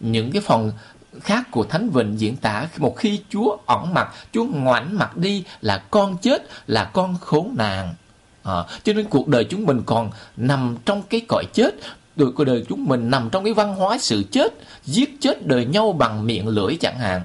những 0.00 0.32
cái 0.32 0.42
phần 0.42 0.72
khác 1.20 1.48
của 1.50 1.64
Thánh 1.64 1.90
Vịnh 1.90 2.20
diễn 2.20 2.36
tả 2.36 2.68
một 2.78 2.96
khi 2.96 3.20
Chúa 3.30 3.56
ẩn 3.66 3.94
mặt, 3.94 4.08
Chúa 4.32 4.44
ngoảnh 4.44 4.98
mặt 4.98 5.16
đi 5.16 5.44
là 5.60 5.78
con 5.90 6.16
chết, 6.22 6.42
là 6.66 6.84
con 6.84 7.16
khốn 7.20 7.54
nạn. 7.58 7.94
À, 8.42 8.64
cho 8.84 8.92
nên 8.92 9.08
cuộc 9.08 9.28
đời 9.28 9.44
chúng 9.44 9.66
mình 9.66 9.82
còn 9.86 10.10
nằm 10.36 10.76
trong 10.84 11.02
cái 11.02 11.20
cõi 11.28 11.44
chết, 11.52 11.74
đời 12.16 12.28
cuộc 12.36 12.44
đời 12.44 12.64
chúng 12.68 12.84
mình 12.84 13.10
nằm 13.10 13.30
trong 13.30 13.44
cái 13.44 13.54
văn 13.54 13.74
hóa 13.74 13.98
sự 13.98 14.22
chết, 14.30 14.52
giết 14.84 15.16
chết 15.20 15.46
đời 15.46 15.64
nhau 15.64 15.92
bằng 15.92 16.26
miệng 16.26 16.48
lưỡi 16.48 16.76
chẳng 16.80 16.98
hạn. 16.98 17.22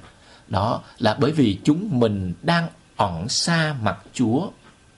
Đó 0.47 0.81
là 0.99 1.17
bởi 1.19 1.31
vì 1.31 1.57
chúng 1.63 1.99
mình 1.99 2.33
đang 2.41 2.67
ẩn 2.95 3.29
xa 3.29 3.75
mặt 3.81 3.97
Chúa. 4.13 4.47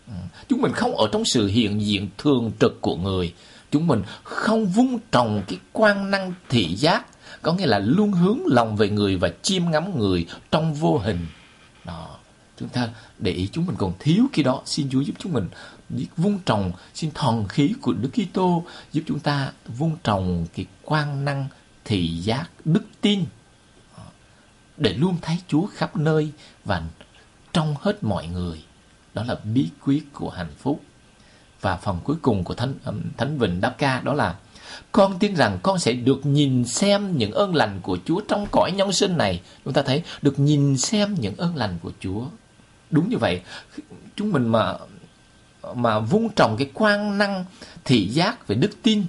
Ừ, 0.08 0.14
chúng 0.50 0.62
mình 0.62 0.72
không 0.72 0.98
ở 0.98 1.08
trong 1.12 1.26
sự 1.26 1.48
hiện 1.48 1.82
diện 1.82 2.10
thường 2.18 2.52
trực 2.60 2.82
của 2.82 2.96
người. 2.96 3.34
Chúng 3.72 3.88
mình 3.88 4.04
không 4.24 4.66
vung 4.66 5.00
trồng 5.12 5.44
cái 5.48 5.60
quan 5.74 6.12
năng 6.12 6.34
thị 6.50 6.76
giác, 6.76 7.06
có 7.42 7.54
nghĩa 7.54 7.66
là 7.66 7.80
luôn 7.80 8.12
hướng 8.12 8.40
lòng 8.46 8.76
về 8.76 8.90
người 8.90 9.16
và 9.16 9.30
chiêm 9.42 9.72
ngắm 9.72 10.00
người 10.00 10.28
trong 10.52 10.74
vô 10.74 10.98
hình. 10.98 11.28
Đó, 11.86 12.18
chúng 12.58 12.70
ta 12.70 12.90
để 13.20 13.32
ý 13.32 13.50
chúng 13.52 13.66
mình 13.66 13.76
còn 13.80 13.94
thiếu 14.00 14.28
khi 14.34 14.44
đó. 14.44 14.62
Xin 14.66 14.90
Chúa 14.90 15.02
giúp 15.02 15.14
chúng 15.20 15.34
mình 15.34 15.50
biết 15.90 16.08
vun 16.18 16.40
trồng, 16.46 16.72
xin 16.94 17.12
thần 17.12 17.48
khí 17.48 17.74
của 17.82 17.94
Đức 17.94 18.10
Kitô 18.14 18.64
giúp 18.92 19.02
chúng 19.08 19.20
ta 19.20 19.52
vun 19.78 19.96
trồng 20.04 20.46
cái 20.56 20.66
quan 20.84 21.26
năng 21.26 21.48
thị 21.86 22.08
giác, 22.08 22.50
đức 22.66 22.84
tin. 23.02 23.26
Để 24.78 24.94
luôn 24.94 25.18
thấy 25.22 25.38
Chúa 25.48 25.66
khắp 25.66 25.98
nơi 25.98 26.32
và 26.66 26.84
trong 27.54 27.76
hết 27.82 28.04
mọi 28.04 28.28
người. 28.28 28.64
Đó 29.14 29.24
là 29.24 29.36
bí 29.36 29.70
quyết 29.84 30.14
của 30.14 30.30
hạnh 30.30 30.54
phúc 30.58 30.82
và 31.62 31.78
phần 31.78 32.00
cuối 32.04 32.16
cùng 32.22 32.44
của 32.44 32.54
thánh 32.54 32.74
thánh 33.18 33.38
vịnh 33.38 33.62
đáp 33.62 33.76
ca 33.78 34.02
đó 34.02 34.14
là 34.14 34.36
con 34.92 35.20
tin 35.20 35.36
rằng 35.36 35.60
con 35.64 35.80
sẽ 35.80 35.94
được 35.94 36.26
nhìn 36.26 36.66
xem 36.66 37.18
những 37.18 37.32
ơn 37.32 37.56
lành 37.56 37.80
của 37.82 37.98
Chúa 38.06 38.22
trong 38.28 38.48
cõi 38.52 38.72
nhân 38.72 38.92
sinh 38.92 39.18
này. 39.18 39.42
Chúng 39.66 39.74
ta 39.74 39.82
thấy 39.82 40.04
được 40.22 40.40
nhìn 40.40 40.78
xem 40.78 41.16
những 41.20 41.36
ơn 41.38 41.56
lành 41.56 41.78
của 41.84 41.92
Chúa. 42.00 42.26
Đúng 42.92 43.10
như 43.10 43.18
vậy, 43.18 43.42
chúng 44.16 44.32
mình 44.32 44.48
mà 44.48 44.74
mà 45.76 46.00
vung 46.00 46.30
trồng 46.30 46.58
cái 46.58 46.70
quan 46.74 47.18
năng 47.18 47.46
thị 47.86 48.08
giác 48.08 48.48
về 48.48 48.56
đức 48.56 48.72
tin 48.84 49.04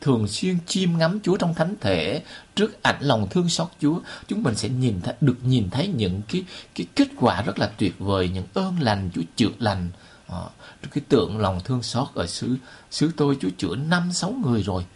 thường 0.00 0.28
xuyên 0.28 0.56
chiêm 0.66 0.98
ngắm 0.98 1.18
Chúa 1.22 1.36
trong 1.36 1.54
thánh 1.54 1.74
thể 1.80 2.22
trước 2.54 2.82
ảnh 2.82 2.96
lòng 3.00 3.28
thương 3.30 3.48
xót 3.48 3.68
Chúa 3.80 4.00
chúng 4.28 4.42
mình 4.42 4.54
sẽ 4.54 4.68
nhìn 4.68 5.00
thấy, 5.02 5.14
được 5.20 5.36
nhìn 5.44 5.70
thấy 5.70 5.86
những 5.86 6.22
cái 6.28 6.44
cái 6.74 6.86
kết 6.94 7.08
quả 7.16 7.42
rất 7.42 7.58
là 7.58 7.70
tuyệt 7.78 7.94
vời 7.98 8.28
những 8.28 8.44
ơn 8.54 8.74
lành 8.80 9.10
Chúa 9.14 9.22
chữa 9.36 9.48
lành 9.58 9.88
Ờ, 10.26 10.48
à, 10.82 10.88
cái 10.92 11.04
tượng 11.08 11.38
lòng 11.38 11.60
thương 11.64 11.82
xót 11.82 12.08
ở 12.14 12.26
xứ 12.26 12.56
xứ 12.90 13.10
tôi 13.16 13.36
Chúa 13.40 13.48
chữa 13.58 13.76
năm 13.76 14.12
sáu 14.12 14.34
người 14.44 14.62
rồi. 14.62 14.86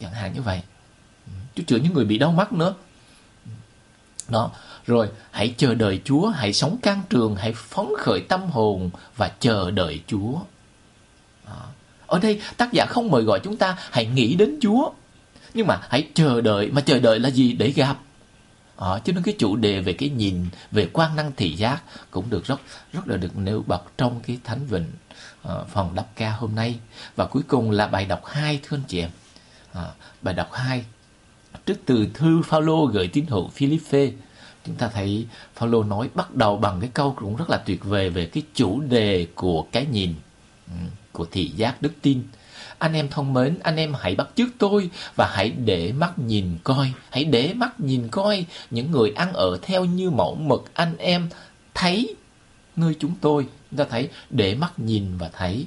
Chẳng 0.00 0.12
hạn 0.12 0.32
như 0.34 0.42
vậy. 0.42 0.62
Ừ, 1.26 1.32
Chúa 1.54 1.62
chữa 1.66 1.76
những 1.76 1.92
người 1.92 2.04
bị 2.04 2.18
đau 2.18 2.32
mắt 2.32 2.52
nữa. 2.52 2.74
Đó 4.28 4.50
rồi 4.86 5.08
hãy 5.30 5.54
chờ 5.56 5.74
đợi 5.74 6.00
Chúa 6.04 6.28
hãy 6.28 6.52
sống 6.52 6.76
can 6.82 7.02
trường 7.10 7.36
hãy 7.36 7.52
phóng 7.52 7.94
khởi 7.98 8.20
tâm 8.20 8.50
hồn 8.50 8.90
và 9.16 9.28
chờ 9.28 9.70
đợi 9.70 10.00
Chúa. 10.06 10.38
Đó. 11.46 11.66
ở 12.06 12.18
đây 12.18 12.40
tác 12.56 12.72
giả 12.72 12.86
không 12.86 13.10
mời 13.10 13.22
gọi 13.22 13.40
chúng 13.44 13.56
ta 13.56 13.76
hãy 13.90 14.06
nghĩ 14.06 14.34
đến 14.34 14.58
Chúa. 14.60 14.90
Nhưng 15.54 15.66
mà 15.66 15.80
hãy 15.90 16.08
chờ 16.14 16.40
đợi. 16.40 16.70
Mà 16.72 16.80
chờ 16.80 16.98
đợi 16.98 17.18
là 17.18 17.28
gì? 17.28 17.52
Để 17.52 17.70
gặp. 17.70 17.96
Ờ, 18.76 18.96
đó, 18.96 18.98
cho 19.04 19.12
nên 19.12 19.22
cái 19.22 19.34
chủ 19.38 19.56
đề 19.56 19.80
về 19.80 19.92
cái 19.92 20.08
nhìn 20.08 20.46
về 20.70 20.88
quan 20.92 21.16
năng 21.16 21.32
thị 21.36 21.52
giác 21.52 21.82
cũng 22.10 22.30
được 22.30 22.46
rất 22.46 22.60
rất 22.92 23.08
là 23.08 23.16
được 23.16 23.36
nêu 23.36 23.64
bật 23.66 23.82
trong 23.98 24.20
cái 24.26 24.38
thánh 24.44 24.66
vịnh 24.66 24.86
ờ, 25.42 25.60
uh, 25.60 25.68
phần 25.68 25.94
đắp 25.94 26.06
ca 26.16 26.30
hôm 26.30 26.54
nay. 26.54 26.78
Và 27.16 27.26
cuối 27.26 27.42
cùng 27.48 27.70
là 27.70 27.86
bài 27.86 28.04
đọc 28.04 28.26
hai 28.26 28.60
thưa 28.62 28.76
anh 28.76 28.82
chị 28.88 29.00
em. 29.00 29.10
À, 29.72 29.84
bài 30.22 30.34
đọc 30.34 30.48
2 30.52 30.84
Trước 31.66 31.80
từ 31.86 32.06
thư 32.14 32.42
Phaolô 32.42 32.86
gửi 32.86 33.08
tín 33.08 33.26
hữu 33.28 33.48
Philippe 33.48 34.10
chúng 34.66 34.74
ta 34.76 34.88
thấy 34.88 35.26
Phaolô 35.54 35.82
nói 35.82 36.10
bắt 36.14 36.34
đầu 36.34 36.56
bằng 36.56 36.80
cái 36.80 36.90
câu 36.94 37.14
cũng 37.18 37.36
rất 37.36 37.50
là 37.50 37.56
tuyệt 37.56 37.84
vời 37.84 38.10
về 38.10 38.26
cái 38.26 38.42
chủ 38.54 38.80
đề 38.80 39.26
của 39.34 39.66
cái 39.72 39.86
nhìn 39.86 40.14
ừ, 40.66 40.74
của 41.12 41.26
thị 41.30 41.48
giác 41.48 41.82
đức 41.82 41.92
tin. 42.02 42.22
Anh 42.82 42.92
em 42.92 43.08
thông 43.08 43.32
mến, 43.32 43.58
anh 43.62 43.76
em 43.76 43.94
hãy 44.00 44.14
bắt 44.14 44.28
chước 44.34 44.48
tôi 44.58 44.90
và 45.16 45.30
hãy 45.34 45.50
để 45.50 45.92
mắt 45.92 46.18
nhìn 46.18 46.58
coi, 46.64 46.92
hãy 47.10 47.24
để 47.24 47.52
mắt 47.54 47.80
nhìn 47.80 48.08
coi 48.08 48.46
những 48.70 48.90
người 48.90 49.12
ăn 49.16 49.32
ở 49.32 49.58
theo 49.62 49.84
như 49.84 50.10
mẫu 50.10 50.34
mực 50.34 50.70
anh 50.74 50.96
em 50.98 51.28
thấy 51.74 52.14
nơi 52.76 52.94
chúng 52.98 53.14
tôi. 53.20 53.46
Chúng 53.70 53.78
ta 53.78 53.84
thấy 53.90 54.08
để 54.30 54.54
mắt 54.54 54.72
nhìn 54.76 55.18
và 55.18 55.30
thấy. 55.32 55.66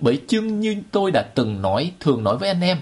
Bởi 0.00 0.20
chưng 0.28 0.60
như 0.60 0.76
tôi 0.90 1.10
đã 1.10 1.22
từng 1.22 1.62
nói, 1.62 1.92
thường 2.00 2.24
nói 2.24 2.36
với 2.38 2.48
anh 2.48 2.60
em, 2.60 2.78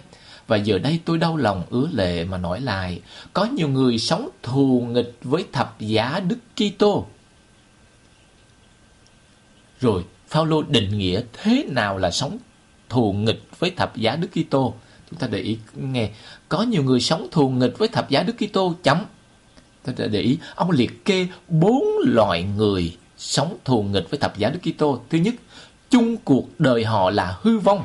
và 0.46 0.56
giờ 0.56 0.78
đây 0.78 1.00
tôi 1.04 1.18
đau 1.18 1.36
lòng 1.36 1.62
ứa 1.70 1.88
lệ 1.92 2.24
mà 2.24 2.38
nói 2.38 2.60
lại, 2.60 3.00
có 3.32 3.44
nhiều 3.44 3.68
người 3.68 3.98
sống 3.98 4.28
thù 4.42 4.86
nghịch 4.90 5.18
với 5.22 5.44
thập 5.52 5.80
giá 5.80 6.20
Đức 6.28 6.38
Kitô. 6.56 7.06
Rồi, 9.80 10.04
Phaolô 10.28 10.62
định 10.62 10.98
nghĩa 10.98 11.22
thế 11.32 11.64
nào 11.68 11.98
là 11.98 12.10
sống 12.10 12.38
thù 12.94 13.12
nghịch 13.12 13.42
với 13.58 13.70
thập 13.70 13.96
giá 13.96 14.16
Đức 14.16 14.28
Kitô. 14.28 14.74
Chúng 15.10 15.18
ta 15.18 15.26
để 15.26 15.38
ý 15.38 15.58
nghe, 15.74 16.10
có 16.48 16.62
nhiều 16.62 16.82
người 16.82 17.00
sống 17.00 17.28
thù 17.30 17.48
nghịch 17.48 17.78
với 17.78 17.88
thập 17.88 18.10
giá 18.10 18.22
Đức 18.22 18.32
Kitô 18.38 18.74
chấm. 18.82 19.04
Chúng 19.86 19.94
ta 19.94 20.04
để 20.06 20.20
ý, 20.20 20.38
ông 20.54 20.70
liệt 20.70 21.04
kê 21.04 21.26
bốn 21.48 21.84
loại 22.04 22.42
người 22.42 22.96
sống 23.16 23.56
thù 23.64 23.82
nghịch 23.82 24.10
với 24.10 24.18
thập 24.18 24.38
giá 24.38 24.50
Đức 24.50 24.58
Kitô. 24.62 25.00
Thứ 25.10 25.18
nhất, 25.18 25.34
chung 25.90 26.16
cuộc 26.16 26.60
đời 26.60 26.84
họ 26.84 27.10
là 27.10 27.36
hư 27.42 27.58
vong. 27.58 27.84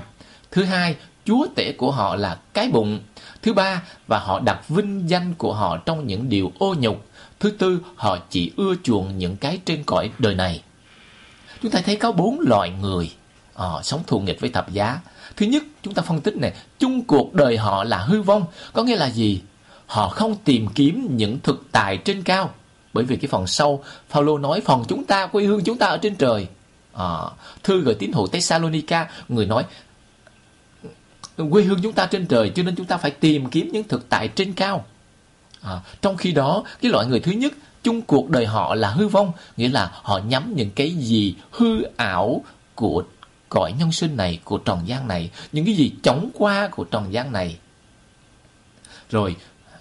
Thứ 0.51 0.63
hai, 0.63 0.95
chúa 1.25 1.47
tể 1.55 1.71
của 1.71 1.91
họ 1.91 2.15
là 2.15 2.39
cái 2.53 2.69
bụng. 2.69 2.99
Thứ 3.41 3.53
ba, 3.53 3.83
và 4.07 4.19
họ 4.19 4.39
đặt 4.39 4.69
vinh 4.69 5.09
danh 5.09 5.33
của 5.33 5.53
họ 5.53 5.77
trong 5.77 6.07
những 6.07 6.29
điều 6.29 6.51
ô 6.59 6.75
nhục. 6.79 7.05
Thứ 7.39 7.51
tư, 7.51 7.79
họ 7.95 8.17
chỉ 8.29 8.51
ưa 8.57 8.73
chuộng 8.83 9.17
những 9.17 9.37
cái 9.37 9.59
trên 9.65 9.83
cõi 9.83 10.11
đời 10.19 10.35
này. 10.35 10.61
Chúng 11.61 11.71
ta 11.71 11.81
thấy 11.85 11.95
có 11.95 12.11
bốn 12.11 12.39
loại 12.39 12.69
người 12.81 13.11
à, 13.59 13.67
sống 13.83 14.03
thù 14.07 14.19
nghịch 14.19 14.41
với 14.41 14.49
thập 14.49 14.71
giá. 14.71 14.99
Thứ 15.37 15.45
nhất, 15.45 15.63
chúng 15.83 15.93
ta 15.93 16.01
phân 16.01 16.21
tích 16.21 16.37
này, 16.37 16.53
chung 16.79 17.01
cuộc 17.01 17.33
đời 17.33 17.57
họ 17.57 17.83
là 17.83 17.97
hư 17.97 18.21
vong. 18.21 18.45
Có 18.73 18.83
nghĩa 18.83 18.95
là 18.95 19.09
gì? 19.09 19.41
Họ 19.85 20.09
không 20.09 20.35
tìm 20.43 20.67
kiếm 20.75 21.07
những 21.17 21.39
thực 21.43 21.63
tài 21.71 21.97
trên 21.97 22.23
cao. 22.23 22.53
Bởi 22.93 23.03
vì 23.03 23.15
cái 23.15 23.27
phần 23.27 23.47
sau, 23.47 23.83
Phaolô 24.09 24.37
nói 24.37 24.61
phần 24.65 24.83
chúng 24.87 25.05
ta, 25.05 25.27
quê 25.27 25.43
hương 25.43 25.63
chúng 25.63 25.77
ta 25.77 25.87
ở 25.87 25.97
trên 25.97 26.15
trời. 26.15 26.47
À, 26.93 27.17
thư 27.63 27.81
gửi 27.81 27.95
tín 27.95 28.11
hữu 28.11 28.27
Thessalonica, 28.27 29.09
người 29.29 29.45
nói 29.45 29.63
quê 31.51 31.63
hương 31.63 31.79
chúng 31.83 31.93
ta 31.93 32.05
trên 32.05 32.25
trời 32.25 32.51
cho 32.55 32.63
nên 32.63 32.75
chúng 32.75 32.85
ta 32.85 32.97
phải 32.97 33.11
tìm 33.11 33.49
kiếm 33.49 33.69
những 33.71 33.87
thực 33.87 34.09
tại 34.09 34.27
trên 34.27 34.53
cao 34.53 34.85
à, 35.61 35.79
trong 36.01 36.17
khi 36.17 36.31
đó 36.31 36.63
cái 36.81 36.91
loại 36.91 37.07
người 37.07 37.19
thứ 37.19 37.31
nhất 37.31 37.53
chung 37.83 38.01
cuộc 38.01 38.29
đời 38.29 38.45
họ 38.45 38.75
là 38.75 38.89
hư 38.89 39.07
vong 39.07 39.31
nghĩa 39.57 39.69
là 39.69 39.91
họ 39.93 40.17
nhắm 40.17 40.53
những 40.55 40.71
cái 40.71 40.91
gì 40.91 41.35
hư 41.51 41.83
ảo 41.97 42.43
của 42.75 43.03
cõi 43.49 43.73
nhân 43.79 43.91
sinh 43.91 44.17
này 44.17 44.39
của 44.43 44.57
tròn 44.57 44.87
gian 44.87 45.07
này 45.07 45.31
những 45.51 45.65
cái 45.65 45.73
gì 45.73 45.91
chóng 46.03 46.29
qua 46.33 46.67
của 46.67 46.83
tròn 46.83 47.13
gian 47.13 47.31
này. 47.31 47.57
Rồi 49.09 49.35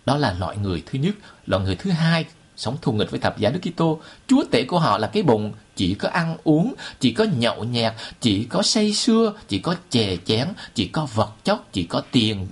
đó 0.07 0.17
là 0.17 0.37
loại 0.39 0.57
người 0.57 0.83
thứ 0.87 0.99
nhất. 0.99 1.15
Loại 1.47 1.65
người 1.65 1.77
thứ 1.77 1.91
hai 1.91 2.25
sống 2.57 2.77
thù 2.83 2.93
nghịch 2.93 3.11
với 3.11 3.21
thập 3.21 3.39
giá 3.39 3.51
Đức 3.51 3.61
Kitô. 3.63 4.01
Chúa 4.27 4.45
tể 4.51 4.65
của 4.65 4.79
họ 4.79 4.99
là 4.99 5.07
cái 5.07 5.23
bụng 5.23 5.53
chỉ 5.77 5.95
có 5.95 6.09
ăn 6.09 6.37
uống, 6.45 6.75
chỉ 7.01 7.13
có 7.13 7.25
nhậu 7.25 7.65
nhẹt, 7.65 7.93
chỉ 8.21 8.45
có 8.45 8.63
say 8.63 8.93
sưa, 8.93 9.33
chỉ 9.49 9.59
có 9.59 9.75
chè 9.91 10.17
chén, 10.25 10.49
chỉ 10.75 10.89
có 10.89 11.07
vật 11.15 11.31
chất, 11.45 11.73
chỉ 11.73 11.85
có 11.85 12.03
tiền 12.13 12.49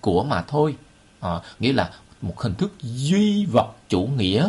của 0.00 0.24
mà 0.24 0.42
thôi. 0.42 0.76
À, 1.20 1.40
nghĩa 1.58 1.72
là 1.72 1.90
một 2.22 2.40
hình 2.40 2.54
thức 2.54 2.72
duy 2.82 3.46
vật 3.46 3.72
chủ 3.88 4.08
nghĩa, 4.16 4.48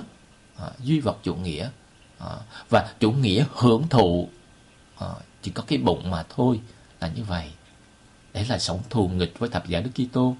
à, 0.57 0.67
duy 0.79 0.99
vật 0.99 1.17
chủ 1.23 1.35
nghĩa. 1.35 1.69
À, 2.19 2.29
và 2.69 2.93
chủ 2.99 3.11
nghĩa 3.11 3.45
hưởng 3.51 3.87
thụ. 3.89 4.29
À, 4.99 5.07
chỉ 5.43 5.51
có 5.51 5.63
cái 5.67 5.77
bụng 5.77 6.11
mà 6.11 6.23
thôi 6.35 6.59
là 7.01 7.07
như 7.15 7.23
vậy. 7.23 7.49
Đấy 8.33 8.45
là 8.49 8.59
sống 8.59 8.79
thù 8.89 9.07
nghịch 9.07 9.39
với 9.39 9.49
thập 9.49 9.67
giá 9.67 9.81
Đức 9.81 9.91
Kitô. 9.95 10.35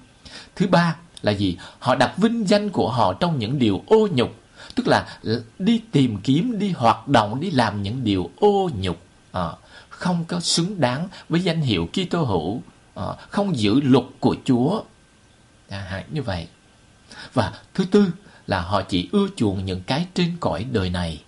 Thứ 0.56 0.66
ba 0.66 0.96
là 1.22 1.32
gì? 1.32 1.56
Họ 1.78 1.94
đặt 1.94 2.14
vinh 2.16 2.48
danh 2.48 2.70
của 2.70 2.90
họ 2.90 3.12
trong 3.12 3.38
những 3.38 3.58
điều 3.58 3.82
ô 3.86 4.08
nhục 4.12 4.34
tức 4.74 4.88
là 4.88 5.18
đi 5.58 5.80
tìm 5.92 6.18
kiếm 6.22 6.58
đi 6.58 6.70
hoạt 6.70 7.08
động 7.08 7.40
đi 7.40 7.50
làm 7.50 7.82
những 7.82 8.04
điều 8.04 8.30
ô 8.40 8.70
nhục 8.80 8.98
à, 9.32 9.48
không 9.88 10.24
có 10.24 10.40
xứng 10.40 10.80
đáng 10.80 11.08
với 11.28 11.40
danh 11.40 11.60
hiệu 11.60 11.88
Kitô 11.92 12.24
hữu 12.24 12.62
à, 12.94 13.04
không 13.28 13.56
giữ 13.56 13.80
luật 13.80 14.04
của 14.20 14.36
Chúa 14.44 14.82
à, 15.68 16.04
như 16.10 16.22
vậy 16.22 16.48
và 17.34 17.52
thứ 17.74 17.84
tư 17.84 18.06
là 18.46 18.60
họ 18.60 18.82
chỉ 18.82 19.08
ưa 19.12 19.26
chuộng 19.36 19.64
những 19.64 19.80
cái 19.86 20.06
trên 20.14 20.36
cõi 20.40 20.66
đời 20.72 20.90
này 20.90 21.22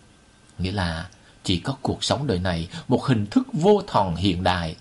nghĩa 0.59 0.73
là 0.73 1.09
chỉ 1.47 1.59
có 1.59 1.77
cuộc 1.83 2.05
sống 2.05 2.27
đời 2.27 2.39
này 2.39 2.69
một 2.89 3.05
hình 3.05 3.27
thức 3.27 3.47
vô 3.53 3.83
thần 3.87 4.17
hiện 4.17 4.43
đại. 4.43 4.77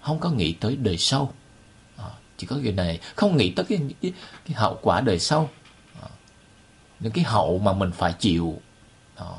Không 0.00 0.18
có 0.18 0.30
nghĩ 0.30 0.52
tới 0.52 0.76
đời 0.76 0.98
sau. 0.98 1.32
À, 1.96 2.04
chỉ 2.36 2.46
có 2.46 2.56
người 2.56 2.72
này 2.72 3.00
không 3.16 3.36
nghĩ 3.36 3.50
tới 3.50 3.64
cái, 3.68 3.78
cái, 4.02 4.12
cái 4.46 4.54
hậu 4.54 4.78
quả 4.82 5.00
đời 5.00 5.18
sau. 5.18 5.50
Ờ, 6.00 6.08
những 7.00 7.12
cái 7.12 7.24
hậu 7.24 7.58
mà 7.58 7.72
mình 7.72 7.90
phải 7.92 8.12
chịu. 8.12 8.60
Ờ, 9.14 9.36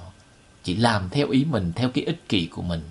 chỉ 0.63 0.75
làm 0.75 1.09
theo 1.09 1.29
ý 1.29 1.45
mình 1.45 1.73
theo 1.75 1.89
cái 1.89 2.03
ích 2.03 2.29
kỷ 2.29 2.45
của 2.45 2.61
mình. 2.61 2.81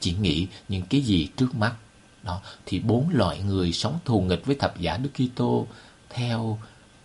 Chỉ 0.00 0.12
nghĩ 0.12 0.46
những 0.68 0.82
cái 0.82 1.00
gì 1.00 1.28
trước 1.36 1.54
mắt. 1.54 1.74
Đó 2.22 2.40
thì 2.66 2.80
bốn 2.80 3.08
loại 3.12 3.40
người 3.42 3.72
sống 3.72 3.98
thù 4.04 4.20
nghịch 4.20 4.46
với 4.46 4.56
thập 4.56 4.80
giả 4.80 4.96
Đức 4.96 5.10
Kitô 5.14 5.66
theo 6.10 6.58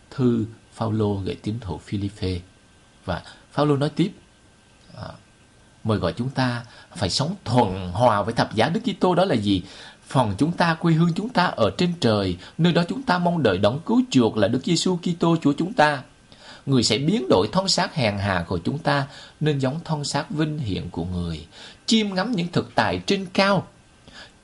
thư 0.10 0.46
Phaolô 0.74 1.14
gửi 1.14 1.36
tín 1.36 1.56
hữu 1.62 1.78
Philippe. 1.78 2.40
Và 3.06 3.24
Phaolô 3.52 3.78
nói 3.78 3.90
tiếp. 3.90 4.12
À, 4.98 5.08
mời 5.84 5.98
gọi 5.98 6.14
chúng 6.18 6.30
ta 6.30 6.66
phải 6.96 7.10
sống 7.10 7.36
thuần 7.46 7.92
hòa 7.94 8.22
với 8.22 8.34
thập 8.34 8.56
giá 8.56 8.70
Đức 8.70 8.80
Kitô 8.84 9.16
đó 9.16 9.26
là 9.26 9.36
gì? 9.36 9.64
Phòng 10.08 10.36
chúng 10.38 10.52
ta, 10.52 10.74
quê 10.74 10.94
hương 10.94 11.14
chúng 11.16 11.30
ta 11.30 11.46
ở 11.46 11.72
trên 11.78 11.94
trời, 12.00 12.38
nơi 12.58 12.74
đó 12.74 12.84
chúng 12.90 13.04
ta 13.04 13.18
mong 13.18 13.44
đợi 13.44 13.58
đón 13.58 13.80
cứu 13.86 14.02
chuộc 14.12 14.38
là 14.38 14.48
Đức 14.48 14.66
Giêsu 14.66 14.98
Kitô 14.98 15.36
Chúa 15.42 15.54
chúng 15.58 15.74
ta. 15.74 16.04
Người 16.66 16.84
sẽ 16.84 16.98
biến 16.98 17.30
đổi 17.30 17.50
thân 17.52 17.68
xác 17.68 17.96
hèn 17.96 18.18
hà 18.18 18.46
của 18.48 18.60
chúng 18.64 18.78
ta 18.78 19.08
nên 19.40 19.60
giống 19.60 19.80
thân 19.86 20.04
xác 20.04 20.30
vinh 20.30 20.58
hiển 20.58 20.90
của 20.90 21.06
người. 21.06 21.48
Chiêm 21.86 22.14
ngắm 22.14 22.32
những 22.32 22.48
thực 22.52 22.72
tại 22.76 23.02
trên 23.06 23.26
cao, 23.34 23.68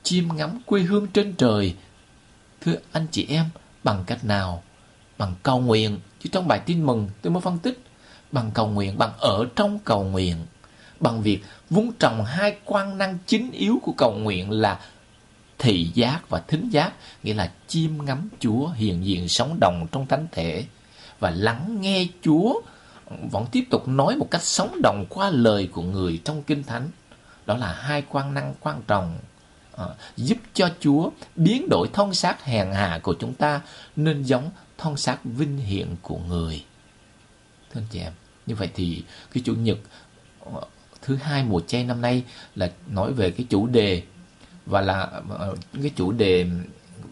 chiêm 0.03 0.23
ngắm 0.35 0.61
quê 0.65 0.81
hương 0.81 1.07
trên 1.07 1.33
trời. 1.33 1.75
Thưa 2.61 2.75
anh 2.91 3.07
chị 3.11 3.25
em, 3.29 3.45
bằng 3.83 4.03
cách 4.07 4.25
nào? 4.25 4.63
Bằng 5.17 5.33
cầu 5.43 5.59
nguyện. 5.59 5.99
Chứ 6.23 6.29
trong 6.31 6.47
bài 6.47 6.59
tin 6.65 6.85
mừng 6.85 7.09
tôi 7.21 7.33
mới 7.33 7.41
phân 7.41 7.57
tích. 7.57 7.79
Bằng 8.31 8.51
cầu 8.53 8.67
nguyện, 8.67 8.97
bằng 8.97 9.11
ở 9.19 9.45
trong 9.55 9.79
cầu 9.79 10.03
nguyện. 10.03 10.35
Bằng 11.00 11.22
việc 11.22 11.39
vun 11.70 11.91
trồng 12.00 12.26
hai 12.26 12.58
quan 12.66 12.98
năng 12.98 13.18
chính 13.26 13.52
yếu 13.52 13.80
của 13.84 13.91
cầu 13.98 14.12
nguyện 14.12 14.52
là 14.52 14.80
thị 15.58 15.91
giác 15.93 16.30
và 16.30 16.39
thính 16.48 16.70
giác, 16.70 16.93
nghĩa 17.24 17.34
là 17.34 17.52
chiêm 17.68 18.06
ngắm 18.06 18.30
Chúa 18.39 18.68
hiện 18.68 19.06
diện 19.06 19.28
sống 19.28 19.58
động 19.62 19.88
trong 19.91 20.08
thánh 20.08 20.28
thể 20.32 20.66
và 21.20 21.30
lắng 21.30 21.82
nghe 21.82 22.08
Chúa 22.22 22.62
vẫn 23.32 23.45
tiếp 23.52 23.64
tục 23.70 23.88
nói 23.88 24.16
một 24.16 24.28
cách 24.32 24.43
sống 24.43 24.82
động 24.84 25.06
qua 25.10 25.30
lời 25.30 25.70
của 25.72 25.82
người 25.82 26.22
trong 26.26 26.43
Kinh 26.43 26.64
Thánh. 26.64 26.89
Đó 27.45 27.58
là 27.58 27.74
hai 27.74 28.04
quan 28.10 28.34
năng 28.34 28.54
quan 28.60 28.82
trọng 28.88 29.20
à, 29.78 29.86
giúp 30.18 30.38
cho 30.54 30.70
Chúa 30.80 31.10
biến 31.36 31.68
đổi 31.70 31.89
thân 31.93 32.14
xác 32.14 32.43
hèn 32.43 32.72
hạ 32.72 33.00
của 33.04 33.16
chúng 33.20 33.34
ta 33.34 33.62
nên 33.95 34.24
giống 34.24 34.50
thân 34.78 34.98
xác 34.98 35.18
vinh 35.24 35.58
hiển 35.58 35.88
của 36.02 36.18
người. 36.18 36.64
Thưa 37.74 37.82
anh 37.82 37.88
chị 37.91 38.00
em, 38.00 38.14
như 38.45 38.56
vậy 38.56 38.70
thì 38.76 39.04
cái 39.34 39.43
chủ 39.45 39.56
nhật 39.56 39.78
ờ, 40.39 40.62
thứ 41.08 41.16
hai 41.16 41.43
mùa 41.43 41.62
che 41.68 41.84
năm 41.84 42.01
nay 42.01 42.24
là 42.55 42.72
nói 42.88 43.14
về 43.14 43.32
cái 43.32 43.45
chủ 43.49 43.68
đề 43.68 44.01
và 44.66 44.82
là 44.82 45.10
ờ, 45.30 45.55
cái 45.82 45.91
chủ 45.95 46.12
đề 46.12 46.45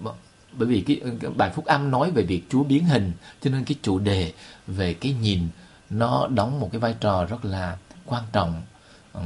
ờ, 0.04 0.14
bởi 0.52 0.68
vì 0.68 0.82
cái, 0.82 1.02
cái 1.22 1.32
bài 1.32 1.52
phúc 1.56 1.66
âm 1.66 1.91
nói 1.91 2.12
về 2.12 2.24
việc 2.24 2.43
Chúa 2.50 2.64
biến 2.64 2.86
hình 2.86 3.12
cho 3.41 3.50
nên 3.50 3.64
cái 3.64 3.76
chủ 3.82 4.00
đề 4.00 4.34
về 4.68 4.93
cái 4.93 5.16
nhìn 5.22 5.48
nó 5.89 6.28
đóng 6.28 6.60
một 6.60 6.70
cái 6.72 6.80
vai 6.80 6.96
trò 7.00 7.26
rất 7.26 7.46
là 7.46 7.78
quan 8.06 8.24
trọng. 8.32 8.62
Ờ, 9.14 9.22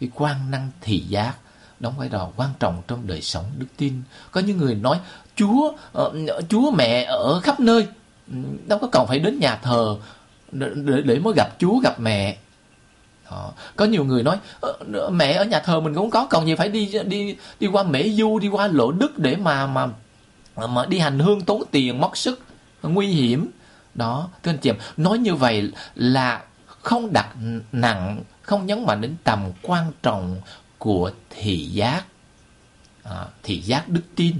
cái 0.00 0.10
quan 0.14 0.50
năng 0.50 0.70
thị 0.80 0.98
giác 0.98 1.34
đóng 1.80 1.94
vai 1.96 2.08
trò 2.08 2.30
quan 2.36 2.50
trọng 2.58 2.82
trong 2.88 3.06
đời 3.06 3.22
sống 3.22 3.44
đức 3.58 3.66
tin. 3.76 4.02
Có 4.30 4.40
những 4.40 4.58
người 4.58 4.74
nói 4.74 5.00
Chúa 5.36 5.72
uh, 5.98 6.12
Chúa 6.48 6.70
mẹ 6.70 7.04
ở 7.04 7.40
khắp 7.40 7.60
nơi 7.60 7.86
ừ, 8.28 8.36
đâu 8.66 8.78
có 8.78 8.88
cần 8.92 9.06
phải 9.06 9.18
đến 9.18 9.38
nhà 9.40 9.56
thờ 9.56 9.96
để, 10.52 11.02
để 11.04 11.18
mới 11.18 11.34
gặp 11.36 11.48
Chúa 11.58 11.78
gặp 11.78 12.00
mẹ 12.00 12.36
đó. 13.32 13.52
có 13.76 13.84
nhiều 13.84 14.04
người 14.04 14.22
nói 14.22 14.38
ờ, 14.60 15.10
mẹ 15.10 15.32
ở 15.32 15.44
nhà 15.44 15.60
thờ 15.60 15.80
mình 15.80 15.94
cũng 15.94 16.10
có 16.10 16.26
còn 16.30 16.46
gì 16.46 16.54
phải 16.54 16.68
đi 16.68 16.92
đi 17.06 17.36
đi 17.60 17.66
qua 17.66 17.82
mễ 17.82 18.08
du 18.08 18.38
đi 18.38 18.48
qua 18.48 18.66
lộ 18.66 18.92
đức 18.92 19.18
để 19.18 19.36
mà 19.36 19.66
mà 19.66 19.86
mà 20.56 20.86
đi 20.86 20.98
hành 20.98 21.18
hương 21.18 21.40
tốn 21.40 21.62
tiền 21.70 22.00
mất 22.00 22.16
sức 22.16 22.40
nguy 22.82 23.06
hiểm 23.06 23.50
đó 23.94 24.28
thưa 24.42 24.50
anh 24.50 24.58
chị 24.58 24.70
em 24.70 24.76
nói 24.96 25.18
như 25.18 25.34
vậy 25.34 25.72
là 25.94 26.42
không 26.66 27.12
đặt 27.12 27.28
nặng 27.72 28.20
không 28.42 28.66
nhấn 28.66 28.86
mạnh 28.86 29.00
đến 29.00 29.14
tầm 29.24 29.50
quan 29.62 29.92
trọng 30.02 30.40
của 30.78 31.10
thị 31.30 31.56
giác 31.56 32.04
à, 33.02 33.26
thị 33.42 33.60
giác 33.60 33.88
đức 33.88 34.02
tin 34.16 34.36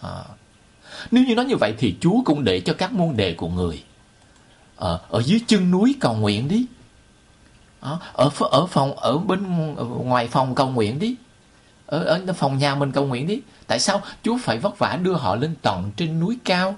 à. 0.00 0.24
nếu 1.10 1.24
như 1.24 1.34
nói 1.34 1.44
như 1.44 1.56
vậy 1.56 1.74
thì 1.78 1.96
chúa 2.00 2.22
cũng 2.24 2.44
để 2.44 2.60
cho 2.60 2.74
các 2.78 2.92
môn 2.92 3.16
đệ 3.16 3.34
của 3.34 3.48
người 3.48 3.84
à, 4.76 4.88
ở 5.08 5.22
dưới 5.22 5.40
chân 5.46 5.70
núi 5.70 5.96
cầu 6.00 6.14
nguyện 6.14 6.48
đi 6.48 6.66
ở 7.80 8.30
ở 8.50 8.66
phòng 8.66 8.96
ở 8.96 9.18
bên 9.18 9.74
ngoài 10.04 10.28
phòng 10.28 10.54
cầu 10.54 10.68
nguyện 10.68 10.98
đi. 10.98 11.16
Ở, 11.86 12.04
ở 12.04 12.32
phòng 12.32 12.58
nhà 12.58 12.74
mình 12.74 12.92
cầu 12.92 13.06
nguyện 13.06 13.26
đi. 13.26 13.40
Tại 13.66 13.80
sao 13.80 14.02
chúa 14.22 14.38
phải 14.42 14.58
vất 14.58 14.78
vả 14.78 14.98
đưa 15.02 15.14
họ 15.14 15.36
lên 15.36 15.54
tận 15.62 15.90
trên 15.96 16.20
núi 16.20 16.38
cao 16.44 16.76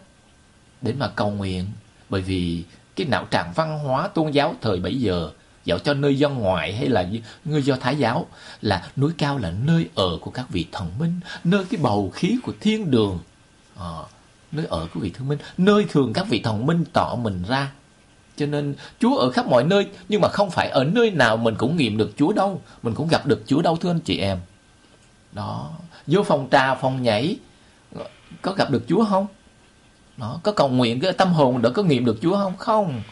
để 0.82 0.92
mà 0.92 1.08
cầu 1.08 1.30
nguyện? 1.30 1.66
Bởi 2.08 2.20
vì 2.20 2.64
cái 2.96 3.06
não 3.06 3.24
trạng 3.24 3.52
văn 3.52 3.78
hóa 3.78 4.08
tôn 4.08 4.30
giáo 4.30 4.54
thời 4.60 4.80
bấy 4.80 5.00
giờ 5.00 5.30
dẫu 5.64 5.78
cho 5.78 5.94
nơi 5.94 6.18
dân 6.18 6.34
ngoại 6.34 6.76
hay 6.76 6.88
là 6.88 7.08
người 7.44 7.62
do 7.62 7.76
thái 7.76 7.96
giáo 7.96 8.26
là 8.62 8.88
núi 8.96 9.12
cao 9.18 9.38
là 9.38 9.50
nơi 9.50 9.88
ở 9.94 10.18
của 10.20 10.30
các 10.30 10.46
vị 10.48 10.66
thần 10.72 10.90
minh 10.98 11.20
nơi 11.44 11.64
cái 11.70 11.80
bầu 11.82 12.10
khí 12.14 12.38
của 12.42 12.52
thiên 12.60 12.90
đường. 12.90 13.18
À, 13.78 13.90
nơi 14.52 14.66
ở 14.66 14.88
của 14.94 15.00
vị 15.00 15.10
thần 15.10 15.28
minh 15.28 15.38
nơi 15.58 15.86
thường 15.88 16.12
các 16.12 16.26
vị 16.28 16.40
thần 16.44 16.66
minh 16.66 16.84
tỏ 16.92 17.14
mình 17.14 17.42
ra 17.48 17.72
cho 18.36 18.46
nên 18.46 18.74
Chúa 18.98 19.16
ở 19.16 19.30
khắp 19.30 19.46
mọi 19.46 19.64
nơi 19.64 19.86
nhưng 20.08 20.20
mà 20.20 20.28
không 20.28 20.50
phải 20.50 20.68
ở 20.68 20.84
nơi 20.84 21.10
nào 21.10 21.36
mình 21.36 21.54
cũng 21.58 21.76
nghiệm 21.76 21.96
được 21.96 22.12
Chúa 22.16 22.32
đâu, 22.32 22.60
mình 22.82 22.94
cũng 22.94 23.08
gặp 23.08 23.26
được 23.26 23.42
Chúa 23.46 23.62
đâu 23.62 23.76
thưa 23.76 23.90
anh 23.90 24.00
chị 24.00 24.18
em. 24.18 24.38
Đó, 25.32 25.70
vô 26.06 26.22
phòng 26.22 26.48
trà, 26.50 26.74
phòng 26.74 27.02
nhảy 27.02 27.36
có 28.42 28.52
gặp 28.52 28.70
được 28.70 28.84
Chúa 28.88 29.04
không? 29.04 29.26
Đó, 30.16 30.40
có 30.42 30.52
cầu 30.52 30.68
nguyện 30.68 31.00
cái 31.00 31.12
tâm 31.12 31.32
hồn 31.32 31.62
để 31.62 31.70
có 31.70 31.82
nghiệm 31.82 32.04
được 32.04 32.18
Chúa 32.22 32.36
không? 32.36 32.56
Không. 32.56 33.02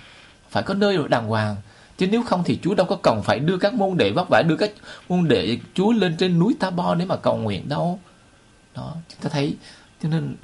Phải 0.51 0.63
có 0.63 0.75
nơi 0.75 0.99
đàng 1.09 1.27
hoàng. 1.27 1.57
Chứ 1.99 2.07
nếu 2.07 2.23
không 2.23 2.43
thì 2.45 2.59
Chúa 2.63 2.75
đâu 2.75 2.87
có 2.87 2.97
cần 2.97 3.23
phải 3.23 3.39
đưa 3.39 3.59
các 3.59 3.75
môn 3.75 3.97
đệ 3.97 4.11
vất 4.11 4.29
vả 4.29 4.43
đưa 4.43 4.57
các 4.57 4.71
môn 5.09 5.29
đệ 5.29 5.59
Chúa 5.75 5.93
lên 5.93 6.17
trên 6.17 6.39
núi 6.39 6.57
Ta 6.61 6.71
Bo 6.71 6.95
để 6.95 7.05
mà 7.05 7.17
cầu 7.17 7.37
nguyện 7.37 7.69
đâu. 7.69 7.99
Đó, 8.75 8.95
chúng 9.09 9.21
ta 9.21 9.29
thấy 9.29 9.57
cho 10.03 10.09
nên 10.09 10.37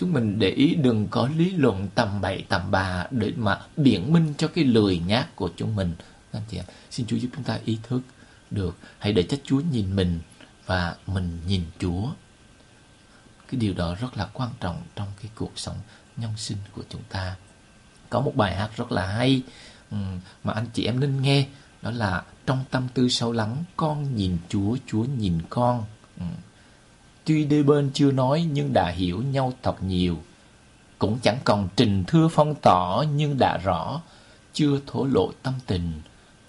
chúng 0.00 0.12
mình 0.12 0.38
để 0.38 0.50
ý 0.50 0.74
đừng 0.74 1.08
có 1.08 1.28
lý 1.36 1.50
luận 1.50 1.88
tầm 1.94 2.20
bậy 2.20 2.44
tầm 2.48 2.70
bà 2.70 3.06
để 3.10 3.32
mà 3.36 3.60
biện 3.76 4.12
minh 4.12 4.34
cho 4.38 4.48
cái 4.48 4.64
lười 4.64 4.98
nhác 4.98 5.36
của 5.36 5.50
chúng 5.56 5.76
mình. 5.76 5.94
Anh 6.32 6.42
chị 6.50 6.56
em, 6.56 6.64
xin 6.90 7.06
Chúa 7.06 7.16
giúp 7.16 7.28
chúng 7.34 7.44
ta 7.44 7.58
ý 7.64 7.78
thức 7.82 8.00
được. 8.50 8.76
Hãy 8.98 9.12
để 9.12 9.22
cho 9.22 9.36
Chúa 9.44 9.60
nhìn 9.60 9.96
mình 9.96 10.20
và 10.66 10.96
mình 11.06 11.38
nhìn 11.46 11.62
Chúa. 11.78 12.06
Cái 13.48 13.60
điều 13.60 13.74
đó 13.74 13.94
rất 14.00 14.16
là 14.16 14.26
quan 14.32 14.50
trọng 14.60 14.82
trong 14.96 15.08
cái 15.22 15.30
cuộc 15.34 15.52
sống 15.56 15.76
nhân 16.16 16.30
sinh 16.36 16.58
của 16.72 16.82
chúng 16.88 17.02
ta. 17.08 17.36
Có 18.10 18.20
một 18.20 18.36
bài 18.36 18.56
hát 18.56 18.70
rất 18.76 18.92
là 18.92 19.06
hay 19.06 19.42
mà 20.44 20.52
anh 20.52 20.66
chị 20.72 20.84
em 20.84 21.00
nên 21.00 21.22
nghe. 21.22 21.46
Đó 21.82 21.90
là 21.90 22.22
trong 22.46 22.64
tâm 22.70 22.88
tư 22.94 23.08
sâu 23.08 23.32
lắng 23.32 23.64
con 23.76 24.16
nhìn 24.16 24.38
Chúa, 24.48 24.76
Chúa 24.86 25.04
nhìn 25.04 25.38
con. 25.50 25.84
Tuy 27.30 27.44
đôi 27.44 27.62
bên 27.62 27.90
chưa 27.94 28.12
nói 28.12 28.48
nhưng 28.52 28.72
đã 28.72 28.90
hiểu 28.90 29.22
nhau 29.22 29.52
thật 29.62 29.82
nhiều. 29.82 30.16
Cũng 30.98 31.18
chẳng 31.22 31.38
còn 31.44 31.68
trình 31.76 32.04
thưa 32.06 32.28
phong 32.28 32.54
tỏ 32.62 33.04
nhưng 33.14 33.38
đã 33.38 33.58
rõ, 33.64 34.00
chưa 34.52 34.80
thổ 34.86 35.04
lộ 35.04 35.32
tâm 35.42 35.54
tình. 35.66 35.92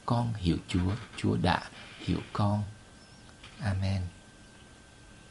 Con 0.05 0.33
hiểu 0.37 0.57
Chúa, 0.67 0.91
Chúa 1.17 1.37
đã 1.41 1.61
hiểu 1.99 2.17
con. 2.33 2.63
Amen. 3.59 4.01